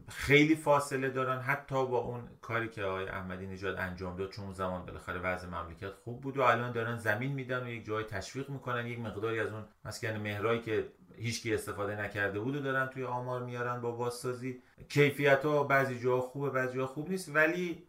خیلی 0.09 0.55
فاصله 0.55 1.09
دارن. 1.09 1.39
حتی 1.39 1.75
با 1.75 1.97
اون 1.97 2.21
کاری 2.41 2.69
که 2.69 2.83
آقای 2.83 3.07
احمدی 3.07 3.47
نژاد 3.47 3.75
انجام 3.75 4.17
داد 4.17 4.29
چون 4.29 4.45
اون 4.45 4.53
زمان 4.53 4.85
بالاخره 4.85 5.19
وضع 5.19 5.47
مملکت 5.47 5.93
خوب 6.03 6.21
بود 6.21 6.37
و 6.37 6.41
الان 6.41 6.71
دارن 6.71 6.97
زمین 6.97 7.31
میدن 7.31 7.63
و 7.63 7.69
یک 7.69 7.85
جای 7.85 8.03
تشویق 8.03 8.49
می‌کنن. 8.49 8.87
یک 8.87 8.99
مقداری 8.99 9.39
از 9.39 9.51
اون 9.51 9.63
مسکن 9.85 10.17
مهرایی 10.17 10.61
که 10.61 10.87
هیچکی 11.17 11.53
استفاده 11.53 12.01
نکرده 12.01 12.39
بود 12.39 12.55
و 12.55 12.59
دارن 12.59 12.87
توی 12.87 13.03
آمار 13.03 13.43
میارن 13.43 13.81
با 13.81 13.91
بازسازی. 13.91 14.61
کیفیت 14.89 15.45
ها 15.45 15.63
بعضی 15.63 15.99
جاها 15.99 16.21
خوبه 16.21 16.49
بعضی 16.49 16.75
جاها 16.75 16.87
خوب 16.87 17.09
نیست. 17.09 17.35
ولی 17.35 17.83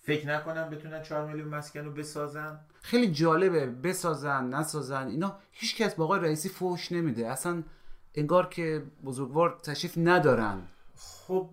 فکر 0.00 0.26
نکنم 0.26 0.70
بتونن 0.70 1.02
4 1.02 1.26
میلیون 1.26 1.48
مسکن 1.48 1.80
رو 1.80 1.90
بسازن. 1.90 2.60
خیلی 2.82 3.12
جالبه 3.12 3.66
بسازن 3.66 4.54
نسازن 4.54 5.06
اینا 5.06 5.38
هیچ 5.50 5.76
کس 5.76 5.94
با 5.94 6.04
آقای 6.04 6.20
رئیسی 6.20 6.48
فوش 6.48 6.92
نمیده. 6.92 7.26
اصلا 7.26 7.62
انگار 8.14 8.46
که 8.48 8.82
بزرگوار 9.04 9.58
تشریف 9.62 9.94
ندارن. 9.96 10.62
خب 10.96 11.48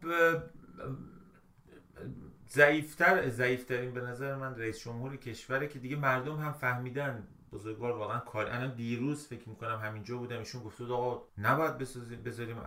ضعیفتر 2.50 3.30
ضعیفترین 3.30 3.94
به 3.94 4.02
نظر 4.02 4.36
من 4.36 4.56
رئیس 4.56 4.80
جمهور 4.80 5.18
کشوره 5.18 5.68
که 5.68 5.80
دیگه 5.80 5.96
مردم 5.96 6.36
هم 6.36 6.52
فهمیدن 6.52 7.28
بزرگوار 7.52 7.92
واقعا 7.92 8.20
کار 8.20 8.46
الان 8.46 8.76
دیروز 8.76 9.28
فکر 9.28 9.50
می‌کنم 9.50 9.80
همینجا 9.84 10.18
بودم 10.18 10.40
ایشون 10.40 10.64
گفته 10.64 10.84
آقا 10.84 11.24
نباید 11.38 11.78
بسازیم 11.78 12.24
بذاریم 12.24 12.58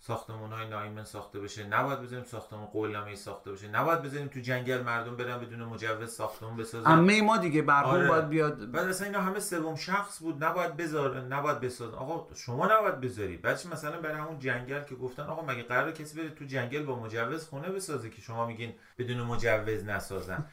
ساختمون 0.00 0.52
های 0.52 0.68
نایمن 0.68 1.04
ساخته 1.04 1.40
بشه. 1.40 1.66
نباید 1.66 2.00
بذاریم 2.00 2.24
ساختمون 2.24 2.66
قولنامه 2.66 3.14
ساخته 3.14 3.52
بشه. 3.52 3.68
نباید 3.68 4.02
بذاریم 4.02 4.28
تو 4.28 4.40
جنگل 4.40 4.82
مردم 4.82 5.16
برن 5.16 5.38
بدون 5.38 5.62
مجوز 5.62 6.10
ساختمون 6.12 6.56
بسازن. 6.56 6.90
همه 6.90 7.22
ما 7.22 7.36
دیگه 7.36 7.62
برقون 7.62 7.94
آره. 7.94 8.08
باید 8.08 8.28
بیاد. 8.28 8.70
بعد 8.70 8.88
اصلا 8.88 9.06
اینا 9.06 9.20
همه 9.20 9.40
سوم 9.40 9.76
شخص 9.76 10.18
بود. 10.22 10.44
نباید 10.44 10.76
بذار 10.76 11.20
نباید 11.20 11.60
بسازن. 11.60 11.94
آقا 11.94 12.34
شما 12.34 12.66
نباید 12.66 13.00
بذاری. 13.00 13.36
بعدش 13.36 13.66
مثلا 13.66 14.00
برای 14.00 14.16
همون 14.16 14.38
جنگل 14.38 14.84
که 14.84 14.94
گفتن 14.94 15.22
آقا 15.22 15.42
مگه 15.42 15.62
قرار 15.62 15.92
کسی 15.92 16.18
بره 16.18 16.30
تو 16.30 16.44
جنگل 16.44 16.82
با 16.82 17.00
مجوز 17.00 17.48
خونه 17.48 17.68
بسازه 17.68 18.10
که 18.10 18.22
شما 18.22 18.46
میگین 18.46 18.74
بدون 18.98 19.20
مجوز 19.20 19.84
نسازن؟ 19.84 20.46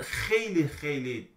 خیلی 0.00 0.68
خیلی 0.68 1.28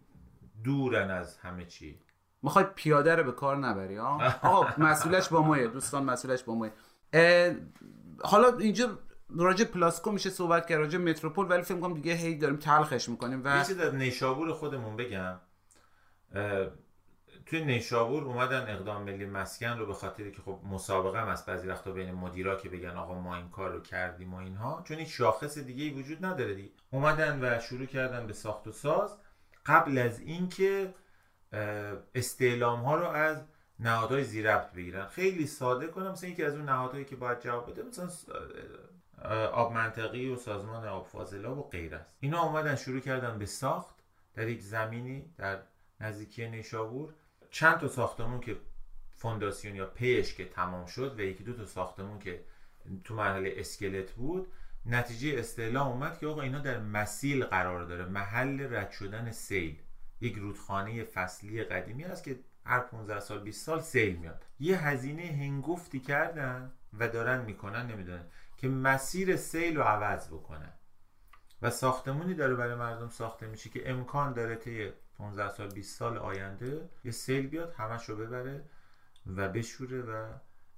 دورن 0.64 1.12
از 1.12 1.38
همه 1.38 1.66
چی. 1.66 2.00
می‌خوای 2.42 2.66
پیاده 2.76 3.16
رو 3.16 3.24
به 3.24 3.32
کار 3.32 3.58
نبری 3.58 4.00
آقا 4.00 4.68
مسئولش 4.78 5.30
با 5.30 5.42
مایه. 5.42 5.68
دوستان 5.68 6.04
مسئولش 6.04 6.44
با 6.44 6.56
مایه. 6.56 6.74
حالا 8.24 8.58
اینجا 8.58 9.00
راجع 9.30 9.66
پلاسکو 9.66 10.12
میشه 10.12 10.30
صحبت 10.30 10.68
کرد 10.68 10.80
راجع 10.80 10.98
متروپول 10.98 11.48
ولی 11.50 11.62
فکر 11.62 11.80
کنم 11.80 11.94
دیگه 11.94 12.14
هی 12.14 12.38
داریم 12.38 12.58
تلخش 12.58 13.10
می‌کنیم 13.10 13.42
و 13.46 13.58
یه 13.58 13.64
چیز 13.64 13.78
در 13.78 13.92
نیشابور 13.92 14.54
خودمون 14.54 14.96
بگم. 14.96 15.40
توی 17.46 17.66
نیشابور 17.66 18.24
اومدن 18.24 18.76
اقدام 18.76 19.04
ملی 19.04 19.26
مسکن 19.26 19.78
رو 19.78 19.86
به 19.86 19.94
خاطری 19.94 20.32
که 20.32 20.42
خب 20.42 20.60
مسابقه 20.72 21.22
هم 21.22 21.28
از 21.28 21.46
بعضی 21.46 21.68
وقتا 21.68 21.92
بین 21.92 22.12
مدیرا 22.12 22.56
که 22.56 22.70
بگن 22.70 22.90
آقا 22.90 23.20
ما 23.20 23.36
این 23.36 23.50
کار 23.50 23.72
رو 23.72 23.82
کردیم 23.82 24.34
و 24.34 24.38
اینها 24.38 24.84
چون 24.88 24.98
این 24.98 25.06
شاخص 25.06 25.58
دیگه 25.58 25.84
ای 25.84 25.90
وجود 25.90 26.26
نداره 26.26 26.54
دیگه. 26.54 26.70
اومدن 26.92 27.40
و 27.42 27.60
شروع 27.60 27.86
کردن 27.86 28.28
به 28.28 28.34
ساخت 28.34 28.68
و 28.68 28.72
ساز. 28.72 29.18
قبل 29.66 29.98
از 29.98 30.20
اینکه 30.20 30.94
استعلام 32.16 32.80
ها 32.80 32.96
رو 32.96 33.08
از 33.08 33.44
نهادهای 33.80 34.24
زیر 34.24 34.58
بگیرن. 34.58 35.08
خیلی 35.08 35.48
ساده 35.48 35.88
کنم 35.88 36.12
مثلا 36.12 36.30
یکی 36.30 36.44
از 36.44 36.56
اون 36.56 36.66
نهادهایی 36.66 37.06
که 37.06 37.16
باید 37.16 37.40
جواب 37.40 37.72
بده 37.72 37.84
مثلا 37.84 38.10
آب 39.52 39.74
منطقی 39.74 40.30
و 40.30 40.36
سازمان 40.36 40.88
آب 40.88 41.08
فاضلاب 41.08 41.58
و 41.58 41.64
غیر 41.64 41.96
است. 41.96 42.16
اینا 42.20 42.44
اومدن 42.44 42.76
شروع 42.76 43.00
کردن 43.00 43.40
به 43.40 43.46
ساخت 43.46 43.96
در 44.36 44.48
یک 44.48 44.62
زمینی 44.62 45.34
در 45.38 45.60
نزدیکی 46.00 46.50
نیشابور. 46.50 47.14
چند 47.52 47.78
تا 47.80 47.88
ساختمون 47.88 48.40
که 48.40 48.58
فونداسیون 49.12 49.76
یا 49.76 49.86
پیش 49.86 50.34
که 50.34 50.46
تمام 50.46 50.86
شد 50.86 51.20
و 51.20 51.22
یکی 51.22 51.44
دو 51.44 51.54
تا 51.54 51.66
ساختمون 51.66 52.20
که 52.20 52.44
تو 53.04 53.16
مرحله 53.16 53.54
اسکلت 53.58 54.12
بود 54.12 54.48
نتیجه 54.86 55.40
استعلام 55.40 55.88
اومد 55.88 56.20
که 56.20 56.28
آقا 56.28 56.42
اینا 56.42 56.60
در 56.60 56.80
مسیل 56.80 57.46
قرار 57.46 57.86
داره 57.86 58.06
محل 58.06 58.76
رد 58.76 58.92
شدن 58.92 59.32
سیل. 59.32 59.76
یک 60.22 60.36
رودخانه 60.36 61.04
فصلی 61.04 61.64
قدیمی 61.64 62.04
است 62.04 62.24
که 62.24 62.40
هر 62.66 62.80
15 62.80 63.20
سال 63.20 63.40
20 63.40 63.66
سال 63.66 63.82
سیل 63.82 64.16
میاد. 64.16 64.46
یه 64.60 64.78
هزینه 64.78 65.24
هنگفتی 65.24 66.00
کردن 66.00 66.72
و 67.00 67.08
دارن 67.08 67.42
می‌کنن 67.42 67.86
نمی‌دونن 67.86 68.26
که 68.58 68.68
مسیر 68.68 69.36
سیل 69.36 69.78
رو 69.78 69.84
عوض 69.84 70.28
بکنن. 70.28 70.74
و 71.62 71.70
ساختمونی 71.70 72.34
داره 72.34 72.56
برای 72.56 72.76
مردم 72.76 73.10
ساخته 73.10 73.48
میشه 73.48 73.70
که 73.70 73.90
امکان 73.90 74.34
داره 74.34 74.56
طی 74.56 74.92
15 75.18 75.50
سال 75.50 75.70
20 75.70 76.00
سال 76.00 76.18
آینده 76.18 76.90
یه 77.04 77.12
سیل 77.12 77.48
بیاد 77.48 77.74
همش 77.74 78.10
رو 78.10 78.16
ببره 78.16 78.64
و 79.36 79.50
بشوره. 79.50 80.02
و 80.02 80.26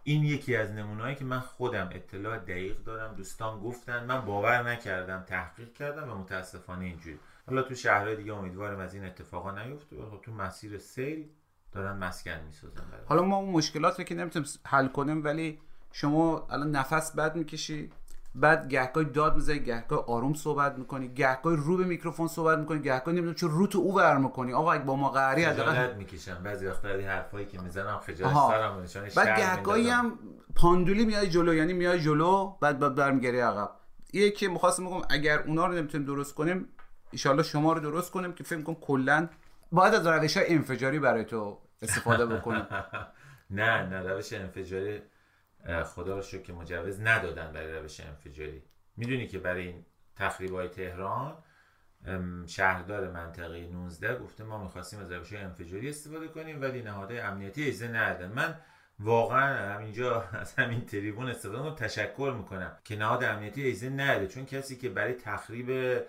این 0.04 0.24
یکی 0.24 0.56
از 0.56 0.72
نمونهایی 0.72 1.16
که 1.16 1.26
من 1.26 1.40
خودم 1.40 1.90
اطلاع 1.92 2.38
دقیق 2.38 2.84
دارم 2.84 3.16
دوستان 3.16 3.60
گفتن 3.60 4.06
من 4.06 4.26
باور 4.26 4.70
نکردم 4.72 5.24
تحقیق 5.24 5.74
کردم 5.74 6.12
و 6.12 6.16
متاسفانه 6.16 6.86
اینجوری. 6.86 7.20
حالا 7.48 7.62
تو 7.62 7.76
شهرهای 7.76 8.16
دیگه 8.16 8.34
امیدوارم 8.34 8.80
از 8.80 8.94
این 8.94 9.06
اتفاقا 9.06 9.52
نیفته. 9.52 9.96
خب 9.96 10.22
تو 10.22 10.32
مسیر 10.32 10.78
سیل 10.78 11.30
دارن 11.78 11.98
مسکن 11.98 12.32
می‌سازن 12.48 12.84
حالا 13.06 13.22
ما 13.22 13.38
اون 13.38 13.50
مشکلات 13.50 14.00
رو 14.00 14.04
که 14.04 14.16
نمی‌تونیم 14.16 14.50
حل 14.66 14.88
کنیم 14.88 15.24
ولی 15.24 15.60
شما 15.92 16.48
الان 16.50 16.72
نفس 16.72 17.12
بد 17.12 17.36
می‌کشی 17.36 17.92
بعد 18.36 18.68
گهگاه 18.70 19.04
داد 19.04 19.36
می‌زنی 19.36 19.60
گهگاه 19.60 20.06
آروم 20.06 20.34
صحبت 20.34 20.78
می‌کنی 20.78 21.08
گهگاه 21.08 21.56
رو 21.56 21.78
به 21.78 21.84
میکروفون 21.84 22.28
صحبت 22.28 22.58
می‌کنی 22.60 22.80
گهگاه 22.82 23.14
نمی‌دونم 23.14 23.36
چه 23.36 23.48
رو 23.48 23.68
تو 23.68 23.80
او 23.80 23.96
ور 23.96 24.18
می‌کنی. 24.18 24.54
آقا 24.54 24.72
اگه 24.72 24.84
با 24.84 24.96
ما 24.96 25.10
قهری 25.10 25.44
حداقل 25.44 25.96
می‌کشم. 25.96 26.44
بعضی 26.44 26.66
وقتا 26.66 26.90
این 26.90 27.08
حرفایی 27.08 27.46
که 27.46 27.62
می‌زنم 27.62 27.98
خجالت 27.98 28.34
سرم 28.34 28.82
نشانه 28.82 29.10
بعد 29.16 29.40
گهگاهی 29.40 29.90
هم 29.90 30.20
پاندولی 30.56 31.06
میای 31.06 31.30
جلو 31.30 31.54
یعنی 31.54 31.74
میای 31.74 32.00
جلو 32.00 32.54
بعد 32.62 32.80
بعد 32.80 32.96
برمیگردی 32.96 33.40
عقب. 33.40 33.72
یکی 34.14 34.48
می‌خواستم 34.48 34.86
بگم 34.86 35.02
اگر 35.10 35.40
اونا 35.40 35.66
رو 35.66 35.74
نمی‌تونیم 35.74 36.08
درست 36.08 36.34
کنیم 36.34 36.68
ان 37.26 37.44
شما 37.44 37.74
رو 37.74 37.80
درست 37.80 38.12
کنیم 38.12 38.34
که 38.34 38.44
فکر 38.44 38.62
کنم 38.62 38.76
کلا 38.76 39.30
باید 39.72 39.94
از 39.94 40.08
روش 40.08 40.38
های 40.38 40.54
انفجاری 40.54 41.00
برای 41.00 41.26
تو 41.26 41.60
استفاده 41.82 42.26
بکنیم 42.26 42.68
نه 43.50 43.86
نه 43.86 44.00
روش 44.00 44.34
انفجاری 44.34 45.02
خدا 45.86 46.16
رو 46.16 46.22
شکر 46.22 46.42
که 46.42 46.54
مجوز 46.54 47.02
ندادن 47.02 47.52
برای 47.52 47.80
روش 47.80 48.00
انفجاری. 48.00 48.64
می‌دونی 48.98 49.28
که 49.28 49.40
برای 49.40 49.68
این 49.68 49.86
تخریب 50.16 50.68
تهران 50.68 51.38
شهردار 52.48 53.12
منطقه 53.12 53.68
19 53.68 54.20
گفته 54.20 54.44
ما 54.44 54.64
می‌خواستیم 54.64 55.00
از 55.00 55.12
روش 55.12 55.34
انفجاری 55.34 55.90
استفاده 55.90 56.28
کنیم 56.28 56.62
ولی 56.62 56.82
نهادهای 56.82 57.20
امنیتی 57.20 57.68
اجازه 57.68 57.88
ندادن. 57.88 58.32
من 58.32 58.60
واقعا 59.00 59.74
همینجا 59.74 60.22
از 60.42 60.54
همین 60.54 60.86
تریبون 60.86 61.30
استفاده 61.30 61.58
کنم 61.58 61.76
تشکر 61.76 62.34
می‌کنم 62.38 62.78
که 62.84 62.96
نهاد 62.96 63.24
امنیتی 63.24 63.70
اجازه 63.70 63.90
نده 63.90 64.28
چون 64.28 64.46
کسی 64.46 64.76
که 64.78 64.90
برای 64.90 65.14
تخریب 65.14 66.02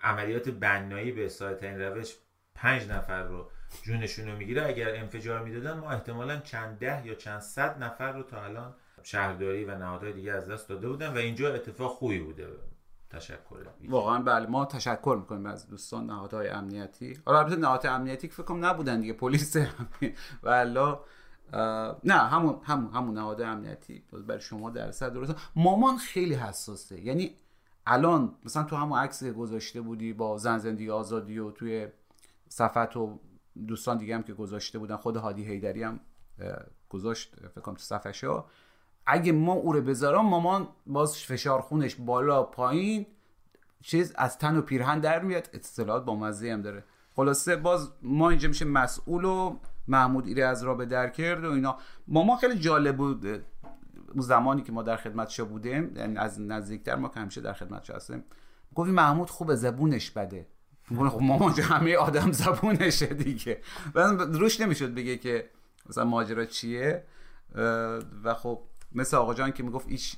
عملیات 0.00 0.48
بنایی 0.48 1.12
به 1.12 1.28
سایت 1.28 1.62
این 1.62 1.80
روش 1.80 2.14
پنج 2.54 2.88
نفر 2.88 3.22
رو 3.22 3.50
جونشون 3.82 4.28
رو 4.28 4.36
می‌گیره 4.36 4.66
اگر 4.66 4.96
انفجار 4.96 5.42
می‌دادن 5.42 5.78
ما 5.78 5.90
احتمالا 5.90 6.36
چند 6.40 6.78
ده 6.78 7.06
یا 7.06 7.14
چند 7.14 7.40
صد 7.40 7.82
نفر 7.82 8.12
رو 8.12 8.22
تا 8.22 8.44
الان 8.44 8.74
شهرداری 9.02 9.64
و 9.64 9.78
نهادهای 9.78 10.12
دیگه 10.12 10.32
از 10.32 10.48
دست 10.48 10.68
داده 10.68 10.88
بودن 10.88 11.14
و 11.14 11.16
اینجا 11.16 11.54
اتفاق 11.54 11.92
خوبی 11.92 12.18
بوده. 12.18 12.46
تشکر. 13.10 13.56
واقعا 13.88 14.22
بله 14.22 14.46
ما 14.46 14.64
تشکر 14.64 15.16
می‌کنیم 15.20 15.46
از 15.46 15.68
دوستان 15.68 16.06
نهادهای 16.06 16.48
امنیتی. 16.48 17.18
حالا 17.24 17.38
البته 17.38 17.56
نهادهای 17.56 17.94
امنیتی 17.94 18.28
که 18.28 18.34
فکر 18.34 18.54
نبودن 18.54 19.00
دیگه 19.00 19.12
پلیس 19.12 19.56
والا 20.42 21.00
نه 22.04 22.14
همون 22.14 22.60
همون 22.62 22.92
همون 22.94 23.14
نهادهای 23.14 23.48
امنیتی. 23.48 24.04
برای 24.26 24.40
شما 24.40 24.70
درصد 24.70 25.12
درست. 25.12 25.34
مامان 25.56 25.96
خیلی 25.96 26.34
حساسه. 26.34 27.00
یعنی 27.00 27.36
الان 27.86 28.34
مثلا 28.44 28.62
تو 28.62 28.76
همون 28.76 28.98
عکس 28.98 29.24
گذاشته 29.24 29.80
بودی 29.80 30.12
با 30.12 30.38
زن 30.38 30.58
زندگی 30.58 30.90
آزادی 30.90 31.38
و 31.38 31.50
توی 31.50 31.88
صفت 32.48 32.96
و 32.96 33.20
دوستان 33.66 33.98
دیگه 33.98 34.14
هم 34.14 34.22
که 34.22 34.32
گذاشته 34.32 34.78
بودن 34.78 34.96
خود 34.96 35.16
هادی 35.16 35.44
هیدری 35.44 35.82
هم 35.82 36.00
گذاشت 36.88 37.36
فکر 37.54 37.72
تو 37.72 37.78
صفحه 37.78 38.12
اگه 39.06 39.32
ما 39.32 39.52
او 39.52 39.72
رو 39.72 39.82
بذارم 39.82 40.26
مامان 40.26 40.68
باز 40.86 41.16
فشار 41.16 41.60
خونش 41.60 41.94
بالا 41.94 42.42
پایین 42.42 43.06
چیز 43.82 44.12
از 44.16 44.38
تن 44.38 44.56
و 44.56 44.62
پیرهن 44.62 45.00
در 45.00 45.22
میاد. 45.22 45.48
اطلاعات 45.52 46.04
با 46.04 46.16
مزه 46.16 46.52
هم 46.52 46.62
داره. 46.62 46.84
خلاصه 47.16 47.56
باز 47.56 47.90
ما 48.02 48.30
اینجا 48.30 48.48
میشه 48.48 48.64
مسئول 48.64 49.24
و 49.24 49.56
محمود 49.88 50.26
ایره 50.26 50.44
از 50.44 50.62
را 50.64 50.74
به 50.74 50.86
در 50.86 51.08
کرد 51.08 51.44
و 51.44 51.50
اینا. 51.50 51.78
مامان 52.08 52.36
خیلی 52.36 52.58
جالب 52.58 52.96
بود. 52.96 53.26
اون 53.26 54.20
زمانی 54.20 54.62
که 54.62 54.72
ما 54.72 54.82
در 54.82 54.96
خدمتش 54.96 55.40
بودیم 55.40 55.96
یعنی 55.96 56.16
از 56.16 56.40
نزدیکتر 56.40 56.96
ما 56.96 57.08
که 57.08 57.20
همیشه 57.20 57.40
در 57.40 57.52
خدمتش 57.52 57.90
هستیم 57.90 58.24
گفتی 58.74 58.92
محمود 58.92 59.30
خوب 59.30 59.54
زبونش 59.54 60.10
بده. 60.10 60.46
مامان 61.20 61.52
همه 61.52 61.96
آدم 61.96 62.32
زبونشه 62.32 63.06
دیگه. 63.06 63.60
روش 64.32 64.60
نمی‌شد 64.60 64.94
بگه 64.94 65.16
که 65.16 65.50
مثلا 65.88 66.04
ماجرا 66.04 66.44
چیه. 66.44 67.04
و 68.24 68.34
خب 68.34 68.62
مثل 68.92 69.16
آقا 69.16 69.34
جان 69.34 69.52
که 69.52 69.62
می‌گفت 69.62 69.88
ایش 69.88 70.16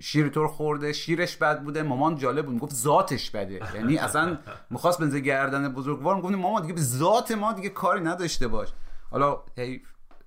شیر 0.00 0.28
طور 0.28 0.48
خورده 0.48 0.92
شیرش 0.92 1.36
بد 1.36 1.62
بوده. 1.62 1.82
مامان 1.82 2.16
جالب 2.16 2.44
بود 2.44 2.54
می‌گفت 2.54 2.74
ذاتش 2.74 3.30
بده. 3.30 3.60
یعنی 3.74 3.98
اصلا 3.98 4.38
می‌خواست 4.70 5.00
بنزه 5.00 5.20
گردن 5.20 5.68
بزرگوار. 5.68 6.16
می‌گفت 6.16 6.34
مامان 6.34 6.62
دیگه 6.62 6.74
به 6.74 6.80
ذات 6.80 7.32
ما 7.32 7.52
دیگه 7.52 7.68
کاری 7.68 8.00
نداشته 8.00 8.48
باش. 8.48 8.68
حالا 9.10 9.42
هی 9.56 9.82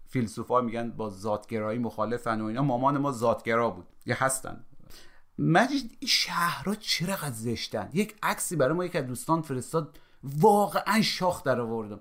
فیلسوفا 0.10 0.62
میگن 0.62 0.92
با 0.92 1.10
ذاتگرایی 1.10 1.80
مخالفن 1.80 2.42
و 2.42 2.46
اینا. 2.46 2.62
مامان 2.62 2.98
ما 2.98 3.12
ذاتگرا 3.12 3.70
بود. 3.70 3.88
یه 4.06 4.24
هستن. 4.24 4.66
مجید 5.40 5.98
این 6.00 6.10
شهرها 6.10 6.76
چرا 6.76 7.30
زشتن؟ 7.32 7.90
یک 7.94 8.16
عکسی 8.24 8.56
برای 8.56 8.74
ما 8.74 8.86
یک 8.86 8.96
از 8.96 9.08
دوستان 9.08 9.42
فرستاد. 9.42 9.98
واقعا 10.24 11.02
شاخ 11.02 11.44
در 11.44 11.62
آوردم. 11.62 12.00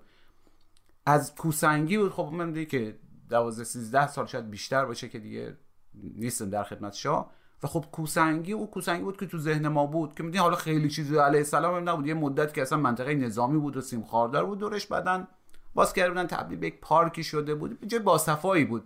از 1.06 1.34
کوسنگی 1.34 1.98
بود. 1.98 2.12
خب 2.12 2.30
من 2.32 2.52
دیگه 2.52 2.66
که 2.66 2.98
12 3.28 3.64
13 3.64 4.06
سال 4.06 4.26
شاید 4.26 4.50
بیشتر 4.50 4.84
باشه 4.84 5.08
که 5.08 5.18
دیگه 5.18 5.56
نیستم 5.94 6.50
در 6.50 6.64
خدمت 6.64 6.92
شاه. 6.92 7.30
و 7.62 7.66
خب 7.66 7.84
کوسنگی 7.92 8.52
او 8.52 8.70
کوسنگی 8.70 9.02
بود 9.02 9.16
که 9.20 9.26
تو 9.26 9.38
ذهن 9.38 9.68
ما 9.68 9.86
بود 9.86 10.14
که 10.14 10.22
می‌دونی 10.22 10.38
حالا 10.38 10.56
خیلی 10.56 10.90
چیزی 10.90 11.16
علیه 11.16 11.38
السلام 11.38 11.76
هم 11.76 11.88
نبود. 11.88 12.06
یه 12.06 12.14
مدت 12.14 12.54
که 12.54 12.62
اصلا 12.62 12.78
منطقه 12.78 13.14
نظامی 13.14 13.58
بود 13.58 13.76
و 13.76 13.80
سیم 13.80 14.02
خاردار 14.02 14.46
بود 14.46 14.58
دورش 14.58 14.86
بعدن 14.86 15.28
باز 15.74 15.92
کردن 15.92 16.26
تبدیل 16.26 16.58
به 16.58 16.66
یک 16.66 16.80
پارکی 16.80 17.24
شده 17.24 17.54
بود. 17.54 17.86
جای 17.86 18.00
باصفایی 18.00 18.64
بود. 18.64 18.84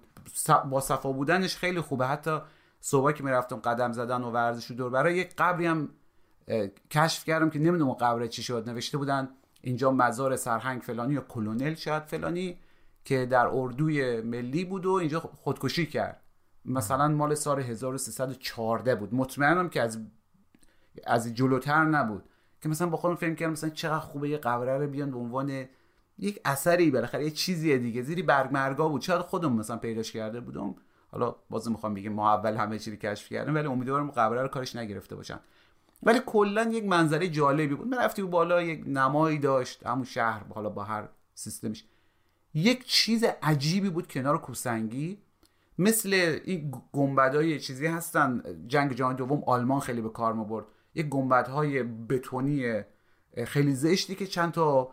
با 0.71 0.81
صفا 0.81 1.13
بودنش 1.13 1.57
خیلی 1.57 1.81
خوبه. 1.81 2.07
حتی 2.07 2.41
صبح 2.81 3.13
که 3.13 3.25
می‌رفتم 3.25 3.57
قدم 3.57 3.93
زدن 3.93 4.23
و 4.23 4.31
ورزش 4.31 4.71
و 4.71 4.75
دور 4.75 4.91
برای 4.91 5.17
یک 5.17 5.35
قبری 5.39 5.67
هم 5.67 5.89
کشف 6.91 7.25
کردم 7.25 7.51
که 7.51 7.59
نمی‌دونم 7.59 7.93
قبر 7.93 8.27
چی 8.27 8.43
شد. 8.43 8.69
نوشته 8.69 8.99
بودن 8.99 9.29
اینجا 9.63 9.91
مزار 9.91 10.37
سرهنگ 10.37 10.81
فلانی 10.81 11.15
یا 11.15 11.21
کلونل 11.21 11.75
شاید 11.75 12.03
فلانی 12.03 12.59
که 13.05 13.27
در 13.27 13.47
اردوی 13.47 14.21
ملی 14.21 14.65
بود 14.65 14.87
و 14.87 14.93
اینجا 14.93 15.21
خودکشی 15.21 15.87
کرد. 15.87 16.21
مثلا 16.65 17.09
مال 17.09 17.35
سال 17.35 17.61
1314 17.61 18.95
بود. 18.95 19.15
مطمئنم 19.15 19.69
که 19.69 19.83
از 19.83 19.99
از 21.07 21.35
جلوتر 21.35 21.85
نبود. 21.85 22.25
که 22.63 22.69
مثلا 22.69 22.89
با 22.89 22.97
خودم 22.97 23.15
فکر 23.15 23.35
کردم 23.35 23.53
مثلا 23.53 23.71
چقدر 23.71 23.99
خوبه 23.99 24.29
یه 24.29 24.39
قبره 24.39 24.79
رو 24.79 24.87
بیان 24.87 25.11
به 25.11 25.19
عنوان 25.19 25.65
یک 26.19 26.41
اثری 26.45 26.91
بالاخره 26.91 27.25
یه 27.25 27.31
چیزی 27.31 27.79
دیگه. 27.79 28.03
زیری 28.03 28.23
برگ 28.23 28.53
مرگا 28.53 28.89
بود. 28.89 29.01
شاید 29.01 29.21
خودم 29.21 29.53
مثلا 29.53 29.77
پیداش 29.77 30.13
کرده 30.13 30.41
بودم. 30.41 30.75
حالا 31.13 31.37
باز 31.51 31.71
می‌خوام 31.71 31.95
بگم 31.95 32.13
ما 32.13 32.35
اول 32.35 32.57
همه 32.57 32.79
چیزی 32.79 32.97
کشف 32.97 33.29
کردیم 33.29 33.55
ولی 33.55 33.67
امیدوارم 33.67 34.11
قبره 34.11 34.43
رو 34.43 34.49
کارش 34.49 34.77
نگرفته 34.77 35.17
باشن. 35.17 35.41
ولی 36.03 36.21
کلا 36.27 36.63
یک 36.63 36.85
منظره 36.85 37.29
جالبی 37.29 37.75
بود. 37.75 37.89
من 37.89 37.99
رفتی 37.99 38.23
بالا 38.23 38.63
یک 38.63 38.85
نمایی 38.87 39.39
داشت 39.39 39.87
همون 39.87 40.05
شهر 40.05 40.45
حالا 40.55 40.69
با 40.69 40.85
هر 40.85 41.09
سیستمش. 41.35 41.85
یک 42.55 42.87
چیز 42.87 43.25
عجیبی 43.43 43.91
بود 43.91 44.09
کنار 44.09 44.39
کوسنگی. 44.39 45.19
مثل 45.79 46.39
این 46.45 46.73
گنبدهای 46.93 47.61
چیزی 47.61 47.87
هستن. 47.87 48.43
جنگ 48.67 48.93
جهانی 48.93 49.17
دوم 49.17 49.43
آلمان 49.47 49.81
خیلی 49.81 50.01
به 50.01 50.09
کار 50.09 50.33
برد 50.33 50.65
یک 50.95 51.07
گنبدهای 51.07 51.83
بتونی 51.83 52.83
خیلی 53.45 53.75
زشتی 53.75 54.15
که 54.15 54.27
چند 54.27 54.53
تا 54.53 54.91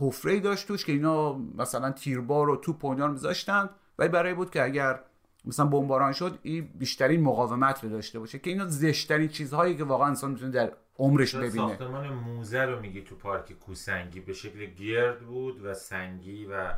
حفره 0.00 0.40
داشت 0.40 0.68
توش 0.68 0.84
که 0.84 0.92
اینا 0.92 1.32
مثلا 1.38 1.90
تیربار 1.90 2.48
و 2.48 2.56
توپ 2.56 2.84
و 2.84 2.94
میذاشتن. 2.94 3.70
ولی 3.98 4.08
برای 4.08 4.34
بود 4.34 4.50
که 4.50 4.64
اگر 4.64 5.00
مثلا 5.44 5.66
بمباران 5.66 6.12
شد 6.12 6.38
این 6.42 6.68
بیشترین 6.74 7.20
مقاومت 7.20 7.84
رو 7.84 7.90
داشته 7.90 8.18
باشه 8.18 8.38
که 8.38 8.50
اینا 8.50 8.66
زشترین 8.66 9.28
چیزهایی 9.28 9.76
که 9.76 9.84
واقعا 9.84 10.06
انسان 10.06 10.30
می‌تونه 10.30 10.50
در 10.50 10.72
عمرش 10.98 11.34
ببینه. 11.34 11.68
ساختمان 11.68 12.08
موزه 12.08 12.62
رو 12.62 12.80
میگی 12.80 13.02
تو 13.02 13.14
پارک 13.14 13.52
کوسنگی 13.52 14.20
به 14.20 14.32
شکل 14.32 14.66
گرد 14.66 15.20
بود 15.20 15.64
و 15.64 15.74
سنگی 15.74 16.46
و 16.46 16.70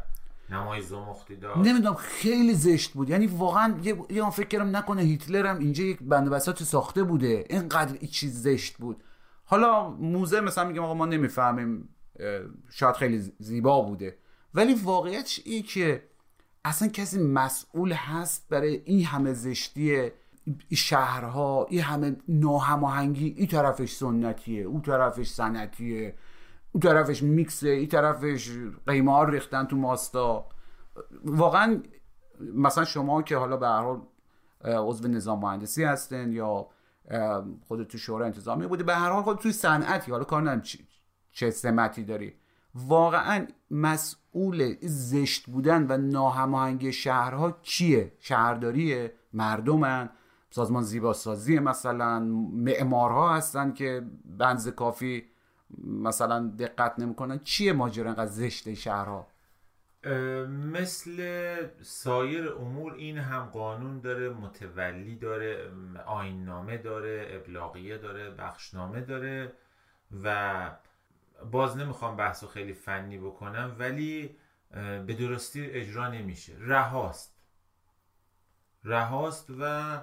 نمای 0.51 0.83
زمختی 0.83 1.37
داشت؟ 1.37 1.59
نمی‌دونم 1.59 1.95
خیلی 1.95 2.55
زشت 2.55 2.93
بود. 2.93 3.11
یعنی 3.11 3.27
واقعا 3.27 3.79
یه, 3.83 3.97
یه 4.11 4.31
فکر 4.31 4.47
کردم 4.49 4.77
نکنه 4.77 5.03
هیتلر 5.03 5.47
هم 5.47 5.59
اینجا 5.59 5.85
یک 5.85 5.99
بند 6.03 6.31
بساط 6.31 6.63
ساخته 6.63 7.03
بوده. 7.03 7.45
اینقدر 7.51 7.97
این 8.01 8.11
چیز 8.11 8.43
زشت 8.43 8.77
بود. 8.77 9.03
حالا 9.45 9.91
موزه 9.91 10.41
مثلا 10.41 10.69
میگم 10.69 10.83
آقا 10.83 10.95
ما 10.95 11.07
نمی‌فهمیم 11.07 11.89
شاید 12.71 12.95
خیلی 12.95 13.33
زیبا 13.39 13.83
بوده. 13.83 14.19
ولی 14.55 14.75
واقعیتش 14.75 15.41
این 15.45 15.63
که 15.63 16.10
اصلا 16.65 16.89
کسی 16.89 17.19
مسئول 17.23 17.93
هست 17.93 18.49
برای 18.49 18.83
این 18.85 19.05
همه 19.05 19.33
زشتی 19.33 20.11
شهرها 20.75 21.67
این 21.71 21.81
همه 21.81 22.17
ناهماهنگی 22.29 23.35
این 23.37 23.47
طرفش 23.47 23.93
سنتیه 23.93 24.63
اون 24.65 24.83
طرفش 24.83 25.29
سنتیه 25.29 26.15
اون 26.73 26.81
طرفش 26.81 27.23
میکسه 27.23 27.69
این 27.69 27.89
طرفش 27.89 28.51
قیمار 28.87 29.31
ریختن 29.31 29.65
تو 29.65 29.77
ماستا. 29.77 30.49
واقعا 31.25 31.83
مثلا 32.55 32.85
شما 32.85 33.23
که 33.23 33.37
حالا 33.37 33.57
به 33.57 33.67
هر 33.67 33.83
حال 33.83 34.01
عضو 34.65 35.09
نظام 35.09 35.41
مهندسی 35.41 35.85
هستن 35.85 36.33
یا 36.33 36.69
خود 37.69 37.87
تو 37.87 37.99
شورای 37.99 38.27
انتظامی 38.27 38.67
بودی 38.67 38.83
به 38.83 38.95
هر 38.95 39.11
حال 39.11 39.23
خود 39.23 39.39
توی 39.39 39.53
صنعتی 39.53 40.13
حالا 40.13 40.25
کار 40.25 40.43
ندارم 40.43 40.63
چه 41.33 41.51
سمتی 41.51 42.05
داری. 42.05 42.35
واقعا 42.75 43.47
مسئول 44.35 44.77
زشت 44.81 45.47
بودن 45.47 45.87
و 45.89 45.97
ناهماهنگی 45.97 46.93
شهرها 46.93 47.59
کیه 47.63 48.13
شهرداریه؟ 48.19 49.13
مردمن؟ 49.33 50.11
سازمان 50.51 50.83
زیباسازی 50.83 51.59
مثلا؟ 51.59 52.21
معمارها 52.53 53.35
هستن 53.35 53.73
که 53.73 54.03
بنز 54.25 54.69
کافی 54.69 55.25
مثلا 55.85 56.53
دقت 56.59 56.99
نمی‌کنن؟ 56.99 57.39
چیه 57.39 57.73
ماجرا 57.73 58.09
انقدر 58.09 58.31
زشت 58.31 58.75
شهرها؟ 58.75 59.27
مثل 60.73 61.57
سایر 61.83 62.53
امور 62.53 62.95
این 62.95 63.19
هم 63.19 63.45
قانون 63.45 64.01
داره 64.01 64.31
متولی 64.31 65.17
داره 65.17 65.71
آیننامه 66.07 66.79
داره 66.79 67.29
ابلاغیه 67.31 67.99
داره 67.99 68.31
بخشنامه 68.31 69.01
داره 69.01 69.53
و 70.25 70.71
باز 71.51 71.77
نمی‌خوام 71.77 72.17
بحث 72.17 72.45
خیلی 72.45 72.75
فنی 72.75 73.19
بکنم 73.19 73.77
ولی 73.79 74.37
به 75.07 75.17
درستی 75.19 75.67
اجرا 75.67 76.09
نمیشه. 76.09 76.53
رهاست. 76.59 77.37
رهاست 78.85 79.51
و 79.61 79.99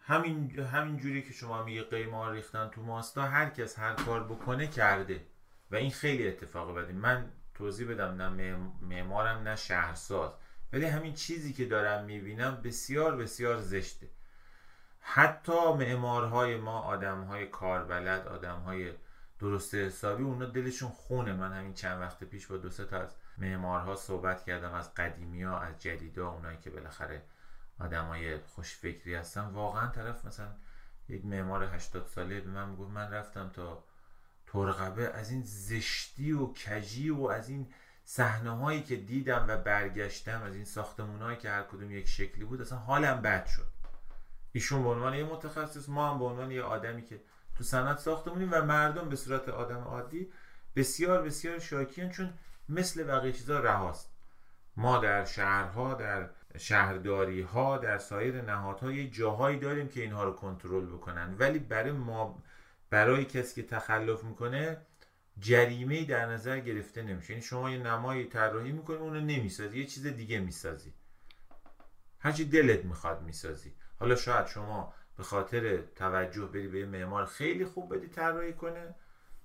همین 0.00 0.58
همین 0.58 0.96
جوری 0.96 1.22
که 1.22 1.32
شما 1.32 1.62
میگه 1.62 1.82
قیمار 1.82 2.32
ریختن 2.32 2.68
تو 2.68 2.82
ماستا 2.82 3.22
هر 3.22 3.50
کس 3.50 3.78
هر 3.78 3.94
کار 3.94 4.24
بکنه 4.24 4.66
کرده. 4.66 5.26
و 5.70 5.76
این 5.76 5.90
خیلی 5.90 6.28
اتفاق 6.28 6.74
بدیم 6.74 6.96
من 6.96 7.32
توضیح 7.54 7.88
بدم 7.90 8.22
نه 8.22 8.56
معمارم 8.80 9.38
نه 9.38 9.56
شهرساز. 9.56 10.32
ولی 10.72 10.86
همین 10.86 11.14
چیزی 11.14 11.52
که 11.52 11.64
دارم 11.64 12.04
می‌بینم 12.04 12.60
بسیار 12.64 13.16
بسیار 13.16 13.60
زشته. 13.60 14.08
حتی 15.00 15.72
معمارهای 15.72 16.56
ما 16.56 16.80
آدمهای 16.80 17.46
کاربلد 17.46 18.28
آدمهای 18.28 18.92
درست 19.42 19.74
حسابی 19.74 20.22
اونا 20.24 20.46
دلشون 20.46 20.90
خونه. 20.90 21.32
من 21.32 21.52
همین 21.52 21.74
چند 21.74 22.00
وقت 22.00 22.24
پیش 22.24 22.46
با 22.46 22.56
دو 22.56 22.68
تا 22.68 22.98
از 22.98 23.14
معمارها 23.38 23.96
صحبت 23.96 24.44
کردم 24.44 24.72
از 24.72 24.94
قدیمی 24.94 25.42
ها 25.42 25.60
از 25.60 25.78
جدیدا 25.78 26.30
اونایی 26.30 26.58
که 26.58 26.70
بالاخره 26.70 27.22
آدمای 27.78 28.38
خوش 28.38 28.74
فکری 28.74 29.14
هستن. 29.14 29.40
واقعا 29.40 29.88
طرف 29.88 30.24
مثلا 30.24 30.52
یک 31.08 31.24
معمار 31.24 31.64
80 31.64 32.06
ساله 32.06 32.40
به 32.40 32.50
من 32.50 32.68
می‌گفت 32.68 32.90
من 32.90 33.10
رفتم 33.10 33.48
تا 33.48 33.84
ترقبه. 34.46 35.08
از 35.08 35.30
این 35.30 35.42
زشتی 35.44 36.32
و 36.32 36.46
کجی 36.46 37.10
و 37.10 37.26
از 37.26 37.48
این 37.48 37.72
صحنه 38.04 38.50
هایی 38.50 38.82
که 38.82 38.96
دیدم 38.96 39.44
و 39.48 39.56
برگشتم 39.56 40.42
از 40.42 40.54
این 40.54 40.64
ساختمون 40.64 41.22
هایی 41.22 41.36
که 41.36 41.50
هر 41.50 41.62
کدوم 41.62 41.90
یک 41.90 42.08
شکلی 42.08 42.44
بود 42.44 42.60
اصلا 42.60 42.78
حالم 42.78 43.22
بد 43.22 43.46
شد. 43.46 43.68
ایشون 44.52 44.82
به 44.82 44.88
عنوان 44.88 45.14
یه 45.14 45.24
متخصص 45.24 45.88
ما 45.88 46.10
هم 46.10 46.18
به 46.18 46.24
عنوان 46.24 46.50
یه 46.50 46.62
آدمی 46.62 47.02
که 47.02 47.20
تو 47.56 47.64
صنعت 47.64 47.98
ساختمونیم 47.98 48.48
و 48.52 48.62
مردم 48.62 49.08
به 49.08 49.16
صورت 49.16 49.48
آدم 49.48 49.80
عادی 49.80 50.28
بسیار 50.76 51.22
بسیار 51.22 51.58
شاکیان 51.58 52.10
چون 52.10 52.32
مثل 52.68 53.04
بقیه 53.04 53.32
چیزا 53.32 53.60
رهاست. 53.60 54.12
ما 54.76 54.98
در 54.98 55.24
شهرها 55.24 55.94
در 55.94 56.28
شهرداری 56.58 57.42
ها 57.42 57.78
در 57.78 57.98
سایر 57.98 58.42
نهادها 58.42 58.92
یه 58.92 59.10
جاهایی 59.10 59.58
داریم 59.58 59.88
که 59.88 60.00
اینها 60.00 60.24
رو 60.24 60.32
کنترل 60.32 60.86
بکنن. 60.86 61.36
ولی 61.38 61.58
برای 61.58 61.92
ما 61.92 62.42
برای 62.90 63.24
کسی 63.24 63.62
که 63.62 63.68
تخلف 63.68 64.24
می‌کنه 64.24 64.76
جریمه 65.38 66.04
در 66.04 66.26
نظر 66.26 66.60
گرفته 66.60 67.02
نمیشه. 67.02 67.30
یعنی 67.30 67.42
شما 67.42 67.70
یه 67.70 67.78
نمایی 67.78 68.24
طراحی 68.24 68.72
می‌کنی 68.72 68.96
اونو 68.96 69.20
نمی‌سازی 69.20 69.78
یه 69.78 69.86
چیز 69.86 70.06
دیگه 70.06 70.38
می‌سازی. 70.38 70.92
هرچی 72.18 72.44
دلت 72.44 72.84
می‌خواد 72.84 73.22
می‌سازی. 73.22 73.72
حالا 74.00 74.14
شاید 74.14 74.46
شما 74.46 74.94
به 75.22 75.28
خاطر 75.28 75.82
توجه 75.96 76.46
بری 76.46 76.68
به 76.68 76.86
معمار 76.86 77.26
خیلی 77.26 77.64
خوب 77.64 77.96
بدی 77.96 78.06
طراحی 78.06 78.52
کنه. 78.52 78.94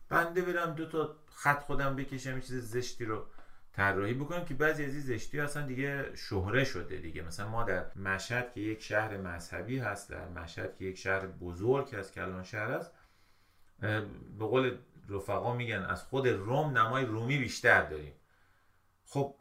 بنده 0.09 0.41
برم 0.41 0.73
دو 0.73 0.86
تا 0.86 1.15
خط 1.34 1.63
خودم 1.63 1.95
بکشم 1.95 2.36
یه 2.36 2.41
چیز 2.41 2.71
زشتی 2.71 3.05
رو 3.05 3.25
طراحی 3.73 4.13
بکنم 4.13 4.45
که 4.45 4.53
بعضی 4.53 4.86
از 4.86 4.91
این 4.91 5.01
زشتی 5.01 5.39
اصلا 5.39 5.67
دیگه 5.67 6.15
شهره 6.15 6.63
شده 6.63 6.97
دیگه. 6.97 7.21
مثلا 7.21 7.47
ما 7.47 7.63
در 7.63 7.86
مشهد 7.95 8.53
که 8.53 8.59
یک 8.59 8.82
شهر 8.82 9.17
مذهبی 9.17 9.80
هست 9.80 10.09
در 10.09 10.28
مشهد 10.28 10.75
که 10.75 10.86
یک 10.86 10.97
شهر 10.97 11.28
بزرگ 11.28 11.95
هست 11.95 12.13
کلان 12.13 12.43
شهر 12.43 12.71
است 12.71 12.91
به 14.39 14.45
قول 14.45 14.78
رفقا 15.09 15.55
میگن 15.55 15.82
از 15.82 16.03
خود 16.03 16.28
روم 16.28 16.78
نمای 16.78 17.05
رومی 17.05 17.38
بیشتر 17.38 17.89
داریم. 17.89 18.13
خب 19.05 19.36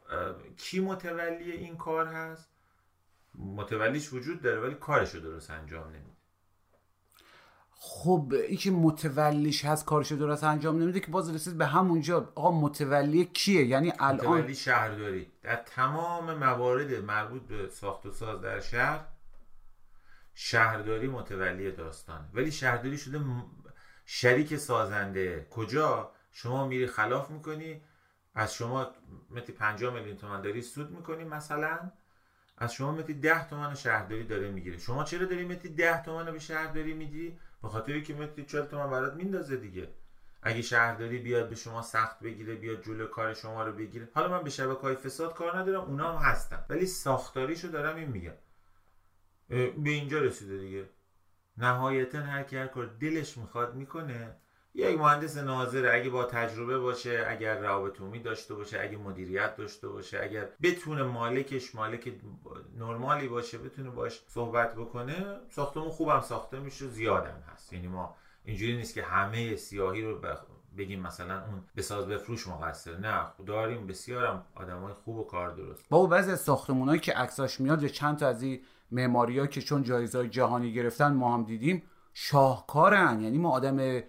کی 0.57 0.79
متولی 0.79 1.51
این 1.51 1.77
کار 1.77 2.05
هست؟ 2.05 2.49
متولیش 3.35 4.13
وجود 4.13 4.41
داره 4.41 4.59
ولی 4.59 4.75
کارش 4.75 5.15
رو 5.15 5.21
درست 5.21 5.51
انجام 5.51 5.87
نمیده. 5.87 6.16
خب 7.79 8.33
این 8.47 8.57
که 8.57 8.71
متولیش 8.71 9.65
هست 9.65 9.85
کارش 9.85 10.11
درست 10.11 10.43
انجام 10.43 10.81
نمیده 10.81 10.99
که 10.99 11.11
باز 11.11 11.35
رسید 11.35 11.57
به 11.57 11.65
همونجا 11.65 12.31
آقا 12.35 12.51
متولی 12.51 13.25
کیه؟ 13.25 13.65
یعنی 13.65 13.93
الان 13.99 14.37
متولی 14.37 14.55
شهرداری. 14.55 15.31
در 15.43 15.55
تمام 15.55 16.33
موارد 16.33 16.93
مربوط 16.93 17.41
به 17.41 17.69
ساخت 17.69 18.05
و 18.05 18.11
ساز 18.11 18.41
در 18.41 18.59
شهر 18.59 19.05
شهرداری 20.33 21.07
متولی 21.07 21.71
داستان 21.71 22.29
ولی 22.33 22.51
شهرداری 22.51 22.97
شده 22.97 23.21
شریک 24.05 24.55
سازنده. 24.55 25.47
کجا؟ 25.49 26.11
شما 26.31 26.67
میری 26.67 26.87
خلاف 26.87 27.29
می‌کنی 27.29 27.81
از 28.35 28.53
شما 28.53 28.87
متی 29.29 29.51
50 29.51 29.93
میلیون 29.93 30.17
تومن 30.17 30.41
داری 30.41 30.61
سود 30.61 30.91
می‌کنی 30.91 31.23
مثلا 31.23 31.91
از 32.57 32.73
شما 32.73 32.91
متی 32.91 33.13
10 33.13 33.49
تومن 33.49 33.75
شهرداری 33.75 34.23
داره 34.23 34.51
می‌گیره. 34.51 34.77
شما 34.77 35.03
چرا 35.03 35.25
داری 35.25 35.45
متی 35.45 35.69
10 35.69 36.03
تومن 36.03 36.31
به 36.31 36.39
شهرداری 36.39 36.93
میدی؟ 36.93 37.39
به 37.63 37.67
خاطر 37.67 37.99
که 37.99 38.13
متی 38.13 38.45
40 38.45 38.65
تومن 38.65 38.89
برات 38.89 39.13
میندازه 39.13 39.57
دیگه. 39.57 39.89
اگه 40.41 40.61
شهرداری 40.61 41.17
بیاد 41.17 41.49
به 41.49 41.55
شما 41.55 41.81
سخت 41.81 42.19
بگیره 42.19 42.55
بیاد 42.55 42.83
جلو 42.83 43.07
کار 43.07 43.33
شما 43.33 43.63
رو 43.63 43.71
بگیره. 43.71 44.09
حالا 44.13 44.27
من 44.27 44.43
به 44.43 44.49
شبکه 44.49 44.81
های 44.81 44.95
فساد 44.95 45.33
کار 45.33 45.57
ندارم 45.57 45.81
اونا 45.81 46.17
هم 46.17 46.31
هستن. 46.31 46.65
ولی 46.69 46.85
ساختاریشو 46.85 47.67
دارم 47.67 47.95
این 47.95 48.07
میگم. 48.09 48.33
به 49.49 49.89
اینجا 49.89 50.19
رسیده 50.19 50.57
دیگه. 50.57 50.89
نهایتا 51.57 52.19
هر 52.19 52.43
کی 52.43 52.57
هر 52.57 52.67
کار 52.67 52.85
دلش 52.85 53.37
می‌خواد 53.37 53.75
می‌کنه. 53.75 54.35
یک 54.77 54.99
مهندس 54.99 55.37
ناظر 55.37 55.95
اگه 55.95 56.09
با 56.09 56.23
تجربه 56.23 56.79
باشه 56.79 57.25
اگر 57.27 57.59
روابط 57.59 57.99
عمومی 58.01 58.19
داشته 58.19 58.53
باشه 58.53 58.79
اگه 58.81 58.97
مدیریت 58.97 59.55
داشته 59.55 59.87
باشه 59.87 60.19
اگر 60.23 60.47
بتونه 60.63 61.03
مالکش 61.03 61.75
مالک 61.75 62.13
نرمالی 62.79 63.27
باشه 63.27 63.57
بتونه 63.57 63.89
باش 63.89 64.21
صحبت 64.27 64.75
بکنه 64.75 65.39
ساختمون 65.49 65.89
خوبم 65.89 66.21
ساخته 66.21 66.59
میشه 66.59 66.87
زیادم 66.87 67.43
هست. 67.53 67.73
یعنی 67.73 67.87
ما 67.87 68.15
اینجوری 68.43 68.77
نیست 68.77 68.93
که 68.93 69.03
همه 69.03 69.55
سیاهی 69.55 70.01
رو 70.01 70.21
بگیم 70.77 71.01
مثلا 71.01 71.45
اون 71.45 71.63
بساز 71.77 72.07
بفروش 72.07 72.47
مقصر. 72.47 72.97
نه 72.97 73.25
داریم 73.45 73.87
بسیارم 73.87 74.45
آدمای 74.55 74.93
خوب 74.93 75.17
و 75.17 75.23
کار 75.23 75.51
درست. 75.51 75.89
با 75.89 76.05
بعضی 76.05 76.31
از 76.31 76.39
ساختمونایی 76.39 76.99
که 76.99 77.13
عکساش 77.13 77.61
میاد 77.61 77.83
یا 77.83 77.89
چند 77.89 78.17
تا 78.17 78.27
از 78.27 78.41
این 78.41 78.61
معماری 78.91 79.47
که 79.47 79.61
چون 79.61 79.83
جایزه 79.83 80.27
جهانی 80.27 80.73
گرفتن 80.73 81.13
ما 81.13 81.33
هم 81.33 81.43
دیدیم 81.43 81.83
شاهکارن. 82.13 83.21
یعنی 83.21 83.37
ما 83.37 83.49
آدم 83.49 84.01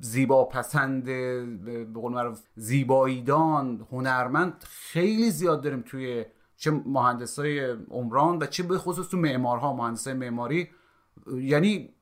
زیبا 0.00 0.44
پسند 0.44 1.04
به 1.04 1.86
قول 1.94 2.12
معروف 2.12 2.40
زیباییدان 2.56 3.86
هنرمند 3.90 4.64
خیلی 4.68 5.30
زیاد 5.30 5.62
داریم 5.62 5.82
توی 5.82 6.24
چه 6.56 6.70
مهندس 6.70 7.38
های 7.38 7.60
عمران 7.90 8.38
و 8.38 8.46
چه 8.46 8.62
به 8.62 8.78
خصوص 8.78 9.08
تو 9.08 9.16
معمارها 9.16 9.76
مهندس 9.76 10.08
معماری. 10.08 10.68
یعنی 11.32 11.94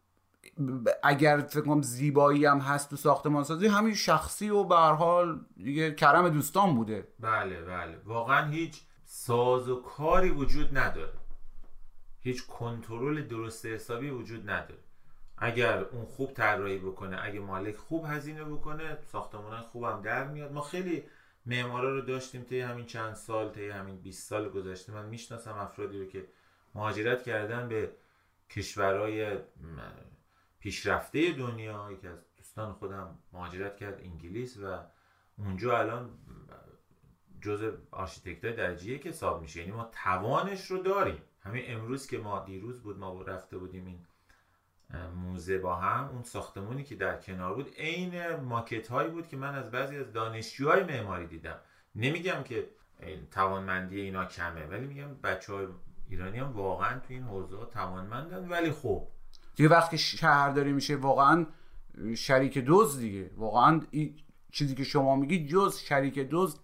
اگر 1.02 1.40
فکر 1.40 1.60
کنم 1.60 1.82
زیبایی 1.82 2.44
هم 2.44 2.58
هست 2.58 2.90
تو 2.90 2.96
ساختمان 2.96 3.44
سازی 3.44 3.66
همین 3.66 3.94
شخصی 3.94 4.50
و 4.50 4.64
به 4.64 4.76
هر 4.76 4.92
حال 4.92 5.40
دیگه 5.56 5.94
کرم 5.94 6.28
دوستان 6.28 6.74
بوده. 6.74 7.08
بله 7.20 7.62
بله. 7.62 7.98
واقعا 8.04 8.50
هیچ 8.50 8.82
ساز 9.04 9.68
و 9.68 9.82
کاری 9.82 10.30
وجود 10.30 10.78
نداره. 10.78 11.12
هیچ 12.20 12.46
کنترل 12.46 13.22
درست 13.22 13.66
حسابی 13.66 14.10
وجود 14.10 14.50
نداره. 14.50 14.83
اگر 15.38 15.78
اون 15.84 16.04
خوب 16.04 16.32
طراحی 16.32 16.78
بکنه 16.78 17.18
اگه 17.22 17.40
مالک 17.40 17.76
خوب 17.76 18.04
هزینه 18.08 18.44
بکنه 18.44 18.98
ساختمان 19.12 19.60
خوبم 19.60 20.02
در 20.02 20.28
میاد. 20.28 20.52
ما 20.52 20.60
خیلی 20.60 21.04
معمارا 21.46 21.94
رو 21.94 22.00
داشتیم 22.00 22.42
طی 22.42 22.60
همین 22.60 22.86
چند 22.86 23.14
سال 23.14 23.50
طی 23.50 23.68
همین 23.68 23.96
20 23.96 24.28
سال 24.28 24.48
گذشته. 24.48 24.92
من 24.92 25.06
می‌شناسم 25.06 25.58
افرادی 25.58 25.98
رو 25.98 26.06
که 26.06 26.26
مهاجرت 26.74 27.22
کردن 27.22 27.68
به 27.68 27.92
کشورهای 28.50 29.38
پیشرفته 30.58 31.32
دنیا. 31.32 31.90
یکی 31.92 32.08
از 32.08 32.18
دوستان 32.36 32.72
خودم 32.72 33.18
مهاجرت 33.32 33.76
کرد 33.76 34.00
انگلیس 34.00 34.56
و 34.56 34.78
اونجا 35.38 35.78
الان 35.78 36.10
جز 37.40 37.72
آرشیتکت 37.90 38.56
درجه 38.56 38.98
که 38.98 39.08
حساب 39.08 39.42
میشه. 39.42 39.60
یعنی 39.60 39.72
ما 39.72 39.90
توانش 40.04 40.66
رو 40.66 40.82
داریم. 40.82 41.22
همین 41.40 41.64
امروز 41.66 42.06
که 42.06 42.18
ما 42.18 42.44
دیروز 42.44 42.82
بود 42.82 42.98
ما 42.98 43.22
رفته 43.22 43.58
بودیم 43.58 43.86
این 43.86 44.06
موزه 45.16 45.58
با 45.58 45.74
هم 45.74 46.08
اون 46.08 46.22
ساختمونی 46.22 46.84
که 46.84 46.94
در 46.94 47.16
کنار 47.16 47.54
بود 47.54 47.74
عین 47.78 48.36
ماکت 48.36 48.88
هایی 48.88 49.10
بود 49.10 49.28
که 49.28 49.36
من 49.36 49.54
از 49.54 49.70
بعضی 49.70 49.96
از 49.96 50.12
دانشجوهای 50.12 50.82
معماری 50.82 51.26
دیدم. 51.26 51.56
نمیگم 51.94 52.42
که 52.44 52.68
توانمندی 53.30 54.00
اینا 54.00 54.24
کمه 54.24 54.66
ولی 54.66 54.86
میگم 54.86 55.14
بچه 55.22 55.52
های 55.52 55.66
ایرانی 56.10 56.38
هم 56.38 56.52
واقعا 56.52 56.98
تو 56.98 57.06
این 57.08 57.22
حوزه 57.22 57.56
توانمندن. 57.72 58.48
ولی 58.48 58.70
خب. 58.70 59.06
دیگه 59.56 59.68
وقتی 59.68 59.98
شهرداری 59.98 60.72
میشه 60.72 60.96
واقعا 60.96 61.46
شریک 62.16 62.58
دزد 62.58 62.98
دیگه. 62.98 63.30
واقعا 63.36 63.80
این 63.90 64.16
چیزی 64.52 64.74
که 64.74 64.84
شما 64.84 65.16
میگی 65.16 65.46
جز 65.46 65.78
شریک 65.78 66.18
دوز 66.18 66.60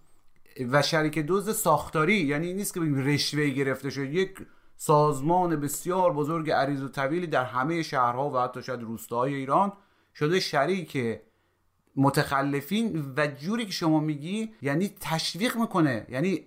و 0.70 0.82
شریک 0.82 1.18
دوز 1.18 1.56
ساختاری. 1.56 2.16
یعنی 2.16 2.54
نیست 2.54 2.74
که 2.74 2.80
بگیم 2.80 3.06
رشوه 3.06 3.48
گرفته 3.48 3.90
شد. 3.90 4.12
یک 4.12 4.46
سازمان 4.82 5.56
بسیار 5.56 6.12
بزرگ 6.12 6.50
عریض 6.50 6.82
و 6.82 6.88
طویلی 6.88 7.26
در 7.26 7.44
همه 7.44 7.82
شهرها 7.82 8.30
و 8.30 8.38
حتی 8.38 8.62
شاید 8.62 8.82
روستاهای 8.82 9.34
ایران 9.34 9.72
شده 10.14 10.40
شریک 10.40 11.20
متخلفین 11.96 13.14
و 13.16 13.26
جوری 13.26 13.66
که 13.66 13.72
شما 13.72 14.00
میگی 14.00 14.54
یعنی 14.62 14.94
تشویق 15.00 15.56
می‌کنه. 15.56 16.06
یعنی 16.08 16.46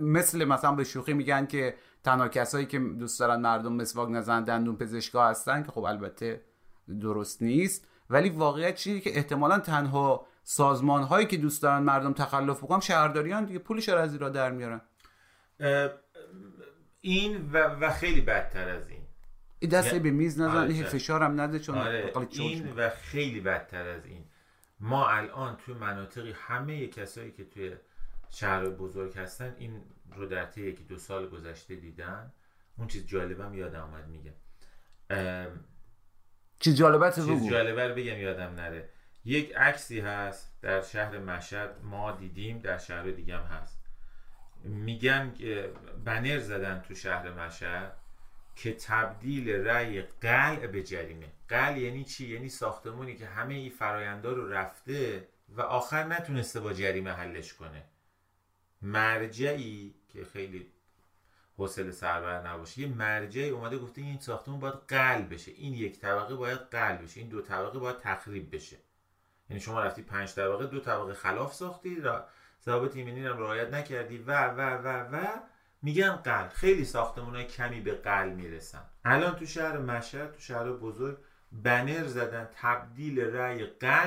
مثل 0.00 0.44
مثلا 0.44 0.72
به 0.72 0.84
شوخی 0.84 1.12
میگن 1.12 1.46
که 1.46 1.74
تنها 2.04 2.28
کسایی 2.28 2.66
که 2.66 2.78
دوست 2.78 3.20
دارن 3.20 3.40
مردم 3.40 3.72
مسواک 3.72 4.10
نزن 4.10 4.44
دندون 4.44 4.76
پزشکا 4.76 5.28
هستن 5.28 5.62
که 5.62 5.72
خب 5.72 5.84
البته 5.84 6.44
درست 7.00 7.42
نیست. 7.42 7.88
ولی 8.10 8.30
واقعیت 8.30 8.74
چیزی 8.74 9.00
که 9.00 9.16
احتمالا 9.16 9.58
تنها 9.58 10.26
سازمان 10.42 11.02
هایی 11.02 11.26
که 11.26 11.36
دوست 11.36 11.62
دارن 11.62 11.82
مردم 11.82 12.12
تخلف 12.12 12.58
بکنن 12.64 12.80
شهرداریان 12.80 13.44
دیگه 13.44 13.58
پولش 13.58 13.88
از 13.88 14.16
را 14.16 14.28
در 14.28 14.50
میارن. 14.50 14.80
این 17.00 17.50
و, 17.52 17.58
و 17.58 17.90
خیلی 17.90 18.20
بدتر 18.20 18.68
از 18.68 18.88
این. 18.88 19.02
این 19.58 19.70
دسته 19.70 19.98
به 19.98 20.10
میز 20.10 20.40
نزن 20.40 20.56
آره. 20.56 20.82
فشارم 20.82 21.40
نده 21.40 21.58
چون 21.58 21.78
آره 21.78 22.12
این 22.30 22.72
و 22.72 22.90
خیلی 22.90 23.40
بدتر 23.40 23.88
از 23.88 24.06
این. 24.06 24.24
ما 24.80 25.08
الان 25.08 25.56
توی 25.56 25.74
مناطقی 25.74 26.34
همه 26.36 26.86
کسایی 26.86 27.30
که 27.30 27.44
توی 27.44 27.76
شهر 28.30 28.68
بزرگ 28.68 29.18
هستن 29.18 29.56
این 29.58 29.82
رو 30.16 30.26
در 30.26 30.44
طی 30.44 30.62
یکی 30.62 30.84
دو 30.84 30.98
سال 30.98 31.28
گذشته 31.28 31.76
دیدن. 31.76 32.32
اون 32.78 32.88
چیز 32.88 33.06
جالبم 33.06 33.54
یادم 33.54 33.80
آمد 33.80 34.08
میگم. 34.08 34.32
چیز 36.60 36.76
جالبت 36.76 37.14
چیز 37.26 37.50
جالبه 37.50 37.88
بگم 37.88 38.18
یادم 38.18 38.54
نره. 38.54 38.88
یک 39.24 39.56
عکسی 39.56 40.00
هست 40.00 40.58
در 40.62 40.82
شهر 40.82 41.18
مشهد 41.18 41.80
ما 41.82 42.12
دیدیم 42.12 42.58
در 42.58 42.78
شهر 42.78 43.10
دیگه 43.10 43.36
هم 43.36 43.44
هست. 43.44 43.75
میگن 44.66 45.34
بنر 46.04 46.38
زدن 46.38 46.84
تو 46.88 46.94
شهر 46.94 47.30
مشهد 47.30 47.96
که 48.56 48.72
تبدیل 48.72 49.50
رأی 49.50 50.02
قلع 50.02 50.66
به 50.66 50.82
جریمه. 50.82 51.26
قلع 51.48 51.78
یعنی 51.78 52.04
چی؟ 52.04 52.28
یعنی 52.28 52.48
ساختمونی 52.48 53.16
که 53.16 53.26
همه 53.26 53.54
این 53.54 53.70
فراینده 53.70 54.28
رو 54.28 54.52
رفته 54.52 55.28
و 55.48 55.60
آخر 55.60 56.04
نتونسته 56.04 56.60
با 56.60 56.72
جریمه 56.72 57.10
حلش 57.10 57.54
کنه. 57.54 57.82
مرجعی 58.82 59.94
که 60.08 60.24
خیلی 60.24 60.66
حوصله 61.56 61.90
سربر 61.90 62.48
نباشه 62.48 62.80
یه 62.80 62.88
مرجعی 62.88 63.48
اومده 63.48 63.78
گفته 63.78 64.00
این 64.00 64.18
ساختمون 64.18 64.60
باید 64.60 64.74
قلع 64.74 65.22
بشه. 65.22 65.52
این 65.52 65.74
یک 65.74 65.98
طبقه 65.98 66.34
باید 66.34 66.58
قلع 66.58 66.96
بشه. 66.96 67.20
این 67.20 67.28
دو 67.28 67.42
طبقه 67.42 67.78
باید 67.78 67.98
تخریب 67.98 68.54
بشه. 68.54 68.76
یعنی 69.50 69.60
شما 69.60 69.80
رفتی 69.80 70.02
پنج 70.02 70.34
طبقه 70.34 70.66
دو 70.66 70.80
طبقه 70.80 71.14
خلاف 71.14 71.54
ساختی 71.54 72.02
ضابط 72.66 72.96
ایمنی 72.96 73.24
رو 73.24 73.40
رعایت 73.40 73.74
نکردی 73.74 74.18
و 74.18 74.46
و 74.46 74.60
و 74.60 74.88
و 74.88 75.26
میگن 75.82 76.16
قل 76.16 76.48
خیلی 76.48 76.84
ساختمون 76.84 77.42
کمی 77.42 77.80
به 77.80 77.92
قل 77.92 78.28
می‌رسن. 78.28 78.82
الان 79.04 79.36
تو 79.36 79.46
شهر 79.46 79.78
مشهد 79.78 80.32
تو 80.32 80.40
شهر 80.40 80.72
بزرگ 80.72 81.18
بنر 81.52 82.06
زدن 82.06 82.48
تبدیل 82.54 83.20
رأی 83.20 83.66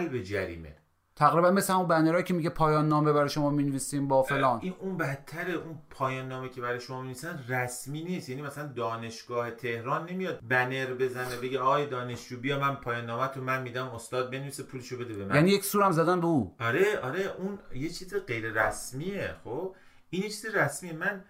به 0.09 0.23
جریمه. 0.23 0.75
تقریبا 1.19 1.51
مثل 1.51 1.73
اون 1.73 1.87
بنرهایی 1.87 2.23
که 2.23 2.33
میگه 2.33 2.49
پایان 2.49 2.87
نامه 2.87 3.13
برای 3.13 3.29
شما 3.29 3.49
می‌نویسیم 3.49 4.07
با 4.07 4.23
فلان. 4.23 4.59
این 4.61 4.73
اون 4.79 4.97
بدتره 4.97 5.53
اون 5.53 5.81
پایان 5.89 6.27
نامه 6.27 6.49
که 6.49 6.61
برای 6.61 6.79
شما 6.79 7.01
می‌نویسن 7.01 7.43
رسمی 7.49 8.03
نیست. 8.03 8.29
یعنی 8.29 8.41
مثلا 8.41 8.67
دانشگاه 8.67 9.51
تهران 9.51 10.09
نمیاد 10.09 10.39
بنر 10.47 10.93
بزنه 10.93 11.35
بگه 11.35 11.59
آی 11.59 11.87
دانشجو 11.87 12.39
بیا 12.39 12.59
من 12.59 12.75
پایان 12.75 13.05
نامه 13.05 13.27
تو 13.27 13.41
من 13.41 13.61
میدم 13.61 13.87
استاد 13.87 14.31
بنویسه 14.31 14.63
پولشو 14.63 14.97
بده 14.97 15.13
به 15.13 15.25
من. 15.25 15.35
یعنی 15.35 15.49
یک 15.51 15.65
سورم 15.65 15.91
زدن 15.91 16.21
به 16.21 16.27
او. 16.27 16.55
آره 16.59 16.99
آره 16.99 17.33
اون 17.37 17.59
یه 17.75 17.89
چیز 17.89 18.15
غیر 18.15 18.51
رسمیه 18.51 19.35
خب؟ 19.43 19.75
این 20.09 20.23
یه 20.23 20.29
چیز 20.29 20.45
رسمیه. 20.45 20.93
من 20.93 21.23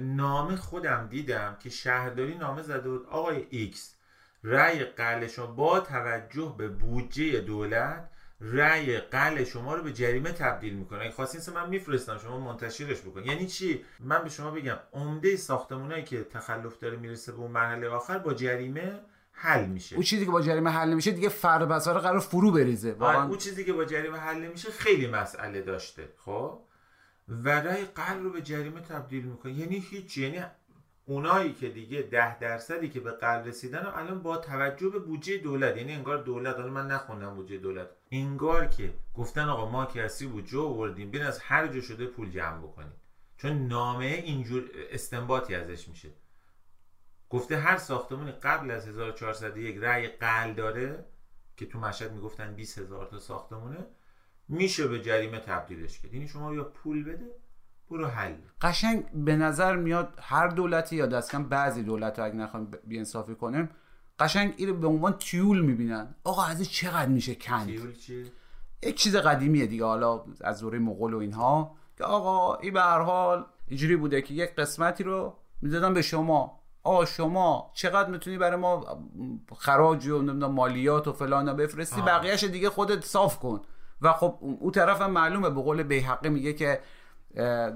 نامه 0.00 0.56
خودم 0.56 1.06
دیدم 1.10 1.56
که 1.60 1.70
شهرداری 1.70 2.34
نامه 2.34 2.62
زده 2.62 2.88
بود 2.88 3.06
آقای 3.10 3.46
ایکس. 3.50 3.96
رأی 4.44 4.84
قلشون 4.84 5.56
با 5.56 5.80
توجه 5.80 6.54
به 6.58 6.68
بودجه 6.68 7.40
دولت 7.40 8.10
رأی 8.40 8.98
قل 8.98 9.44
شما 9.44 9.74
رو 9.74 9.82
به 9.82 9.92
جریمه 9.92 10.32
تبدیل 10.32 10.74
می‌کنه. 10.74 11.00
اگه 11.00 11.10
خواستین 11.10 11.54
من 11.54 11.68
میفرستم 11.68 12.18
شما 12.18 12.40
منتشرش 12.40 13.00
بکن. 13.00 13.24
یعنی 13.24 13.46
چی؟ 13.46 13.84
من 14.00 14.24
به 14.24 14.28
شما 14.28 14.50
بگم 14.50 14.76
عمده 14.92 15.36
ساختمونایی 15.36 16.04
که 16.04 16.24
تخلف 16.24 16.78
داره 16.78 16.96
می‌رسه 16.96 17.32
به 17.32 17.38
اون 17.38 17.50
مرحله 17.50 17.88
آخر 17.88 18.18
با 18.18 18.34
جریمه 18.34 19.00
حل 19.32 19.66
میشه. 19.66 19.96
اون 19.96 20.04
چیزی 20.04 20.24
که 20.24 20.30
با 20.30 20.40
جریمه 20.40 20.70
حل 20.70 20.88
نمیشه 20.88 21.10
دیگه 21.10 21.28
فر 21.28 21.64
بساره 21.64 22.00
قرار 22.00 22.20
فرو 22.20 22.50
بریزه. 22.50 22.88
آره، 22.88 22.98
واقعا 22.98 23.28
اون 23.28 23.38
چیزی 23.38 23.64
که 23.64 23.72
با 23.72 23.84
جریمه 23.84 24.18
حل 24.18 24.36
نمیشه 24.36 24.70
خیلی 24.70 25.06
مسئله 25.06 25.62
داشته 25.62 26.08
خب؟ 26.16 26.60
و 27.28 27.48
رأی 27.48 27.84
قل 27.84 28.22
رو 28.22 28.30
به 28.30 28.42
جریمه 28.42 28.80
تبدیل 28.80 29.24
می‌کنه. 29.24 29.52
یعنی 29.52 29.78
هیچ 29.90 30.18
یعنی 30.18 30.42
اونایی 31.06 31.52
که 31.52 31.68
دیگه 31.68 32.02
ده 32.02 32.38
درصدی 32.38 32.88
که 32.88 33.00
به 33.00 33.10
قلب 33.10 33.46
رسیدن 33.46 33.86
الان 33.94 34.22
با 34.22 34.36
توجه 34.36 34.88
به 34.88 34.98
بودجه 34.98 35.38
دولت 35.38 35.76
یعنی 35.76 35.92
انگار 35.92 36.22
دولت 36.22 36.56
حالا 36.56 36.70
من 36.70 36.86
نخوندم 36.86 37.34
بودجه 37.34 37.56
دولت. 37.56 37.88
انگار 38.10 38.66
که 38.66 38.94
گفتن 39.14 39.48
آقا 39.48 39.70
ما 39.70 39.86
کسی 39.86 40.26
بودجه 40.26 40.58
آوردیم 40.58 41.10
بین 41.10 41.22
از 41.22 41.38
هر 41.38 41.66
جا 41.66 41.80
شده 41.80 42.06
پول 42.06 42.30
جمع 42.30 42.58
بکنیم. 42.58 42.92
چون 43.36 43.66
نامه 43.66 44.04
اینجور 44.04 44.64
استنباطی 44.90 45.54
ازش 45.54 45.88
میشه. 45.88 46.08
گفته 47.30 47.56
هر 47.56 47.76
ساختمونی 47.76 48.32
قبل 48.32 48.70
از 48.70 48.88
1401 48.88 49.76
رأی 49.80 50.08
قل 50.08 50.52
داره 50.52 51.04
که 51.56 51.66
تو 51.66 51.78
مشهد 51.78 52.12
می‌گفتن 52.12 52.54
20 52.54 52.78
هزار 52.78 53.06
تا 53.06 53.18
ساختمونه 53.18 53.86
میشه 54.48 54.88
به 54.88 55.00
جریمه 55.02 55.38
تبدیلش 55.38 55.98
کرد. 55.98 56.14
یعنی 56.14 56.28
شما 56.28 56.54
یا 56.54 56.64
پول 56.64 57.04
بده 57.04 57.30
برو 57.90 58.06
حل. 58.06 58.34
قشنگ 58.60 59.12
به 59.12 59.36
نظر 59.36 59.76
میاد 59.76 60.18
هر 60.22 60.48
دولتی 60.48 60.96
یا 60.96 61.06
دست 61.06 61.30
کم 61.32 61.44
بعضی 61.44 61.82
دولت 61.82 62.18
اگه 62.18 62.34
نخوایم 62.34 62.70
بیانصافی 62.84 63.34
کنیم 63.34 63.70
قشنگ 64.18 64.54
این 64.56 64.80
به 64.80 64.86
عنوان 64.86 65.12
تیول 65.18 65.60
می‌بینن. 65.60 66.14
آقا 66.24 66.44
از 66.44 66.70
چقدر 66.70 67.08
میشه 67.08 67.34
کند؟ 67.34 67.66
تیول 67.66 67.92
چی؟ 67.92 68.24
یک 68.82 68.96
چیز 68.96 69.16
قدیمیه 69.16 69.66
دیگه. 69.66 69.84
حالا 69.84 70.24
از 70.40 70.60
دوره 70.60 70.78
مغول 70.78 71.14
و 71.14 71.18
اینها. 71.18 71.76
که 71.98 72.04
آقا 72.04 72.56
این 72.56 72.72
به 72.72 72.80
هر 72.80 73.00
حال 73.00 73.46
اینجوری 73.68 73.96
بوده 73.96 74.22
که 74.22 74.34
یک 74.34 74.54
قسمتی 74.54 75.04
رو 75.04 75.36
می‌دادن 75.62 75.94
به 75.94 76.02
شما. 76.02 76.60
آقا 76.82 77.04
شما 77.04 77.70
چقدر 77.74 78.10
می‌تونی 78.10 78.38
برای 78.38 78.60
ما 78.60 79.02
خراج 79.56 80.06
و 80.06 80.22
نمی‌دونم 80.22 80.52
مالیات 80.52 81.08
و 81.08 81.12
فلان 81.12 81.56
بفرستی؟ 81.56 82.00
بقیهش 82.00 82.44
دیگه 82.44 82.70
خودت 82.70 83.04
صاف 83.04 83.38
کن. 83.38 83.62
و 84.02 84.12
خب 84.12 84.38
اون 84.40 84.72
طرف 84.72 85.00
هم 85.00 85.10
معلومه. 85.10 85.50
به 85.50 85.62
قول 85.62 85.82
بیحقی 85.82 86.28
میگه 86.28 86.52
که 86.52 86.80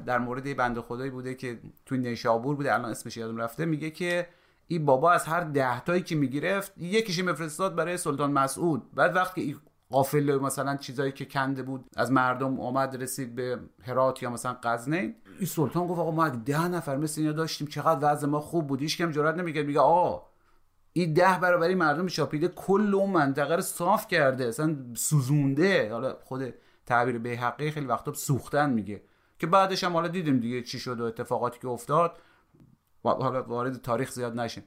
در 0.07 0.19
مورد 0.19 0.57
بند 0.57 0.81
خدایی 0.81 1.11
بوده 1.11 1.35
که 1.35 1.61
توی 1.87 1.99
نیشابور 1.99 2.57
بوده. 2.57 2.75
الان 2.75 2.91
اسمش 2.91 3.17
یادم 3.17 3.37
رفته. 3.37 3.65
میگه 3.65 3.91
که 3.91 4.27
این 4.73 4.85
بابا 4.85 5.13
از 5.13 5.25
هر 5.25 5.41
ده 5.41 5.81
تایی 5.81 6.03
که 6.03 6.17
می‌گرفت 6.17 6.73
یکیش 6.79 7.19
میفرستاد 7.19 7.75
برای 7.75 7.97
سلطان 7.97 8.33
مسعود. 8.33 8.95
بعد 8.95 9.17
وقتی 9.17 9.41
این 9.41 9.57
قافله 9.91 10.37
مثلا 10.37 10.77
چیزایی 10.77 11.13
که 11.13 11.25
کنده 11.25 11.63
بود 11.63 11.85
از 11.97 12.13
مردم 12.13 12.61
اومد 12.61 13.03
رسید 13.03 13.35
به 13.35 13.59
هرات 13.87 14.23
یا 14.23 14.31
مثلا 14.31 14.53
قزنین 14.63 15.15
این 15.39 15.47
سلطان 15.47 15.87
گفت 15.87 16.01
آقا 16.01 16.11
ما 16.11 16.29
ده 16.29 16.69
نفر 16.69 16.97
مثل 16.97 17.21
اینا 17.21 17.33
داشتیم 17.33 17.67
چقدر 17.67 18.13
وضع 18.13 18.27
ما 18.27 18.41
خوب 18.41 18.67
بود. 18.67 18.81
هیچ 18.81 18.99
کم 18.99 19.11
جرئت 19.11 19.35
نمی‌کرد. 19.35 19.67
میگه 19.67 19.81
آقا 19.81 20.27
این 20.93 21.13
ده 21.13 21.39
برابری 21.43 21.75
مردم 21.75 22.07
شاپیده 22.07 22.49
کل 22.49 22.95
اون 22.95 23.11
منطقه 23.11 23.57
رو 23.57 23.63
صاف 23.63 24.07
کرده 24.07 24.45
اصلا 24.45 24.77
سوزونده. 24.95 25.93
حالا 25.93 26.17
خود 26.25 26.55
تعبیر 26.87 27.19
به 27.19 27.31
حقی 27.37 27.71
خیلی 27.71 27.87
وقتا 27.87 28.13
سوختن 28.13 28.71
میگه. 28.71 29.03
که 29.39 29.47
بعدش 29.47 29.85
هم 29.85 29.93
حالا 29.93 30.09
دیدیم 30.09 30.41
دیگه 30.41 30.63
چی 30.63 30.79
شد 30.79 31.01
و 31.01 31.05
اتفاقاتی 31.05 31.59
که 31.59 31.69
افتاد. 31.69 32.13
حالا 33.03 33.43
وارد 33.43 33.77
تاریخ 33.77 34.11
زیاد 34.11 34.41
نشیم. 34.41 34.65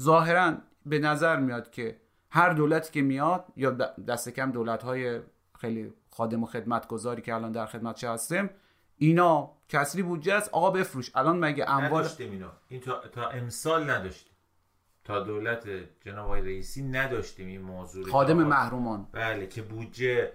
ظاهرا 0.00 0.54
به 0.86 0.98
نظر 0.98 1.36
میاد 1.36 1.70
که 1.70 2.00
هر 2.30 2.52
دولتی 2.52 2.92
که 2.92 3.02
میاد 3.02 3.44
یا 3.56 3.70
دست 4.08 4.28
کم 4.28 4.52
دولت 4.52 4.82
های 4.82 5.20
خیلی 5.58 5.92
خادم 6.10 6.42
و 6.42 6.46
خدمتگذاری 6.46 7.22
که 7.22 7.34
الان 7.34 7.52
در 7.52 7.66
خدمت 7.66 8.04
هستیم 8.04 8.50
اینا 8.96 9.52
کسری 9.68 10.02
بودجه 10.02 10.34
است 10.34 10.48
آقا 10.48 10.70
بفروش. 10.70 11.10
الان 11.14 11.38
مگه 11.38 11.70
اموال 11.70 12.00
نداشتیم 12.00 12.30
اینا 12.32 12.52
این 12.68 12.80
تا, 12.80 12.98
تا 12.98 13.28
امسال 13.28 13.90
نداشتیم. 13.90 14.32
تا 15.04 15.20
دولت 15.20 15.68
جناب 16.00 16.24
آقای 16.24 16.40
رئیسی 16.40 16.82
نداشتیم 16.82 17.46
این 17.46 17.60
موضوع. 17.60 18.10
خادم 18.10 18.36
محرومان. 18.36 19.08
بله 19.12 19.46
که 19.46 19.62
بودجه 19.62 20.32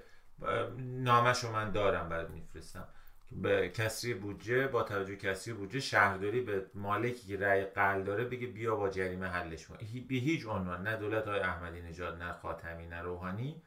نامش 0.78 1.44
رو 1.44 1.52
من 1.52 1.72
دارم 1.72 2.10
بعد 2.10 2.30
میفرستم. 2.30 2.88
به 3.42 3.70
کسری 3.70 4.14
بودجه 4.14 4.68
با 4.68 4.84
توجه 4.84 5.16
کسری 5.16 5.54
بودجه 5.54 5.80
شهرداری 5.80 6.42
به 6.42 6.66
مالکی 6.76 7.28
که 7.28 7.46
رأی 7.46 7.64
قل 7.64 8.04
داره 8.04 8.26
بگه 8.26 8.48
بیا 8.48 8.76
با 8.76 8.90
جریمه 8.90 9.28
حلش 9.28 9.68
کن. 9.68 9.76
به 10.10 10.16
هیچ 10.16 10.46
عنوان 10.48 10.88
نه 10.88 10.96
دولت 10.96 11.28
های 11.28 11.40
احمدی 11.40 11.82
نژاد 11.82 12.24
نه 12.24 12.34
خاتمی 12.34 12.88
نه 12.88 13.02
روحانی 13.02 13.62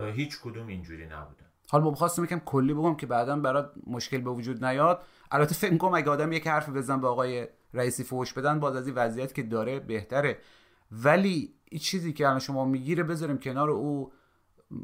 هیچ 0.00 0.40
کدوم 0.40 0.66
اینجوری 0.66 1.06
نبودن 1.06 1.46
حالا 1.70 1.84
ما 1.84 1.94
خواستم 1.94 2.24
یکم 2.24 2.38
کلی 2.38 2.74
بگم 2.74 2.94
که 2.94 3.06
بعدا 3.06 3.36
برات 3.36 3.72
مشکل 3.86 4.18
به 4.18 4.30
وجود 4.30 4.64
نیاد. 4.64 5.02
البته 5.30 5.54
فکر 5.54 5.72
می‌کنم 5.72 5.94
اگه 5.94 6.10
آدم 6.10 6.32
یک 6.32 6.46
حرفی 6.46 6.70
بزن 6.70 7.00
به 7.00 7.06
آقای 7.06 7.48
رئیسی 7.74 8.04
فوش 8.04 8.32
بدن 8.32 8.60
باز 8.60 8.76
از 8.76 8.86
این 8.86 8.96
وضعیت 8.96 9.34
که 9.34 9.42
داره 9.42 9.80
بهتره. 9.80 10.38
ولی 10.92 11.54
این 11.64 11.80
چیزی 11.80 12.12
که 12.12 12.26
الان 12.26 12.38
شما 12.38 12.64
می‌گیره 12.64 13.02
بذاریم 13.02 13.38
کنار 13.38 13.70
او 13.70 14.12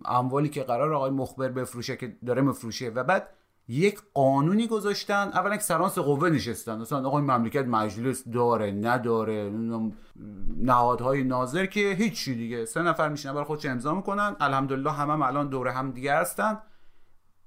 اموالی 0.05 0.49
که 0.49 0.63
قرار 0.63 0.93
آقای 0.93 1.11
مخبر 1.11 1.49
بفروشه 1.49 1.97
که 1.97 2.17
داره 2.27 2.43
مفروشه. 2.43 2.89
و 2.89 3.05
بعد 3.05 3.29
یک 3.73 4.01
قانونی 4.15 4.67
گذاشتن 4.67 5.31
اولا 5.35 5.57
که 5.57 5.63
سرانس 5.63 5.99
قوه 5.99 6.31
نشستن. 6.31 6.79
مثلا 6.79 7.07
آقای 7.07 7.23
مملکت 7.23 7.67
مجلس 7.67 8.29
داره 8.29 8.71
نداره 8.73 9.53
نهادهای 10.57 11.25
ناظر 11.25 11.67
که 11.67 11.81
هیچی 11.81 12.35
دیگه. 12.35 12.65
سه 12.65 12.83
نفر 12.83 13.09
میشنن 13.09 13.33
برای 13.33 13.45
خودش 13.45 13.67
امضا 13.67 13.95
می‌کنن. 13.95 14.37
الحمدلله 14.41 14.93
همه 14.93 15.13
هم 15.13 15.23
الان 15.23 15.49
دوره 15.49 15.73
هم 15.73 15.91
دیگه 15.91 16.15
هستن. 16.15 16.59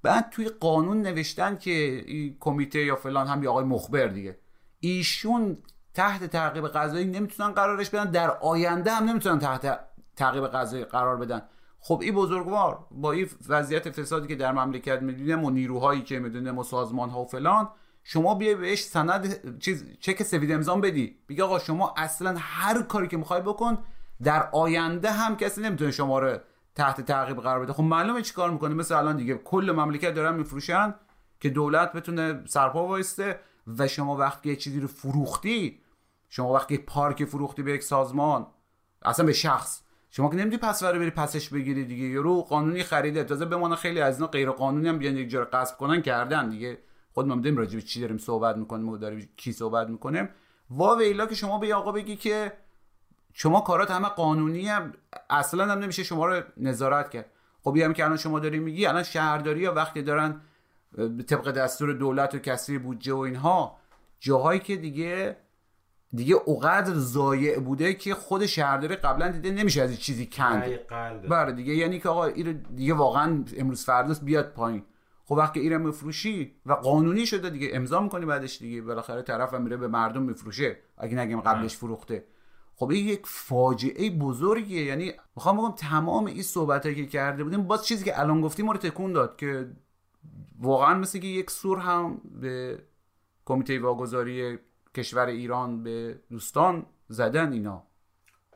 بعد 0.02 0.30
توی 0.30 0.48
قانون 0.48 1.02
نوشتن 1.02 1.56
که 1.56 1.70
این 2.06 2.36
کمیته 2.40 2.84
یا 2.84 2.96
فلان 2.96 3.26
هم 3.26 3.42
یا 3.42 3.50
آقای 3.50 3.64
مخبر 3.64 4.06
دیگه. 4.06 4.38
ایشون 4.80 5.56
تحت 5.94 6.24
تعقیب 6.24 6.68
قضایی 6.68 7.04
نمی‌تونن 7.04 7.52
قرارش 7.52 7.90
بدن. 7.90 8.10
در 8.10 8.30
آینده 8.30 8.90
هم 8.90 9.04
نمی‌تونن 9.04 9.38
تحت 9.38 9.80
تعقیب 10.16 10.46
قضایی 10.46 10.84
قرار 10.84 11.16
بدن. 11.16 11.42
خب 11.86 11.98
این 12.02 12.14
بزرگوار 12.14 12.86
با 12.90 13.12
این 13.12 13.28
وضعیت 13.48 13.90
فسادی 13.90 14.28
که 14.28 14.34
در 14.34 14.52
مملکت 14.52 15.02
می‌دونیم 15.02 15.44
و 15.44 15.50
نیروهایی 15.50 16.02
که 16.02 16.18
می‌دونیم 16.18 16.58
و 16.58 16.62
سازمان 16.62 17.10
ها 17.10 17.22
و 17.22 17.26
فلان 17.26 17.68
شما 18.04 18.34
بیای 18.34 18.54
بهش 18.54 18.82
سند 18.82 19.58
چیز 19.58 19.84
چک 20.00 20.22
سفید 20.22 20.52
امضا 20.52 20.76
بدی. 20.76 21.18
بگی 21.28 21.42
آقا 21.42 21.58
شما 21.58 21.94
اصلا 21.96 22.34
هر 22.38 22.82
کاری 22.82 23.08
که 23.08 23.16
می‌خوای 23.16 23.40
بکن 23.40 23.78
در 24.22 24.48
آینده 24.52 25.10
هم 25.10 25.36
کسی 25.36 25.62
نمی‌تونه 25.62 25.90
شما 25.90 26.18
رو 26.18 26.38
تحت 26.74 27.00
تعقیب 27.00 27.36
قرار 27.36 27.60
بده. 27.60 27.72
خب 27.72 27.82
معلومه 27.82 28.22
چیکار 28.22 28.50
می‌کنه؟ 28.50 28.74
مثل 28.74 28.94
الان 28.94 29.16
دیگه 29.16 29.34
کل 29.34 29.72
مملکت 29.76 30.14
دارن 30.14 30.34
میفروشن 30.34 30.94
که 31.40 31.50
دولت 31.50 31.92
بتونه 31.92 32.42
سرپا 32.46 32.86
وایسته 32.86 33.40
و 33.78 33.88
شما 33.88 34.16
وقتی 34.16 34.48
یه 34.48 34.56
چیزی 34.56 34.80
رو 34.80 34.88
فروختی 34.88 35.80
شما 36.28 36.52
وقتی 36.52 36.78
پارک 36.78 37.24
فروختی 37.24 37.62
به 37.62 37.72
یک 37.72 37.82
سازمان 37.82 38.46
اصلا 39.02 39.26
به 39.26 39.32
شخص. 39.32 39.82
شما 40.16 40.28
که 40.28 40.36
نمی‌دونی 40.36 40.56
پس 40.56 40.82
رو 40.82 40.98
بری 40.98 41.10
پسش 41.10 41.48
بگیری 41.48 41.84
دیگه. 41.84 42.04
یارو 42.04 42.42
قانونی 42.42 42.82
خریده. 42.82 43.24
تازه 43.24 43.44
بمانه 43.44 43.76
خیلی 43.76 44.00
از 44.00 44.16
اینا 44.16 44.26
غیر 44.26 44.50
قانونی 44.50 44.88
هم 44.88 44.98
بیان 44.98 45.16
یک 45.16 45.30
جا 45.30 45.40
رو 45.40 45.46
غصب 45.52 45.76
کنن 45.76 46.02
کردن 46.02 46.48
دیگه. 46.48 46.78
خود 47.12 47.26
ما 47.26 47.34
می‌دونیم 47.34 47.58
راجع 47.58 47.74
به 47.74 47.82
چی 47.82 48.00
داریم 48.00 48.18
صحبت 48.18 48.56
می‌کنیم 48.56 48.88
و 48.88 48.96
داریم 48.96 49.28
کی 49.36 49.52
صحبت 49.52 49.88
می‌کنیم. 49.88 50.28
وا 50.70 50.96
ویلا 50.96 51.26
که 51.26 51.34
شما 51.34 51.58
به 51.58 51.74
آقا 51.74 51.92
بگی 51.92 52.16
که 52.16 52.52
شما 53.32 53.60
کارات 53.60 53.90
همه 53.90 54.08
قانونی 54.08 54.68
هم 54.68 54.92
اصلا 55.30 55.72
هم 55.72 55.78
نمیشه 55.78 56.02
شما 56.02 56.26
رو 56.26 56.42
نظارت 56.56 57.10
کرد. 57.10 57.30
خب 57.62 57.76
هم 57.76 57.92
که 57.92 58.04
الان 58.04 58.16
شما 58.16 58.40
داری 58.40 58.58
میگی 58.58 58.86
الان 58.86 59.02
شهرداری 59.02 59.64
ها 59.64 59.72
وقتی 59.72 60.02
دارن 60.02 60.40
طبق 61.26 61.50
دستور 61.50 61.92
دولت 61.92 62.34
و 62.34 62.38
کسری 62.38 62.78
بودجه 62.78 63.14
و 63.14 63.18
اینها 63.18 63.78
جاهایی 64.20 64.60
که 64.60 64.76
دیگه 64.76 65.36
دیگه 66.16 66.34
اونقدر 66.34 66.94
ضایع 66.94 67.58
بوده 67.58 67.94
که 67.94 68.14
خود 68.14 68.46
شهرداری 68.46 68.96
قبلا 68.96 69.28
دیده 69.28 69.50
نمیشه 69.50 69.82
از 69.82 69.90
این 69.90 69.98
چیزی 69.98 70.26
کند. 70.26 70.62
بله 71.28 71.52
دیگه 71.52 71.74
یعنی 71.74 72.00
که 72.00 72.08
آقا 72.08 72.24
این 72.24 72.66
دیگه 72.74 72.94
واقعا 72.94 73.44
امروز 73.56 73.84
فرداست 73.84 74.24
بیاد 74.24 74.52
پایین. 74.52 74.82
خب 75.24 75.32
وقتی 75.32 75.60
ایرم 75.60 75.86
میفروشی 75.86 76.54
و 76.66 76.72
قانونی 76.72 77.26
شده 77.26 77.50
دیگه 77.50 77.70
امضا 77.72 78.00
می‌کنی 78.00 78.26
بعدش 78.26 78.58
دیگه. 78.58 78.82
بالاخره 78.82 79.22
طرف 79.22 79.54
هم 79.54 79.62
میره 79.62 79.76
به 79.76 79.88
مردم 79.88 80.22
میفروشه 80.22 80.76
اگه 80.98 81.16
نگیم 81.16 81.40
قبلش 81.40 81.76
فروخته. 81.76 82.24
خب 82.76 82.90
این 82.90 83.08
یک 83.08 83.20
فاجعه 83.24 84.10
بزرگیه. 84.10 84.84
یعنی 84.84 85.12
می‌خوام 85.36 85.56
بگم 85.56 85.72
تمام 85.72 86.26
این 86.26 86.42
صحبت 86.42 86.82
که 86.82 87.06
کرده 87.06 87.44
بودیم 87.44 87.62
باز 87.62 87.86
چیزی 87.86 88.04
که 88.04 88.20
الان 88.20 88.40
گفتیم 88.40 88.66
ما 88.66 88.72
رو 88.72 88.78
تکون 88.78 89.12
داد 89.12 89.36
که 89.36 89.68
واقعا 90.60 90.94
مثل 90.94 91.18
که 91.18 91.26
یک 91.26 91.50
سور 91.50 91.78
هم 91.78 92.20
به 92.40 92.78
کمیته 93.44 93.78
واگذاری 93.78 94.58
کشور 94.96 95.26
ایران 95.26 95.82
به 95.82 96.20
دوستان 96.30 96.86
زدن 97.08 97.52
اینا. 97.52 97.86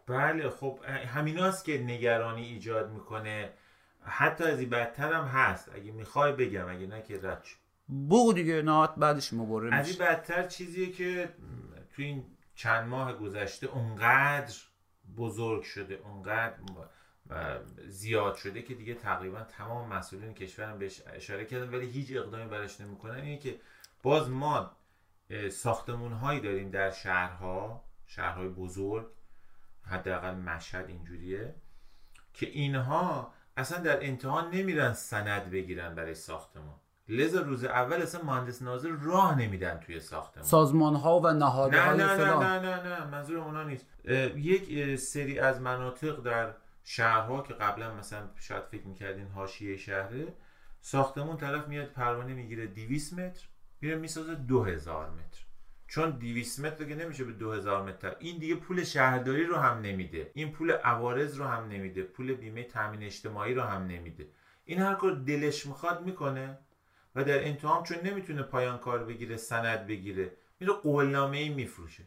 بله 0.06 0.50
خب 0.50 0.78
همیناست 0.86 1.64
که 1.64 1.78
نگرانی 1.78 2.44
ایجاد 2.44 2.90
می‌کنه. 2.90 3.52
حتی 4.02 4.44
از 4.44 4.60
این 4.60 4.70
بدتر 4.70 5.12
هم 5.12 5.24
هست. 5.24 5.70
اگه 5.74 5.92
می‌خوای 5.92 6.32
بگم 6.32 6.68
اگه 6.68 6.86
نه 6.86 7.02
که 7.02 7.20
رد 7.22 7.44
شو. 7.44 7.56
بگو 8.10 8.32
دیگه 8.32 8.62
نهات 8.62 8.94
بعدش 8.96 9.32
مبرر 9.32 9.74
از 9.74 9.88
این 9.88 9.98
بدتر 9.98 10.46
چیزیه 10.46 10.92
که 10.92 11.28
تو 11.96 12.02
این 12.02 12.24
چند 12.54 12.88
ماه 12.88 13.12
گذشته 13.12 13.66
اونقدر 13.66 14.54
بزرگ 15.16 15.62
شده 15.62 15.94
اونقدر 15.94 16.54
زیاد 17.86 18.34
شده 18.34 18.62
که 18.62 18.74
دیگه 18.74 18.94
تقریبا 18.94 19.40
تمام 19.40 19.88
مسئولین 19.88 20.34
کشورم 20.34 20.78
بهش 20.78 21.02
اشاره 21.06 21.44
کردن 21.44 21.74
ولی 21.74 21.86
هیچ 21.86 22.16
اقدامی 22.16 22.44
براش 22.44 22.80
نمی‌کنن. 22.80 23.14
اینه 23.14 23.38
که 23.38 23.60
باز 24.02 24.30
ما 24.30 24.76
ساختمون 25.50 26.12
هایی 26.12 26.40
داریم 26.40 26.70
در 26.70 26.90
شهرها 26.90 27.84
شهرهای 28.06 28.48
بزرگ 28.48 29.06
حداقل 29.82 30.34
مشهد 30.34 30.88
اینجوریه 30.88 31.54
که 32.34 32.46
اینها 32.46 33.32
اصلا 33.56 33.78
در 33.78 34.08
امتحان 34.08 34.50
نمیرن 34.50 34.92
سند 34.92 35.50
بگیرن 35.50 35.94
برای 35.94 36.14
ساختمان. 36.14 36.74
لذا 37.08 37.40
روز 37.40 37.64
اول 37.64 38.02
اصلا 38.02 38.22
مهندس 38.22 38.62
ناظر 38.62 38.88
راه 38.88 39.38
نمیدن 39.38 39.80
توی 39.80 40.00
ساختمان. 40.00 40.46
سازمان 40.46 40.94
ها 40.94 41.20
و 41.20 41.26
نه 41.26 41.32
نهادهای 41.32 41.96
نه 41.96 42.04
نه 42.04 42.16
فلان. 42.16 42.44
نه 42.44 42.58
نه 42.58 42.82
نه 42.82 43.04
منظور 43.04 43.38
اونا 43.38 43.62
نیست. 43.62 43.86
یک 44.36 44.96
سری 44.96 45.38
از 45.38 45.60
مناطق 45.60 46.22
در 46.22 46.54
شهرها 46.84 47.42
که 47.42 47.54
قبلا 47.54 47.94
مثلا 47.94 48.30
شاید 48.36 48.64
فکر 48.64 48.86
می‌کردین 48.86 49.28
حاشیه 49.28 49.76
شهره 49.76 50.34
ساختمون 50.80 51.36
طرف 51.36 51.68
میاد 51.68 51.86
پروانه 51.86 52.34
می‌گیره 52.34 52.66
200 52.66 53.12
متر. 53.12 53.46
میره 53.80 53.96
می‌سازه 53.96 54.34
2000 54.34 55.10
متر. 55.10 55.40
چون 55.88 56.10
200 56.10 56.60
متر 56.60 56.84
دیگه 56.84 56.94
نمیشه 56.94 57.24
به 57.24 57.32
2000 57.32 57.82
متر. 57.82 58.16
این 58.18 58.38
دیگه 58.38 58.54
پول 58.54 58.84
شهرداری 58.84 59.44
رو 59.44 59.56
هم 59.56 59.80
نمیده. 59.80 60.30
این 60.34 60.52
پول 60.52 60.70
عوارض 60.70 61.36
رو 61.38 61.44
هم 61.44 61.68
نمیده. 61.68 62.02
پول 62.02 62.34
بیمه 62.34 62.62
تامین 62.64 63.02
اجتماعی 63.02 63.54
رو 63.54 63.62
هم 63.62 63.82
نمیده. 63.82 64.28
این 64.64 64.78
هر 64.78 64.94
کار 64.94 65.12
دلش 65.12 65.66
می‌خواد 65.66 66.04
می‌کنه 66.04 66.58
و 67.14 67.24
در 67.24 67.44
انتهام 67.44 67.82
چون 67.82 67.98
نمی‌تونه 67.98 68.42
پایان 68.42 68.78
کار 68.78 69.04
بگیره 69.04 69.36
سند 69.36 69.86
بگیره 69.86 70.32
میره 70.60 70.72
قولنامه 70.72 71.36
ای 71.36 71.48
میفروشه. 71.48 72.04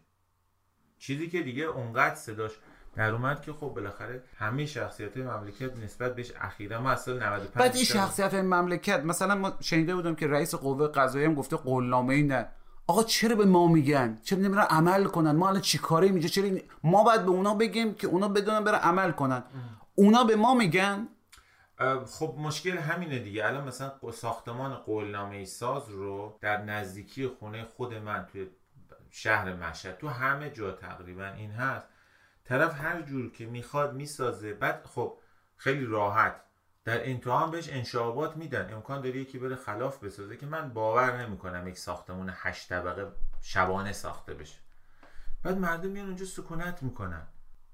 چیزی 0.97 1.29
که 1.29 1.41
دیگه 1.41 1.63
اونقدر 1.63 2.15
صداش 2.15 2.51
در 2.95 3.11
اومد 3.11 3.41
که 3.41 3.53
خب 3.53 3.67
بالاخره 3.67 4.23
همه 4.37 4.65
شخصیت 4.65 5.17
مملکت 5.17 5.77
نسبت 5.77 6.15
بهش 6.15 6.31
اخیرا 6.41 6.81
ما 6.81 6.91
اصلا 6.91 7.13
95 7.13 7.53
بعد 7.55 7.75
این 7.75 7.85
شخصیت 7.85 8.33
مملکت 8.33 8.99
مثلا 9.05 9.35
ما 9.35 9.53
شنیده 9.61 9.95
بودم 9.95 10.15
که 10.15 10.27
رئیس 10.27 10.55
قوه 10.55 10.87
قضاییه 10.87 11.27
هم 11.29 11.35
گفته 11.35 11.55
قولنامه 11.57 12.13
ای 12.13 12.23
نه. 12.23 12.47
آقا 12.87 13.03
چرا 13.03 13.35
به 13.35 13.45
ما 13.45 13.67
میگن؟ 13.67 14.17
چرا 14.23 14.39
نمیرن 14.39 14.61
عمل 14.61 15.03
کنن؟ 15.05 15.31
ما 15.31 15.47
الان 15.47 15.61
چیکاره 15.61 16.07
اینجا؟ 16.07 16.27
چرا 16.27 16.43
این- 16.43 16.61
ما 16.83 17.03
باید 17.03 17.21
به 17.21 17.29
اونا 17.29 17.53
بگیم 17.55 17.93
که 17.93 18.07
اونا 18.07 18.27
بدونن 18.27 18.63
برن 18.63 18.79
عمل 18.79 19.11
کنن. 19.11 19.43
اونا 19.95 20.23
به 20.23 20.35
ما 20.35 20.53
میگن؟ 20.53 21.07
خب 22.05 22.35
مشکل 22.37 22.77
همینه 22.77 23.19
دیگه. 23.19 23.45
الان 23.47 23.67
مثلا 23.67 23.91
ساختمان 24.13 24.75
قولنامه 24.75 25.45
ساز 25.45 25.89
رو 25.89 26.37
در 26.41 26.57
نزدیکی 26.61 27.27
خونه 27.27 27.63
خود 27.77 27.93
من 27.93 28.27
توی 28.31 28.47
شهر 29.09 29.53
مشهد 29.53 29.97
تو 29.97 30.07
همه 30.07 30.49
جا 30.49 30.71
تقریبا 30.71 31.25
این 31.27 31.51
هست. 31.51 31.87
طرف 32.45 32.81
هر 32.81 33.01
جور 33.01 33.31
که 33.31 33.45
می‌خواد 33.45 33.93
می‌سازه. 33.93 34.53
بعد 34.53 34.85
خب 34.85 35.17
خیلی 35.57 35.85
راحت. 35.85 36.41
در 36.83 37.09
انتها 37.09 37.39
هم 37.39 37.51
بهش 37.51 37.69
انشابات 37.69 38.37
میدن. 38.37 38.73
امکان 38.73 39.01
داره 39.01 39.17
یکی 39.17 39.39
بره 39.39 39.55
خلاف 39.55 40.03
بسازه 40.03 40.37
که 40.37 40.45
من 40.45 40.69
باور 40.69 41.17
نمی‌کنم 41.21 41.67
یک 41.67 41.77
ساختمون 41.77 42.33
هشت 42.33 42.69
طبقه 42.69 43.11
شبانه 43.41 43.93
ساخته 43.93 44.33
بشه. 44.33 44.57
بعد 45.43 45.57
مردم 45.57 45.89
میان 45.89 46.05
اونجا 46.05 46.25
سکونت 46.25 46.83
می‌کنن. 46.83 47.27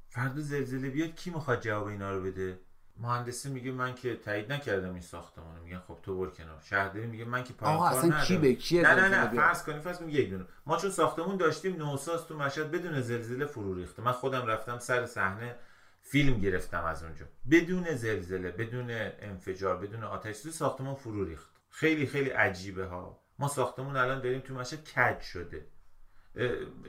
فردا 0.10 0.42
زلزله 0.42 0.90
بیاد 0.90 1.16
کی 1.16 1.30
می‌خواد 1.30 1.62
جواب 1.62 1.88
اینا 1.88 2.12
رو 2.12 2.24
بده؟ 2.24 2.60
مهندسی 3.00 3.50
میگه 3.50 3.72
من 3.72 3.96
که 3.96 4.16
تایید 4.16 4.52
نکردم 4.52 4.94
این 4.94 5.02
ساختمان 5.02 5.58
رو 5.58 5.64
میگن 5.64 5.80
خب 5.80 5.98
تو 6.04 6.20
بر 6.20 6.28
کنار. 6.28 6.62
شهرداری 6.62 7.08
میگه 7.08 7.26
من 7.26 7.44
که 7.44 7.54
پایین 7.54 7.76
آقا 7.78 7.90
کار 7.90 7.98
اصلا 7.98 8.22
کی. 8.22 8.38
به 8.38 8.54
کیه 8.54 8.82
نه 8.82 8.96
نه 8.96 9.10
نه؟ 9.10 9.30
فرض 9.36 9.64
کنیم 9.64 9.80
فرض 9.80 9.98
کنیم 9.98 10.10
یک 10.10 10.30
دونه. 10.30 10.46
ما 10.66 10.78
چون 10.78 10.92
ساختمون 10.92 11.38
داشتیم 11.38 11.76
نوساز 11.76 12.28
تو 12.28 12.38
مشهد 12.38 12.72
بدون 12.72 13.02
زلزله 13.02 13.46
فرو 13.46 13.74
ریخته. 13.76 14.02
من 14.02 14.12
خودم 14.12 14.46
رفتم 14.46 14.80
سر 14.80 15.06
صحنه 15.06 15.56
فیلم 16.02 16.40
گرفتم 16.40 16.84
از 16.84 17.04
اونجا. 17.04 17.26
بدون 17.52 17.96
زلزله 17.96 18.52
بدون 18.52 18.88
انفجار 19.20 19.78
بدون 19.78 20.04
آتش 20.04 20.36
سوزی 20.36 20.58
ساختمان 20.58 20.96
فرو 20.96 21.26
ریخت. 21.26 21.50
خیلی 21.70 22.08
خیلی 22.08 22.30
عجیبه 22.30 22.86
ها. 22.86 23.20
ما 23.40 23.48
ساختمون 23.48 23.96
الان 23.96 24.22
داریم 24.22 24.40
تو 24.40 24.54
مشهد 24.54 24.90
کج 24.90 25.22
شده. 25.22 25.66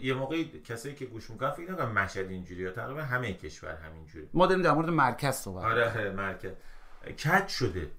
یه 0.01 0.15
موقعی 0.15 0.45
کسایی 0.61 0.95
که 0.95 1.07
گوش 1.07 1.31
می‌کنن 1.31 1.51
فکر 1.51 1.73
نکنن 1.73 1.93
مشهد 1.93 2.31
اینجوری 2.31 2.63
یا 2.63 2.71
تقریبا 2.71 3.03
همه 3.03 3.35
کشور 3.35 3.75
همینجوری 3.75 4.29
ما 4.35 4.47
داریم 4.47 4.63
در 4.63 4.73
مورد 4.73 4.89
مرکز 4.89 5.35
صحبت 5.35 5.65
آره 5.65 6.11
مرکز. 6.11 6.53
کج 7.25 7.49
شده؟ 7.49 7.91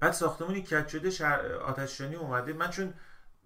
بعد 0.00 0.12
ساختمونی 0.12 0.62
کج 0.62 0.88
شده 0.88 1.10
شهر 1.10 1.46
آتششانی 1.52 2.14
اومده. 2.14 2.52
من 2.52 2.70
چون 2.70 2.94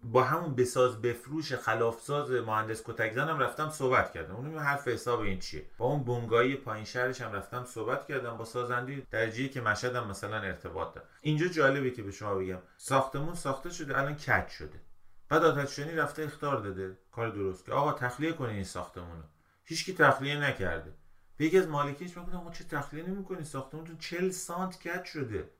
با 0.03 0.23
همون 0.23 0.55
بساز 0.55 1.03
بفروش 1.03 1.53
خلافساز 1.53 2.31
مهندس 2.31 2.83
کتکزنم 2.85 3.39
رفتم 3.39 3.71
صحبت 3.71 4.13
کردم. 4.13 4.37
اونم 4.37 4.59
حرف 4.59 4.89
حساب 4.89 5.21
این 5.21 5.39
چیه؟ 5.39 5.65
با 5.79 5.87
اون 5.87 6.05
بنگاهی 6.05 6.57
پایین 6.57 6.85
شهرش 6.85 7.21
هم 7.21 7.33
رفتم 7.33 7.65
صحبت 7.65 8.07
کردم 8.07 8.37
با 8.37 8.45
سازنده 8.45 9.03
درجه‌ای 9.11 9.49
که 9.49 9.61
مشهد 9.61 9.97
هم 9.97 10.07
مثلا 10.07 10.37
ارتباط 10.37 10.95
داره 10.95 11.07
اینجا 11.21 11.47
جالبه 11.47 11.91
که 11.91 12.03
به 12.03 12.11
شما 12.11 12.35
بگم 12.35 12.59
ساختمون 12.77 13.35
ساخته 13.35 13.71
شده 13.71 13.99
الان 13.99 14.15
کج 14.15 14.49
شده. 14.49 14.81
بعد 15.29 15.45
آتششانی 15.45 15.93
رفته 15.93 16.23
اختار 16.23 16.61
داده. 16.61 16.97
کار 17.13 17.29
درست 17.31 17.65
که 17.65 17.73
آقا 17.73 17.93
تخلیه 17.93 18.33
کنین 18.33 18.55
این 18.55 18.65
ساختمونو. 18.65 19.23
هیچکی 19.65 19.95
تخلیه 19.95 20.39
نکرده. 20.39 20.93
به 21.37 21.45
یکی 21.45 21.59
از 21.59 21.69
مالکینش 21.69 22.17
می‌گفتم 22.17 22.37
ما 22.37 22.51
چه 22.51 22.65
تخلیه 22.65 23.07
نمی‌کنی 23.07 23.45
ساختمونتون 23.45 23.99
40 23.99 24.31
سانت 24.31 24.89
کج 24.89 25.05
شده؟ 25.05 25.51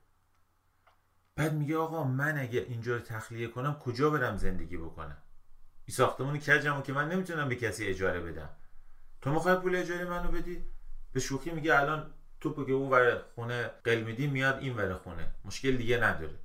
بعد 1.37 1.53
میگه 1.53 1.77
آقا 1.77 2.05
من 2.05 2.39
اگه 2.39 2.67
اینجا 2.69 2.97
رو 2.97 3.03
تخلیه 3.03 3.49
کنم 3.49 3.75
کجا 3.75 4.11
برم 4.11 4.37
زندگی 4.37 4.77
بکنم؟ 4.77 5.17
این 5.87 5.95
ساختمون 5.95 6.39
کجمو 6.39 6.83
که 6.83 6.93
من 6.93 7.09
نمی‌تونم 7.09 7.49
به 7.49 7.57
کسی 7.57 7.87
اجاره 7.87 8.21
بدم. 8.21 8.49
تو 9.21 9.31
می‌خوای 9.31 9.57
پول 9.57 9.77
اجاره 9.77 10.05
منو 10.05 10.31
بدی؟ 10.31 10.65
به 11.13 11.21
شوخی 11.21 11.51
میگه 11.51 11.79
الان 11.79 12.15
تو 12.41 12.65
که 12.67 12.73
اون 12.73 12.91
ور 12.91 13.23
خونه 13.35 13.71
قل 13.85 14.01
میدی 14.01 14.27
میاد 14.27 14.59
این 14.59 14.77
ور 14.77 14.95
خونه. 14.95 15.33
مشکل 15.45 15.77
دیگه 15.77 15.97
نداره. 15.97 16.39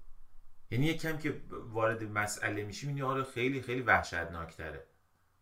یعنی 0.71 0.85
یک 0.85 1.01
کم 1.01 1.17
که 1.17 1.41
وارد 1.49 2.03
مسئله 2.03 2.63
میشی 2.63 2.87
می‌بینی 2.87 3.05
آره 3.05 3.23
خیلی 3.23 3.61
خیلی 3.61 3.81
وحشتناکتره. 3.81 4.85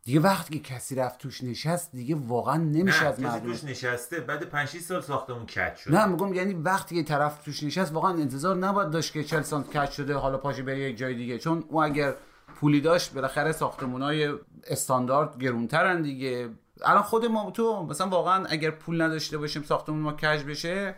دیگه 0.03 0.19
وقتی 0.19 0.59
که 0.59 0.73
کسی 0.73 0.95
رفت 0.95 1.19
توش 1.19 1.43
نشست 1.43 1.91
دیگه 1.91 2.15
واقعا 2.15 2.57
نمیشه 2.57 3.03
نه 3.03 3.07
از 3.07 3.19
مردم 3.19 3.45
توش 3.45 3.63
نشسته 3.63 4.19
بعد 4.19 4.43
5 4.43 4.69
6 4.69 4.79
سال 4.79 5.01
ساختمون 5.01 5.45
کج 5.45 5.75
شده؟ 5.75 5.93
نه 5.93 6.05
میگم 6.05 6.33
یعنی 6.33 6.53
وقتی 6.53 6.95
یه 6.95 7.03
طرف 7.03 7.43
توش 7.43 7.63
نشست 7.63 7.93
واقعا 7.93 8.11
انتظار 8.11 8.55
نباید 8.55 8.89
داشت 8.89 9.13
که 9.13 9.23
40 9.23 9.41
سانت 9.41 9.77
کج 9.77 9.91
شده 9.91 10.15
حالا 10.15 10.37
پاشی 10.37 10.61
بری 10.61 10.79
یک 10.79 10.97
جای 10.97 11.15
دیگه. 11.15 11.37
چون 11.37 11.63
اون 11.69 11.83
اگر 11.85 12.15
پولی 12.55 12.81
داشت 12.81 13.13
بالاخره 13.13 13.51
ساختمونای 13.51 14.33
استاندارد 14.67 15.39
گرونترن 15.39 16.01
دیگه. 16.01 16.49
الان 16.81 17.03
خود 17.03 17.25
ما 17.25 17.51
تو 17.51 17.85
مثلا 17.85 18.07
واقعا 18.07 18.45
اگر 18.45 18.71
پول 18.71 19.01
نداشته 19.01 19.37
باشیم 19.37 19.63
ساختمون 19.63 19.99
ما 19.99 20.13
کج 20.13 20.43
بشه 20.43 20.95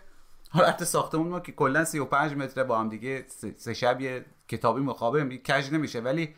حالا 0.50 0.68
حتی 0.68 0.86
ساختمون 0.86 1.28
ما 1.28 1.40
که 1.40 1.52
کلا 1.52 1.86
35 1.86 2.34
متره 2.34 2.64
با 2.64 2.80
هم 2.80 2.90
دیگه 2.90 3.26
سه 3.58 3.74
شب 3.74 4.02
یه 4.02 4.26
کتابی 4.48 4.82
مخابه 4.82 5.38
کج 5.38 5.74
نمیشه. 5.74 6.00
ولی 6.00 6.36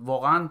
واقعا 0.00 0.48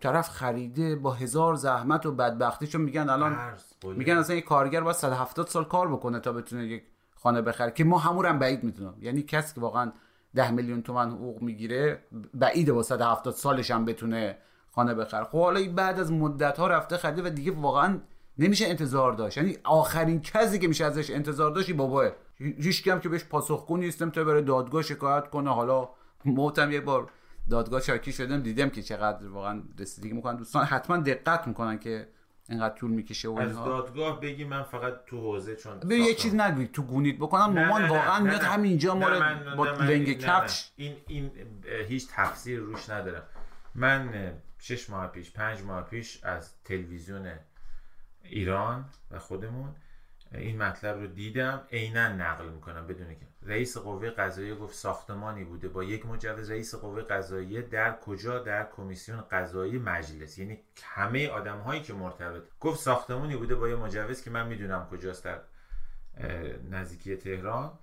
طرف 0.00 0.28
خریده 0.28 0.96
با 0.96 1.10
هزار 1.12 1.54
زحمت 1.54 2.06
و 2.06 2.12
بدبختی 2.12 2.66
چون 2.66 2.80
میگن 2.80 3.08
الان. 3.08 3.36
میگن 3.84 4.16
اصلا 4.16 4.36
یک 4.36 4.44
کارگر 4.44 4.80
باید 4.80 4.96
170 4.96 5.46
سال 5.46 5.64
کار 5.64 5.88
بکنه 5.88 6.20
تا 6.20 6.32
بتونه 6.32 6.66
یک 6.66 6.82
خانه 7.16 7.42
بخره 7.42 7.70
که 7.70 7.84
ما 7.84 7.98
همون 7.98 8.26
هم 8.26 8.38
بعید 8.38 8.64
می‌دونم. 8.64 8.94
یعنی 9.00 9.22
کسی 9.22 9.54
که 9.54 9.60
واقعا 9.60 9.92
10 10.34 10.50
میلیون 10.50 10.82
تومن 10.82 11.10
حقوق 11.10 11.42
می‌گیره 11.42 12.02
بعیده 12.34 12.72
با 12.72 12.82
170 12.82 13.34
سالش 13.34 13.70
هم 13.70 13.84
بتونه 13.84 14.38
خانه 14.70 14.94
بخره. 14.94 15.24
خب 15.24 15.40
حالا 15.40 15.72
بعد 15.72 16.00
از 16.00 16.12
مدت 16.12 16.58
ها 16.58 16.66
رفته 16.66 16.96
خریده 16.96 17.22
و 17.22 17.28
دیگه 17.30 17.52
واقعا 17.52 17.98
نمیشه 18.38 18.66
انتظار 18.66 19.12
داشت. 19.12 19.36
یعنی 19.36 19.56
آخرین 19.64 20.20
کسی 20.20 20.58
که 20.58 20.68
میشه 20.68 20.84
ازش 20.84 21.10
انتظار 21.10 21.50
داشت 21.50 21.68
این 21.68 21.78
باباه. 21.78 22.10
هیچ 22.38 22.88
هم 22.88 23.00
که 23.00 23.08
بهش 23.08 23.24
پاسخگو 23.24 23.76
نیستم 23.76 24.10
تا 24.10 24.24
بره 24.24 24.42
دادگاه 24.42 24.82
شکایت 24.82 25.30
کنه. 25.30 25.54
حالا 25.54 25.88
موتم 26.24 26.72
یه 26.72 26.80
بار 26.80 27.10
دادگاه 27.50 27.80
شاکی 27.80 28.12
شدم 28.12 28.42
دیدم 28.42 28.68
که 28.68 28.82
چقدر 28.82 29.28
واقعا 29.28 29.62
رسیدگی 29.78 30.12
می‌کنن 30.12 30.36
دوستان 30.36 30.64
حتما 30.64 30.96
دقت 30.96 31.48
می‌کنن 31.48 31.78
که 31.78 32.08
اینقدر 32.48 32.74
طول 32.74 32.90
می‌کشه 32.90 33.28
و 33.28 33.38
از 33.38 33.54
دادگاه 33.54 34.20
بگی 34.20 34.44
من 34.44 34.62
فقط 34.62 35.04
تو 35.06 35.20
حوزه 35.20 35.56
چون 35.56 35.80
به 35.80 35.96
یه. 35.96 36.14
چیز 36.14 36.34
نگوی 36.34 36.66
تو 36.66 36.82
گونیت 36.82 37.16
بکنن 37.16 37.54
نه، 37.54 37.68
مامان 37.68 37.88
واقعا 37.88 38.20
میاد. 38.20 38.42
همینجا 38.42 38.94
ما 38.94 39.10
با 39.56 39.70
لنگ 39.70 40.18
کفش. 40.18 40.70
این 40.76 40.96
این 41.06 41.30
هیچ 41.88 42.08
تفسیر 42.10 42.58
روش 42.58 42.90
ندارم 42.90 43.22
من 43.74 44.32
شش 44.58 44.90
ماه 44.90 45.06
پیش 45.06 45.32
پنج 45.32 45.62
ماه 45.62 45.82
پیش 45.82 46.24
از 46.24 46.54
تلویزیون 46.64 47.32
ایران 48.22 48.84
و 49.10 49.18
خودمون 49.18 49.74
این 50.34 50.62
مطلب 50.62 51.00
رو 51.00 51.06
دیدم 51.06 51.60
عینا 51.72 52.08
نقل 52.08 52.48
می‌کنم 52.48 52.86
بدون 52.86 53.08
که 53.08 53.26
رئیس 53.46 53.76
قوه 53.76 54.10
قضاییه 54.10 54.54
گفت 54.54 54.74
ساختمانی 54.74 55.44
بوده. 55.44 55.68
با 55.68 55.84
یک 55.84 56.06
مجوز 56.06 56.50
رئیس 56.50 56.74
قوه 56.74 57.02
قضاییه 57.02 57.62
در 57.62 57.98
کجا؟ 58.00 58.38
در 58.38 58.70
کمیسیون 58.76 59.20
قضایی 59.20 59.78
مجلس. 59.78 60.38
یعنی 60.38 60.60
همه 60.82 61.28
آدم 61.28 61.58
هایی 61.58 61.82
که 61.82 61.92
مرتبط. 61.94 62.42
گفت 62.60 62.80
ساختمانی 62.80 63.36
بوده 63.36 63.54
با 63.54 63.68
یه 63.68 63.76
مجوز 63.76 64.22
که 64.22 64.30
من 64.30 64.46
می‌دونم 64.46 64.88
کجاست 64.90 65.24
در 65.24 65.40
نزدیکی 66.70 67.16
تهران. 67.16 67.78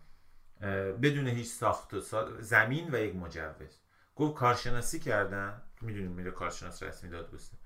بدون 1.01 1.27
هیچ 1.27 1.47
ساخت 1.47 1.93
و 1.93 2.01
سا- 2.01 2.41
زمین 2.41 2.95
و 2.95 2.97
یک 2.97 3.15
مجوز. 3.15 3.79
گفت 4.15 4.35
کارشناسی 4.35 4.99
کردن 4.99 5.61
می‌دونیم 5.81 6.11
میره 6.11 6.31
کارشناس 6.31 6.83
رسمی 6.83 7.09
دادگسته 7.09 7.57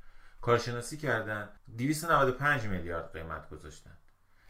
کارشناسی 0.42 0.98
کردن 0.98 1.50
295 1.78 2.68
میلیارد 2.68 3.14
قیمت 3.14 3.50
گذاشتن. 3.50 3.98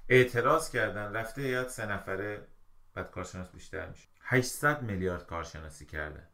اعتراض 0.09 0.69
کردن 0.69 1.13
رفته 1.13 1.41
هیئت 1.41 1.69
سه 1.69 1.85
نفره 1.85 2.47
بعد 2.93 3.11
کارشناس 3.11 3.49
بیشتر 3.51 3.89
میشه. 3.89 4.07
800 4.21 4.81
میلیارد 4.81 5.25
کارشناسی 5.25 5.85
کردن 5.85 6.27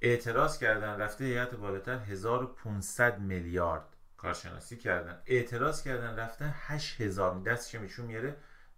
اعتراض 0.00 0.58
کردن 0.58 1.00
رفته 1.00 1.24
هیئت 1.24 1.54
بالاتر 1.54 1.98
1500 1.98 3.18
میلیارد 3.18 3.84
کارشناسی 4.16 4.76
کردن. 4.76 5.22
اعتراض 5.26 5.82
کردن 5.82 6.16
رفته 6.16 6.44
8000 6.44 7.42
دستش 7.42 7.74
میشون 7.74 8.06
میاره 8.06 8.36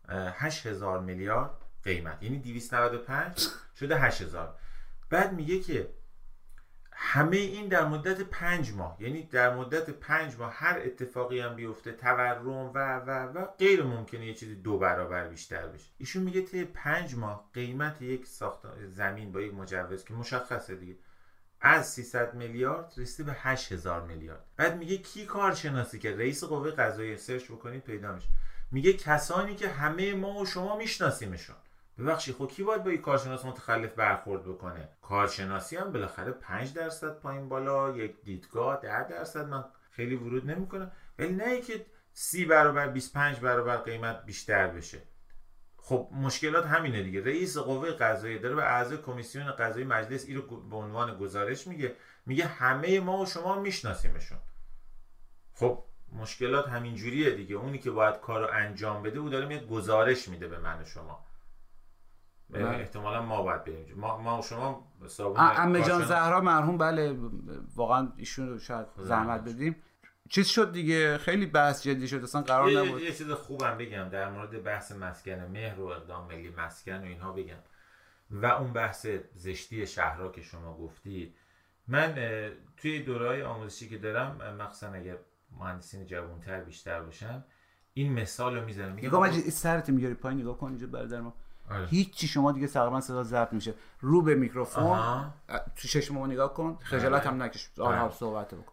8000 0.09 1.01
میلیارد 1.01 1.51
قیمت. 1.83 2.23
یعنی 2.23 2.39
295 2.39 3.47
شده 3.79 3.97
8000 4.01 4.59
بعد 5.11 5.33
میگه 5.33 5.61
که 5.61 5.91
همه 6.99 7.37
این 7.37 7.69
در 7.69 7.87
مدت 7.87 8.21
پنج 8.21 8.73
ماه 8.73 8.97
یعنی 9.01 9.23
در 9.23 9.57
مدت 9.57 9.91
پنج 9.91 10.37
ماه 10.39 10.53
هر 10.53 10.79
اتفاقی 10.85 11.41
هم 11.41 11.55
بیفته 11.55 11.93
تورم 11.93 12.49
و 12.49 12.79
و 12.99 13.11
و 13.11 13.47
غیر 13.59 13.83
ممکنه 13.83 14.27
یه 14.27 14.35
چیزی 14.35 14.55
دو 14.55 14.79
برابر 14.79 15.29
بیشتر 15.29 15.67
بشه. 15.67 15.91
ایشون 15.99 16.23
میگه 16.23 16.43
طی 16.43 16.65
پنج 16.65 17.15
ماه 17.15 17.51
قیمت 17.55 18.03
یک 18.03 18.27
ساخت 18.27 18.87
زمین 18.87 19.33
با 19.33 19.41
یک 19.41 19.55
مجوز 19.55 20.05
که 20.05 20.15
مشخصه 20.15 20.75
دیگه 20.75 20.97
از 21.61 21.89
300 21.89 22.35
میلیارد 22.35 22.93
رسیده 22.97 23.33
به 23.33 23.37
8000 23.41 24.03
میلیارد. 24.03 24.45
بعد 24.57 24.77
میگه 24.77 24.99
کی 24.99 25.27
کارشناسی 25.27 25.99
که 25.99 26.17
رئیس 26.17 26.45
قوه 26.45 26.71
قضاییه 26.71 27.17
سرچ 27.17 27.45
بکنید 27.45 27.85
پیدا 27.85 28.13
میشه. 28.13 28.29
میگه 28.71 28.93
کسانی 28.93 29.55
که 29.55 29.69
همه 29.69 30.15
ما 30.15 30.35
و 30.35 30.47
شما 30.47 30.77
میشناسیمشون. 30.77 31.57
ببخشید 31.99 32.35
خب 32.35 32.49
کی 32.49 32.63
باید 32.63 32.85
با 32.85 32.91
یک 32.91 33.01
کارشناس 33.01 33.45
متخلف 33.45 33.95
برخورد 33.95 34.43
بکنه؟ 34.43 34.89
کارشناسی 35.03 35.77
هم 35.77 35.93
بالاخره 35.93 36.33
5 36.33 36.73
درصد 36.73 37.19
پایین 37.19 37.49
بالا 37.49 37.97
یک 37.97 38.23
دیدگاه 38.25 38.81
10 38.81 39.09
درصد. 39.09 39.47
من 39.47 39.65
خیلی 39.91 40.17
ورود 40.17 40.51
نمی‌کنم. 40.51 40.93
ولی 41.19 41.33
نه 41.33 41.61
که 41.61 41.87
30 42.13 42.45
برابر 42.45 42.89
25 42.89 43.41
برابر 43.41 43.77
قیمت 43.77 44.25
بیشتر 44.25 44.69
بشه. 44.69 44.99
خب 45.77 46.09
مشکلات 46.13 46.67
همینه 46.67 47.03
دیگه. 47.03 47.25
رئیس 47.25 47.59
قوه 47.59 47.91
قضاییه 47.91 48.39
داره 48.39 48.55
به 48.55 48.65
اعضای 48.65 48.99
کمیسیون 48.99 49.53
قضایی 49.53 49.85
مجلس 49.85 50.25
این 50.27 50.37
رو 50.37 50.61
به 50.61 50.77
عنوان 50.77 51.19
گزارش 51.19 51.67
میگه. 51.67 51.97
میگه 52.27 52.47
همه 52.47 53.01
ما 53.01 53.19
و 53.19 53.27
شما 53.27 53.61
میشناسیمشون. 53.61 54.39
خب 55.55 55.85
مشکلات 56.13 56.69
همین 56.69 56.95
جوریه 56.95 57.31
دیگه. 57.31 57.57
اونی 57.57 57.79
که 57.79 57.91
باید 57.91 58.21
کار 58.21 58.41
رو 58.41 58.49
انجام 58.53 59.03
بده 59.03 59.19
او 59.19 59.29
داره 59.29 59.47
میاد 59.47 59.69
گزارش 59.69 60.29
میده 60.29 60.49
به 60.49 60.59
من 60.59 60.83
و 60.83 60.85
شما. 60.85 61.27
احتمالا 62.55 63.23
ما 63.23 63.43
باید 63.43 63.65
بریم 63.65 63.95
ما, 63.97 64.19
ما 64.19 64.39
و 64.39 64.43
شما 64.43 64.93
امه 65.37 65.83
جان 65.83 66.05
زهرا 66.05 66.41
مرحوم 66.41 66.79
بله. 66.79 67.17
واقعا 67.77 68.13
ایشون 68.17 68.49
رو 68.49 68.59
شاید 68.59 68.87
زحمت 68.99 69.41
بدیم. 69.41 69.77
چیز 70.31 70.47
شد 70.47 70.73
دیگه؟ 70.73 71.19
خیلی 71.19 71.47
بحث 71.47 71.83
جدی 71.83 72.09
شد. 72.09 72.23
اصلا 72.23 72.43
قرار 72.43 72.71
یه, 72.71 72.81
نبود. 72.83 73.01
یه 73.03 73.13
چیز 73.13 73.31
خوبم 73.31 73.79
بگم. 73.79 74.09
در 74.09 74.31
مورد 74.31 74.63
بحث 74.63 74.93
مسکن 74.93 75.33
مهر 75.33 75.81
و 75.81 75.85
اقدام 75.85 76.27
ملی 76.27 76.55
مسکن 76.59 76.99
و 76.99 77.05
اینها 77.05 77.33
بگم. 77.33 77.59
و 78.31 78.47
اون 78.47 78.73
بحث 78.73 79.07
زشتی 79.35 79.87
شهرها 79.87 80.29
که 80.29 80.43
شما 80.43 80.77
گفتی 80.77 81.35
من 81.89 82.15
توی 82.77 83.03
دورهای 83.03 83.43
آموزشی 83.43 83.89
که 83.89 83.99
دارم 83.99 84.57
مخصوصا 84.59 84.93
اگر 84.93 85.17
مهندسین 85.59 86.07
جوانتر 86.07 86.61
بیشتر 86.61 87.03
باشن 87.03 87.45
این 87.95 88.13
مثال 88.13 88.57
رو 88.57 88.65
می‌زنم. 88.65 88.93
میگم 88.93 89.31
سرت 89.33 89.91
میگاری 89.91 90.15
پایین 90.15 90.41
نگاه 90.41 90.59
کن 90.59 90.67
اینجا 90.67 90.87
برادر 90.87 91.21
ما. 91.21 91.35
آره. 91.71 91.87
هیچی 91.87 92.29
شما 92.29 92.53
دیگه 92.53 92.67
تقریبا 92.67 93.01
صدا 93.01 93.23
ضبط 93.23 93.53
میشه 93.53 93.75
رو 94.01 94.23
به 94.23 94.35
میکروفون. 94.35 95.33
تو 95.77 95.89
چشم 95.89 96.19
نگاه 96.19 96.55
کن 96.55 96.79
خجالت 96.83 97.27
هم 97.27 97.43
نکش 97.43 97.71
آره 97.79 98.03
بله. 98.03 98.11
صحبت 98.13 98.55
بکن 98.55 98.73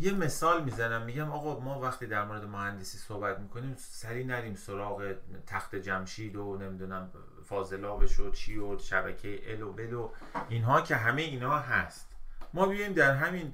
یه 0.00 0.12
مثال 0.12 0.64
می‌زنم 0.64 1.02
میگم 1.02 1.30
آقا 1.30 1.60
ما 1.60 1.80
وقتی 1.80 2.06
در 2.06 2.24
مورد 2.24 2.44
مهندسی 2.44 2.98
صحبت 2.98 3.38
می‌کنیم 3.38 3.74
سری 3.78 4.24
نریم 4.24 4.54
سراغ 4.54 5.14
تخت 5.46 5.74
جمشید 5.74 6.36
و 6.36 6.56
نمی‌دونم 6.56 7.10
فاضلابش 7.44 8.20
و 8.20 8.30
چی 8.30 8.58
و 8.58 8.78
شبکه 8.78 9.52
ال 9.52 9.62
و 9.62 9.72
بل 9.72 9.92
و 9.92 10.10
اینها 10.48 10.80
که 10.80 10.96
همه 10.96 11.22
اینها 11.22 11.58
هست 11.58 12.08
ما 12.54 12.66
بیایم 12.66 12.92
در 12.92 13.14
همین 13.14 13.52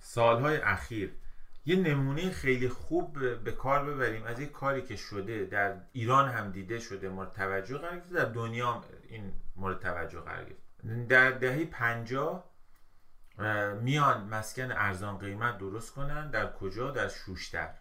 سالهای 0.00 0.56
اخیر 0.56 1.12
یه 1.68 1.76
نمونه 1.76 2.30
خیلی 2.30 2.68
خوب 2.68 3.18
به 3.44 3.52
کار 3.52 3.84
ببریم. 3.84 4.24
از 4.24 4.40
یک 4.40 4.52
کاری 4.52 4.82
که 4.82 4.96
شده 4.96 5.44
در 5.44 5.74
ایران 5.92 6.28
هم 6.28 6.50
دیده 6.50 6.78
شده 6.78 7.08
مورد 7.08 7.32
توجه 7.32 7.78
قرار 7.78 7.96
گرفته 7.96 8.14
در 8.14 8.24
دنیا 8.24 8.84
این 9.08 9.32
مورد 9.56 9.78
توجه 9.78 10.20
قرار 10.20 10.44
گرفت. 10.44 11.06
در 11.08 11.30
دهه 11.30 11.64
پنجاه 11.64 12.44
اه، 13.38 13.72
میان 13.72 14.28
مسکن 14.28 14.72
ارزان 14.72 15.18
قیمت 15.18 15.58
درست 15.58 15.94
کنن. 15.94 16.30
در 16.30 16.52
کجا؟ 16.52 16.90
در 16.90 17.08
شوشتر. 17.08 17.74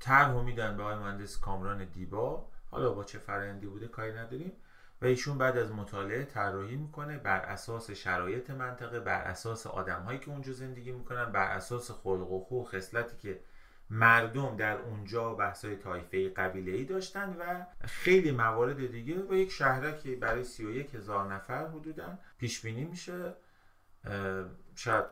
طرح 0.00 0.42
میدن 0.42 0.76
به 0.76 0.82
آقای 0.82 0.96
مهندس 0.96 1.38
کامران 1.38 1.84
دیبا. 1.84 2.48
حالا 2.70 2.92
با 2.92 3.04
چه 3.04 3.18
فرآیندی 3.18 3.66
بوده؟ 3.66 3.88
کاری 3.88 4.12
نداریم. 4.12 4.52
و 5.02 5.06
ایشون 5.06 5.38
بعد 5.38 5.56
از 5.56 5.72
مطالعه 5.72 6.24
طراحی 6.24 6.76
می‌کنه 6.76 7.18
بر 7.18 7.40
اساس 7.40 7.90
شرایط 7.90 8.50
منطقه 8.50 9.00
بر 9.00 9.22
اساس 9.22 9.66
آدم 9.66 10.02
هایی 10.02 10.18
که 10.18 10.30
اونجا 10.30 10.52
زندگی 10.52 10.92
می‌کنن 10.92 11.32
بر 11.32 11.50
اساس 11.50 11.90
خلق 11.90 12.32
و 12.32 12.40
خو 12.40 12.64
خصلتی 12.64 13.16
که 13.16 13.40
مردم 13.90 14.56
در 14.56 14.78
اونجا 14.78 15.34
بحثای 15.34 15.76
طایفه 15.76 16.28
قبیله 16.28 16.72
ای 16.72 16.84
داشتن 16.84 17.36
و 17.40 17.66
خیلی 17.86 18.30
موارد 18.30 18.90
دیگه 18.90 19.22
و 19.30 19.34
یک 19.34 19.50
شهرکی 19.50 20.16
برای 20.16 20.44
31 20.44 20.94
هزار 20.94 21.34
نفر 21.34 21.66
حدودا 21.66 22.18
پیش 22.38 22.60
بینی 22.60 22.84
میشه 22.84 23.34
شاید 24.74 25.04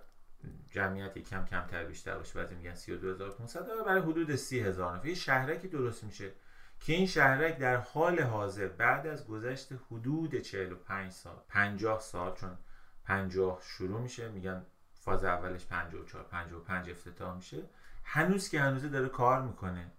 جمعیت 0.71 1.19
کم 1.19 1.45
کمتر 1.45 1.85
بیشتر 1.85 2.19
باشه 2.19 2.39
بعضی 2.39 2.55
میگن 2.55 2.75
32500 2.75 3.69
و 3.69 3.85
برای 3.85 4.01
حدود 4.01 4.35
30000 4.35 4.97
نفر. 4.97 5.07
یه 5.07 5.15
شهرکی 5.15 5.69
درست 5.69 6.05
میشه. 6.05 6.33
که 6.81 6.93
این 6.93 7.07
شهرک 7.07 7.59
در 7.59 7.77
حال 7.77 8.21
حاضر 8.21 8.69
بعد 8.69 9.07
از 9.07 9.27
گذشت 9.27 9.73
حدود 9.91 10.35
45 10.35 11.13
سال 11.13 11.37
50 11.49 12.01
سال 12.01 12.35
چون 12.35 12.59
50 13.05 13.61
شروع 13.63 14.01
میشه 14.01 14.29
میگن 14.29 14.67
فاز 14.95 15.25
اولش 15.25 15.67
54 15.67 16.25
55 16.25 16.91
افتتاح 16.91 17.37
میشه 17.37 17.63
هنوز 18.05 18.49
که 18.49 18.61
هنوز 18.61 18.83
داره 18.85 19.09
کار 19.09 19.43
می‌کنه. 19.43 19.93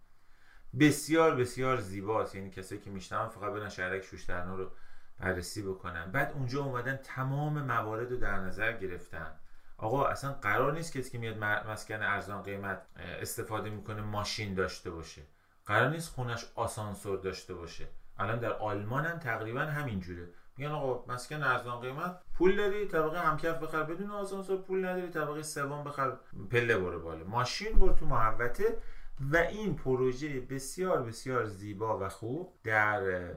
بسیار 0.80 1.36
بسیار 1.36 1.78
زیباست. 1.78 2.36
یعنی 2.36 2.49
کسایی 2.49 2.82
که 2.82 2.89
میشنون 2.89 3.30
فقط 3.30 3.53
برن 3.53 3.69
شهرک 3.69 4.01
شوشترنا 4.01 4.55
رو 4.55 4.71
بررسی 5.19 5.61
بکنن. 5.61 6.11
بعد 6.11 6.32
اونجا 6.32 6.63
اومدن 6.63 6.95
تمام 6.95 7.63
موارد 7.63 8.11
رو 8.11 8.17
در 8.17 8.39
نظر 8.39 8.71
گرفتن. 8.71 9.32
آقا 9.78 10.05
اصلا 10.05 10.34
قرار 10.34 10.73
نیست 10.73 10.97
کسی 10.97 11.11
که 11.11 11.17
میاد 11.17 11.38
مسکن 11.38 12.01
ارزان 12.01 12.43
قیمت 12.43 12.82
استفاده 12.95 13.69
می‌کنه 13.69 14.01
ماشین 14.01 14.53
داشته 14.53 14.91
باشه. 14.91 15.21
قرار 15.68 15.89
نیست 15.89 16.09
خونش 16.09 16.45
آسانسور 16.55 17.18
داشته 17.18 17.53
باشه. 17.53 17.88
الان 18.18 18.39
در 18.39 18.53
آلمان 18.53 19.05
هم 19.05 19.20
تقریبا 19.20 19.61
همین 19.61 19.99
جوره. 19.99 20.30
میگن 20.57 20.72
آقا 20.72 21.13
مسکن 21.13 21.43
ارزان 21.43 21.80
قیمت 21.80 22.22
پول 22.34 22.57
داری 22.57 22.88
طبقه 22.88 23.20
همکف 23.20 23.57
بخر. 23.57 23.84
بدون 23.84 24.11
آسانسور 24.11 24.61
پول 24.61 24.86
نداری 24.86 25.09
طبقه 25.09 25.43
سوم 25.43 25.84
بخر. 25.84 26.18
پله 26.51 26.78
برو 26.78 26.99
بالا. 26.99 27.24
ماشین 27.24 27.80
برو 27.80 27.93
تو 27.93 28.05
محوطه. 28.05 28.78
و 29.20 29.38
این 29.38 29.76
پروژه 29.76 30.39
بسیار 30.39 31.03
بسیار 31.03 31.45
زیبا 31.45 31.99
و 31.99 32.09
خوب 32.09 32.53
در 32.63 33.32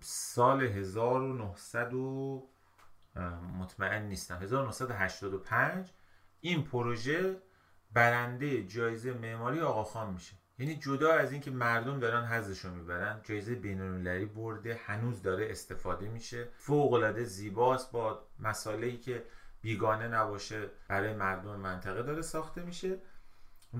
سال 0.00 0.62
1900 0.62 1.94
و 1.94 2.48
مطمئن 3.58 4.02
نیستم. 4.02 4.36
1985 4.42 5.90
این 6.40 6.64
پروژه 6.64 7.36
برنده 7.92 8.66
جایزه 8.66 9.12
معماری 9.12 9.60
آقاخان 9.60 10.12
میشه. 10.12 10.39
یعنی 10.60 10.76
جدا 10.76 11.12
از 11.12 11.32
اینکه 11.32 11.50
مردم 11.50 12.00
دارن 12.00 12.24
حظش 12.24 12.64
رو 12.64 12.74
می‌برن 12.74 13.20
جایزه 13.22 13.54
بین‌المللی 13.54 14.24
برده 14.26 14.80
هنوز 14.86 15.22
داره 15.22 15.50
استفاده 15.50 16.08
میشه. 16.08 16.48
فوق 16.58 16.92
العاده 16.92 17.24
زیباست 17.24 17.92
با 17.92 18.22
مسائلی 18.40 18.96
که 18.96 19.24
بیگانه 19.62 20.08
نباشه 20.08 20.70
برای 20.88 21.14
مردم 21.14 21.56
منطقه 21.56 22.02
داره 22.02 22.22
ساخته 22.22 22.62
میشه. 22.62 22.98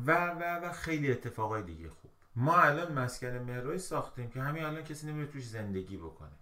و 0.07 0.27
و 0.31 0.61
و 0.65 0.73
خیلی 0.73 1.13
اتفاقای 1.13 1.63
دیگه 1.63 1.89
خوب. 1.89 2.11
ما 2.37 2.57
الان 2.57 2.93
مسکن 2.93 3.27
مهرای 3.27 3.79
ساختیم 3.79 4.31
که 4.31 4.41
همین 4.41 4.65
الان 4.65 4.85
کسی 4.85 5.07
نمیره 5.07 5.27
توش 5.33 5.47
زندگی 5.47 5.97
بکنه. 5.97 6.33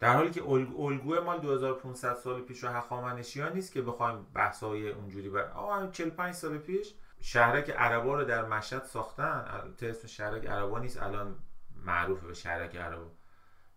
در 0.00 0.14
حالی 0.16 0.30
که 0.30 0.40
الگ- 0.40 0.80
الگوی 0.80 1.20
مال 1.20 1.40
2500 1.40 2.14
سال 2.14 2.40
پیش 2.42 2.64
و 2.64 2.68
هخامنشی 2.68 3.40
ها 3.40 3.48
نیست 3.48 3.72
که 3.72 3.82
بخوایم 3.82 4.26
بحثای 4.34 4.90
اونجوری 4.90 5.28
بر 5.28 5.46
همین 5.76 5.90
45 5.90 6.34
سال 6.34 6.58
پیش 6.58 6.94
شهرک 7.20 7.70
عربا 7.70 8.14
رو 8.14 8.24
در 8.24 8.44
مشهد 8.44 8.84
ساختن 8.84 9.44
اسم 9.82 10.06
شهرک 10.06 10.46
عربا 10.46 10.78
نیست 10.78 11.02
الان 11.02 11.36
معروف 11.84 12.24
به 12.24 12.34
شهرک 12.34 12.76
عربا. 12.76 13.10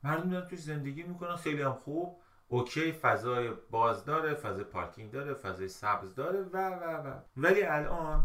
مردم 0.03 0.29
دارن 0.29 0.47
توش 0.47 0.59
زندگی 0.59 1.03
می‌کنن 1.03 1.35
خیلی 1.35 1.61
هم 1.61 1.73
خوب. 1.73 2.21
اوکی 2.47 2.91
فضای 2.91 3.49
باز 3.71 4.05
داره 4.05 4.33
فضای 4.33 4.63
پارکینگ 4.63 5.11
داره 5.11 5.33
فضای 5.33 5.67
سبز 5.67 6.15
داره 6.15 6.41
و 6.41 6.57
و 6.57 7.07
و. 7.07 7.19
ولی 7.37 7.63
الان 7.63 8.23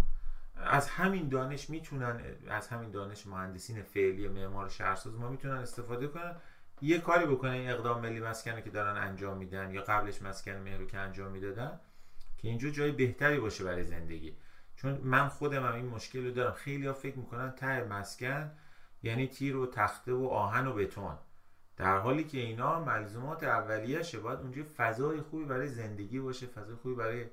از 0.57 0.89
همین 0.89 1.29
دانش 1.29 1.71
می‌تونن 1.71 2.21
از 2.49 2.69
همین 2.69 2.91
دانش 2.91 3.27
مهندسین 3.27 3.83
فعلی 3.83 4.29
معمار 4.29 4.69
شهرساز 4.69 5.14
ما 5.14 5.29
می‌تونن 5.29 5.55
استفاده 5.55 6.07
کنن. 6.09 6.37
یه 6.83 6.99
کاری 6.99 7.27
بکنن 7.27 7.51
این 7.51 7.71
اقدام 7.71 8.01
ملی 8.01 8.21
مسکنه 8.21 8.62
که 8.62 8.71
دارن 8.71 8.97
انجام 8.97 9.37
میدن 9.37 9.71
یا 9.71 9.83
قبلش 9.83 10.23
مسکن 10.23 10.53
مهر 10.53 10.85
که 10.85 10.99
انجام 10.99 11.31
می‌دادن 11.31 11.81
که 12.39 12.49
اینجا 12.49 12.71
جای 12.71 12.93
بهتری 12.93 13.41
باشه 13.41 13.64
برای 13.64 13.85
زندگی. 13.85 14.37
چون 14.77 15.01
من 15.03 15.29
خودم 15.29 15.66
هم 15.66 15.74
این 15.74 15.87
مشکل 15.87 16.24
رو 16.24 16.31
دارم. 16.31 16.53
خیلی 16.53 16.87
ها 16.87 16.93
فکر 16.93 17.18
می‌کنن 17.18 17.51
ته 17.51 17.85
مسکن 17.85 18.51
یعنی 19.03 19.27
تیر 19.27 19.57
و 19.57 19.66
تخته 19.66 20.12
و 20.12 20.27
آهن 20.27 20.66
و 20.66 20.72
بتون. 20.72 21.18
در 21.77 21.99
حالی 21.99 22.24
که 22.24 22.39
اینا 22.39 22.85
ملزومات 22.85 23.43
اولیه‌شه. 23.43 24.18
باید 24.18 24.39
اونجا 24.39 24.62
فضای 24.77 25.20
خوبی 25.20 25.45
برای 25.45 25.68
زندگی 25.68 26.20
باشه 26.20 26.47
فضای 26.47 26.77
خوبی 26.77 26.95
برای 26.95 27.27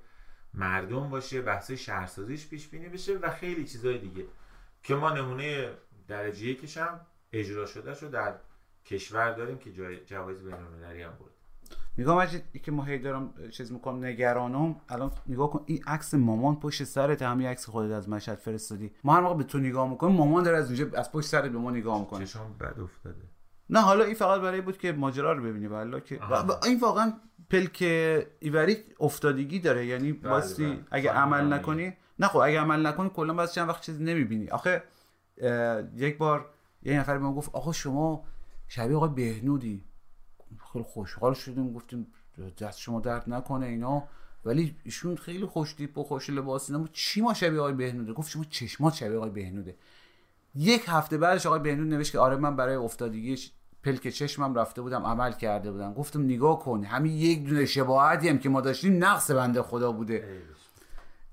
مردم 0.54 1.10
باشه 1.10 1.42
بحث 1.42 1.72
شهرسازیش 1.72 2.48
پیش 2.48 2.68
بینی 2.68 2.90
بشه 2.90 3.18
و 3.18 3.30
خیلی 3.30 3.66
چیزای 3.66 3.98
دیگه. 3.98 4.26
که 4.84 4.96
ما 4.96 5.10
نمونه 5.10 5.74
درجه 6.08 6.46
یکش 6.46 6.78
هم 6.78 7.00
اجرا 7.34 7.66
شده 7.66 7.94
شو 7.94 8.08
در 8.08 8.36
کشور 8.86 9.34
داریم 9.34 9.58
که 9.58 9.74
جای 9.74 10.06
جوایز 10.06 10.44
بین‌المللی 10.44 11.02
هم 11.02 11.12
برد 11.12 11.33
نگاه 11.98 12.18
مجید 12.18 12.44
که 12.64 12.72
ما 12.72 12.84
هی 12.84 13.00
دارم 13.00 13.34
چیز 13.52 13.72
می‌کنم 13.72 14.06
نگرانم 14.06 14.76
الان 14.90 15.12
نگاه 15.28 15.50
کن 15.50 15.64
این 15.66 15.84
عکس 15.88 16.14
مامان 16.14 16.60
پشت 16.60 16.84
سرت 16.84 17.22
همین 17.22 17.48
عکس 17.48 17.66
خودت 17.66 17.92
از 17.92 18.10
مشهد 18.10 18.38
فرستادی. 18.38 18.92
ما 19.04 19.14
هر 19.14 19.22
موقع 19.22 19.36
به 19.36 19.44
تو 19.44 19.58
نگاه 19.58 19.90
می‌کنیم 19.90 20.16
مامان 20.16 20.44
داره 20.44 20.58
از 20.58 20.66
اونجا 20.68 21.00
از 21.00 21.12
پشت 21.12 21.28
سرت 21.28 21.52
به 21.52 21.58
ما 21.58 21.72
نگاه 21.72 22.00
می‌کنه. 22.00 22.26
چشام 22.26 22.54
بد 22.60 22.80
افتاده. 22.80 23.22
نه 23.70 23.80
حالا 23.80 24.04
این 24.04 24.14
فقط 24.14 24.42
برای 24.42 24.62
بود 24.62 24.78
که 24.78 24.92
ماجرا 24.92 25.34
رو 25.34 25.44
ببینی 25.44 25.68
والا 25.68 26.00
که 26.00 26.20
این 26.66 26.80
واقعا 26.80 27.14
پلک 27.50 27.78
ایوری 28.40 28.78
افتادگی 29.00 29.60
داره 29.60 29.86
یعنی 29.86 30.12
واسه 30.12 30.68
بله. 30.68 30.86
اگه 30.92 31.12
عمل. 31.12 31.54
نکنی 31.54 31.94
نه 32.20 32.28
خب 32.28 32.38
اگه 32.38 32.60
عمل 32.60 32.88
نکنی 32.88 33.10
کلا 33.10 33.34
بعد 33.34 33.50
چند 33.50 33.70
وقت 33.70 33.82
چیزی 33.82 34.04
نمی‌بینی. 34.04 34.50
آخه 34.50 34.84
یک 35.96 36.18
بار 36.18 36.50
یه 36.84 37.00
نفر 37.00 37.18
به 37.18 37.24
ما 37.24 37.34
گفت 37.34 37.56
آقا 37.56 37.72
شما 37.72 38.26
شبیه 38.68 38.96
آقای 38.96 39.10
بهنودی. 39.10 39.86
خیلی 40.74 40.86
خوشحال 40.86 41.34
شدیم 41.34 41.74
گفتیم 41.74 42.08
دست 42.60 42.80
شما 42.80 43.00
درد 43.00 43.24
نکنه 43.28 43.66
اینا. 43.66 44.04
ولی 44.46 44.76
ایشون 44.84 45.16
خیلی 45.16 45.46
خوش 45.46 45.74
تیپ 45.74 45.98
و 45.98 46.04
خوش 46.04 46.30
لباس 46.30 46.70
اینا 46.70 46.88
چی 46.94 47.22
ما 47.22 47.34
شبیه 47.34 47.60
آقای 47.60 47.74
بهنوده؟ 47.74 48.14
گفت 48.14 48.30
شما 48.30 48.44
چشمات 48.44 48.94
شبیه 48.94 49.18
آقای 49.18 49.30
بهنوده. 49.30 49.76
یک 50.56 50.84
هفته 50.88 51.18
بعدش 51.18 51.46
آقای 51.46 51.60
بهنود 51.60 51.88
نوشت 51.88 52.12
که 52.12 52.20
آره 52.20 52.36
من 52.36 52.56
برای 52.56 52.76
افتادگیش 52.76 53.52
پلک 53.84 54.08
چشمم 54.08 54.56
رفته 54.56 54.82
بودم 54.82 55.04
عمل 55.04 55.32
کرده 55.32 55.72
بودم. 55.72 55.94
گفتم 55.94 56.24
نگاه 56.24 56.60
کن 56.60 56.84
همین 56.84 57.12
یک 57.12 57.46
دونه 57.46 57.66
شباهتی 57.66 58.30
هم 58.30 58.40
که 58.40 58.50
ما 58.50 58.62
داشتیم 58.62 59.04
نقص 59.04 59.32
بنده 59.32 59.62
خدا 59.62 59.92
بوده. 59.92 60.42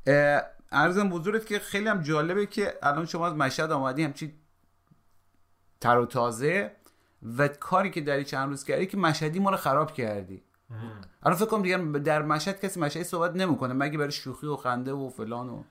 اه، 0.06 0.42
عرضم 0.72 1.08
بزرگت 1.08 1.46
که 1.46 1.58
خیلی 1.58 1.88
هم 1.88 2.02
جالبه 2.02 2.46
که 2.46 2.74
الان 2.82 3.06
شما 3.06 3.26
از 3.26 3.34
مشهد 3.34 3.72
آمدی 3.72 4.02
همچی 4.02 4.34
تر 5.80 5.98
و 5.98 6.06
تازه. 6.06 6.72
و 7.38 7.48
کاری 7.48 7.90
که 7.90 8.00
در 8.00 8.22
چند 8.22 8.48
روز 8.48 8.64
کردی 8.64 8.86
که 8.86 8.96
مشهدی 8.96 9.38
ما 9.38 9.50
رو 9.50 9.56
خراب 9.56 9.92
کردی. 9.92 10.42
الان 11.22 11.38
فکر 11.38 11.46
کنم 11.46 11.62
دیگه 11.62 11.76
در 11.98 12.22
مشهد 12.22 12.60
کسی 12.60 12.80
مشهدی 12.80 13.04
صحبت 13.04 13.36
نمی‌کنه 13.36 13.74
مگه 13.74 13.98
برای 13.98 14.12
شوخی 14.12 14.46
و 14.46 14.56
خنده 14.56 14.92
و 14.92 15.08
فلان 15.08 15.48
و 15.48 15.62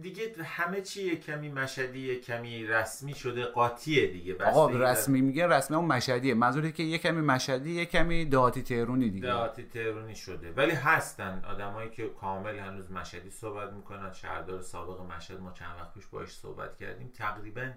دیگه 0.00 0.34
همه 0.44 0.80
چی 0.80 1.16
کمی 1.16 1.48
مشهدی 1.48 2.16
کمی 2.16 2.66
رسمی 2.66 3.14
شده 3.14 3.44
قاطیه 3.44 4.06
دیگه. 4.06 4.44
آقا. 4.44 4.70
رسمی 4.70 5.20
میگه 5.20 5.46
رسمی 5.46 5.76
اون 5.76 5.84
مشهدیه. 5.84 6.34
منظوری 6.34 6.72
که 6.72 6.82
یه 6.82 6.98
کمی 6.98 7.20
مشهدی 7.20 7.70
یه 7.70 7.84
کمی 7.84 8.24
دهاتی 8.24 8.62
تهرونی 8.62 9.10
دیگه. 9.10 9.26
دهاتی 9.26 9.62
تهرونی 9.62 10.14
شده. 10.14 10.52
ولی 10.52 10.72
هستن 10.72 11.44
آدمایی 11.44 11.90
که 11.90 12.08
کامل 12.20 12.58
هنوز 12.58 12.90
مشهدی 12.90 13.30
صحبت 13.30 13.72
می‌کنن. 13.72 14.12
شهردار 14.12 14.60
سابق 14.60 15.00
مشهد 15.00 15.40
ما 15.40 15.52
چند 15.52 15.76
وقت 15.80 15.94
پیش 15.94 16.06
باش 16.06 16.28
صحبت 16.28 16.76
کردیم. 16.76 17.12
تقریبا 17.16 17.70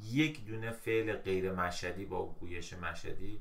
یک 0.00 0.46
دونه 0.46 0.70
فعل 0.70 1.16
غیر 1.16 1.52
مشهدی 1.52 2.04
با 2.04 2.26
گویش 2.26 2.72
مشهدی 2.72 3.40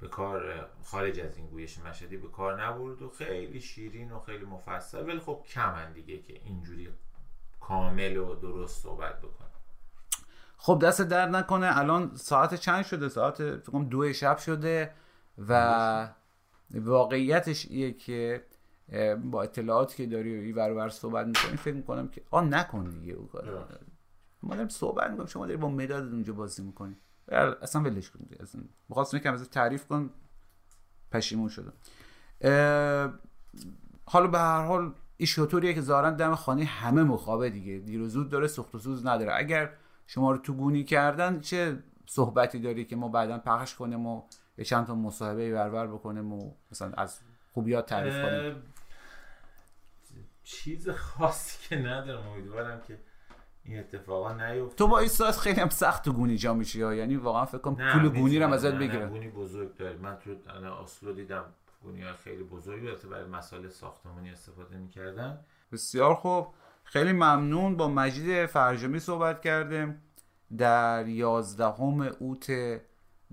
به 0.00 0.08
کار 0.08 0.68
خارج 0.82 1.20
از 1.20 1.36
این 1.36 1.46
گویش 1.46 1.78
مشهدی 1.78 2.16
به 2.16 2.28
کار 2.28 2.64
نبرد 2.64 3.02
و 3.02 3.08
خیلی 3.08 3.60
شیرین 3.60 4.12
و 4.12 4.20
خیلی 4.20 4.44
مفصل 4.44 5.08
ولی 5.08 5.18
خب 5.18 5.42
کمن 5.48 5.92
دیگه 5.92 6.18
که 6.18 6.40
اینجوری 6.44 6.88
کامل 7.60 8.16
و 8.16 8.34
درست 8.34 8.82
صحبت 8.82 9.18
بکنه. 9.18 9.48
خب 10.56 10.78
دست 10.82 11.02
درد 11.02 11.36
نکنه. 11.36 11.78
الان 11.78 12.16
ساعت 12.16 12.54
چند 12.54 12.84
شده؟ 12.84 13.08
ساعت 13.08 13.56
فکرم 13.56 13.88
دو 13.88 14.12
شب 14.12 14.38
شده 14.38 14.94
و 15.48 16.08
واقعیتش 16.70 17.66
ایه 17.66 17.92
که 17.92 18.44
با 19.22 19.42
اطلاعاتی 19.42 19.96
که 19.96 20.06
داری 20.06 20.52
و 20.52 20.74
بر 20.74 20.88
صحبت 20.88 21.26
می‌کنی 21.26 21.56
فکر 21.56 21.74
می‌کنم 21.74 22.08
که 22.08 22.22
آ 22.30 22.40
نکن 22.40 22.90
دیگه 22.90 23.12
او 23.12 23.28
کار 23.28 23.68
ما 24.44 24.54
داریم 24.54 24.68
صحبت 24.68 25.10
می‌کنیم 25.10 25.28
شما 25.28 25.46
داری 25.46 25.56
با 25.56 25.68
مداد 25.68 26.12
اونجا 26.12 26.32
بازی 26.32 26.62
می‌کنی. 26.62 26.96
اصلا 27.62 27.82
ولش 27.82 28.10
کن 28.10 28.26
اصلا 28.40 28.62
می‌خواستم 28.88 29.16
یکم 29.16 29.36
تعریف 29.36 29.86
کن 29.86 30.10
پشیمون 31.10 31.48
شدم. 31.48 31.72
حالا 34.06 34.26
به 34.26 34.38
هر 34.38 34.64
حال 34.64 34.94
این 35.16 35.26
شطوریه 35.26 35.74
که 35.74 35.80
زارن 35.80 36.16
دم 36.16 36.34
خانه 36.34 36.64
همه 36.64 37.02
مخابه 37.02 37.50
دیگه. 37.50 37.78
دیر 37.78 38.00
و 38.00 38.08
زود 38.08 38.30
داره 38.30 38.46
سخت 38.46 38.74
و 38.74 38.78
سوز 38.78 39.06
نداره. 39.06 39.32
اگر 39.34 39.72
شما 40.06 40.32
رو 40.32 40.38
تو 40.38 40.54
گونی 40.54 40.84
کردن 40.84 41.40
چه 41.40 41.82
صحبتی 42.06 42.58
داری 42.58 42.84
که 42.84 42.96
ما 42.96 43.08
بعدا 43.08 43.38
پخش 43.38 43.74
کنیم 43.74 44.06
و 44.06 44.22
یه 44.58 44.64
چند 44.64 44.86
تا 44.86 44.94
مصاحبه 44.94 45.52
بربر 45.52 45.86
بکنیم 45.86 46.32
و 46.32 46.54
مثلا 46.70 46.92
از 46.96 47.20
خوبیات 47.52 47.86
تعریف 47.86 48.14
کنیم؟ 48.14 48.62
چیز 50.42 50.88
خاصی 50.88 51.68
که 51.68 51.76
ندارم 51.76 52.28
امیدوارم 52.28 52.82
که 52.88 52.98
این 53.64 53.78
اتفاقا 53.78 54.32
نیفته. 54.32 54.76
تو 54.76 54.88
با 54.88 54.98
این 54.98 55.08
ساعت 55.08 55.36
خیلی 55.36 55.60
هم 55.60 55.68
سخت 55.68 56.04
تو 56.04 56.12
گونی 56.12 56.36
جا 56.36 56.54
میشی 56.54 56.78
یعنی 56.78 57.16
واقعا 57.16 57.44
فکر 57.44 57.58
کنم 57.58 57.92
پول 57.92 58.08
گونی 58.08 58.38
رو 58.38 58.52
ازت 58.52 58.72
بگیره 58.72 59.06
گونی 59.06 59.28
بزرگ 59.28 59.76
داره 59.76 59.96
من 59.96 60.18
تو 60.18 60.30
آسلو 60.68 61.12
دیدم 61.12 61.44
گونی 61.82 62.02
ها 62.02 62.12
خیلی 62.12 62.42
بزرگی 62.42 62.88
البته 62.88 63.08
برای 63.08 63.28
مسائل 63.28 63.68
ساختمانی 63.68 64.30
استفاده 64.30 64.76
می‌کردن. 64.76 65.38
بسیار 65.72 66.14
خوب. 66.14 66.46
خیلی 66.84 67.12
ممنون. 67.12 67.76
با 67.76 67.88
مجید 67.88 68.46
فرجامی 68.46 68.98
صحبت 68.98 69.40
کردیم. 69.40 70.02
در 70.56 71.08
11 71.08 71.82
اوت 72.18 72.52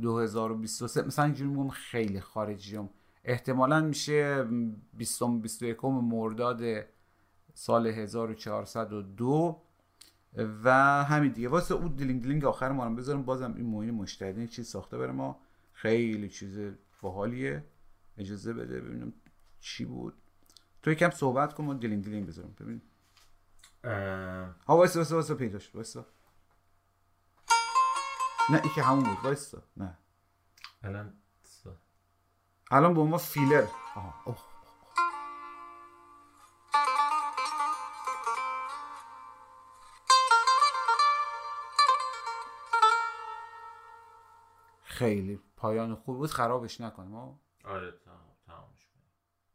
2023 0.01 1.01
مثلا 1.01 1.25
اینجوری 1.25 1.49
میگم 1.49 1.69
خیلی 1.69 2.19
خارجیم 2.19 2.89
احتمالا 3.23 3.81
میشه 3.81 4.47
20 4.93 5.23
21 5.23 5.85
مرداد 5.85 6.61
سال 7.53 7.87
1402 7.87 9.61
و 10.33 10.73
همین 11.03 11.31
دیگه. 11.31 11.49
واسه 11.49 11.75
اون 11.75 11.95
دلینگ 11.95 12.23
دلینگ 12.23 12.45
آخر 12.45 12.71
ما 12.71 12.87
رو 12.87 12.95
بذارم. 12.95 13.23
بازم 13.23 13.53
این 13.55 13.65
موین 13.65 13.91
مشتری 13.91 14.47
چیز 14.47 14.67
ساخته 14.67 14.97
برای 14.97 15.11
ما. 15.11 15.39
خیلی 15.73 16.29
چیز 16.29 16.59
باحالیه. 17.01 17.63
اجازه 18.17 18.53
بده 18.53 18.81
ببینم 18.81 19.13
چی 19.59 19.85
بود. 19.85 20.13
تو 20.81 20.91
یکم 20.91 21.09
صحبت 21.09 21.53
کن 21.53 21.65
و 21.65 21.73
دلینگ 21.73 22.05
دلینگ 22.05 22.27
بذارم. 22.27 22.55
ببین. 22.59 22.81
ها 24.67 24.77
وایسا 24.77 24.99
وایسا 24.99 25.15
وایسا 25.15 25.35
پیداش 25.35 25.75
وایسا 25.75 26.05
نه 28.49 28.61
ای 28.63 28.69
که 28.75 28.83
همون 28.83 29.03
بود 29.03 29.17
وایسا 29.23 29.63
نه. 29.77 29.97
الان 30.83 31.13
الان 32.71 32.93
به 32.93 33.01
عنوان 33.01 33.19
فیلر. 33.19 33.67
آها 33.95 34.13
اوه. 34.25 34.50
خیلی 45.00 45.40
پایان 45.56 45.94
خوب 45.94 46.16
بود 46.16 46.30
خرابش 46.30 46.80
نکنیم 46.80 47.12
ها 47.12 47.40
آره 47.64 47.92
تمامش 48.46 48.88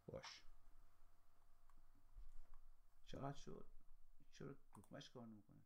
باش 0.07 0.25
چقدر 3.07 3.37
شد 3.37 3.65
چرا 4.33 4.55
دکمش 4.75 5.09
کار 5.09 5.23
نمیکنه 5.23 5.61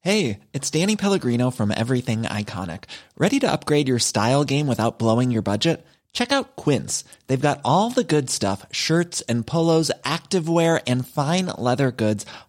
Hey, 0.00 0.40
it's 0.52 0.70
Danny 0.70 0.96
Pellegrino 0.96 1.50
from 1.50 1.70
Everything 1.70 2.24
Iconic. 2.24 2.84
Ready 3.16 3.38
to 3.40 3.50
upgrade 3.50 3.88
your 3.88 3.98
style 3.98 4.44
game 4.44 4.66
without 4.66 4.98
blowing 4.98 5.30
your 5.30 5.40
budget? 5.40 5.86
Check 6.12 6.30
out 6.30 6.56
Quince. 6.56 7.04
They've 7.26 7.40
got 7.40 7.62
all 7.64 7.88
the 7.90 8.04
good 8.04 8.28
stuff 8.28 8.66
shirts 8.70 9.22
and 9.22 9.46
polos, 9.46 9.90
activewear, 10.04 10.82
and 10.86 11.08
fine 11.08 11.46
leather 11.56 11.90
goods, 11.90 12.26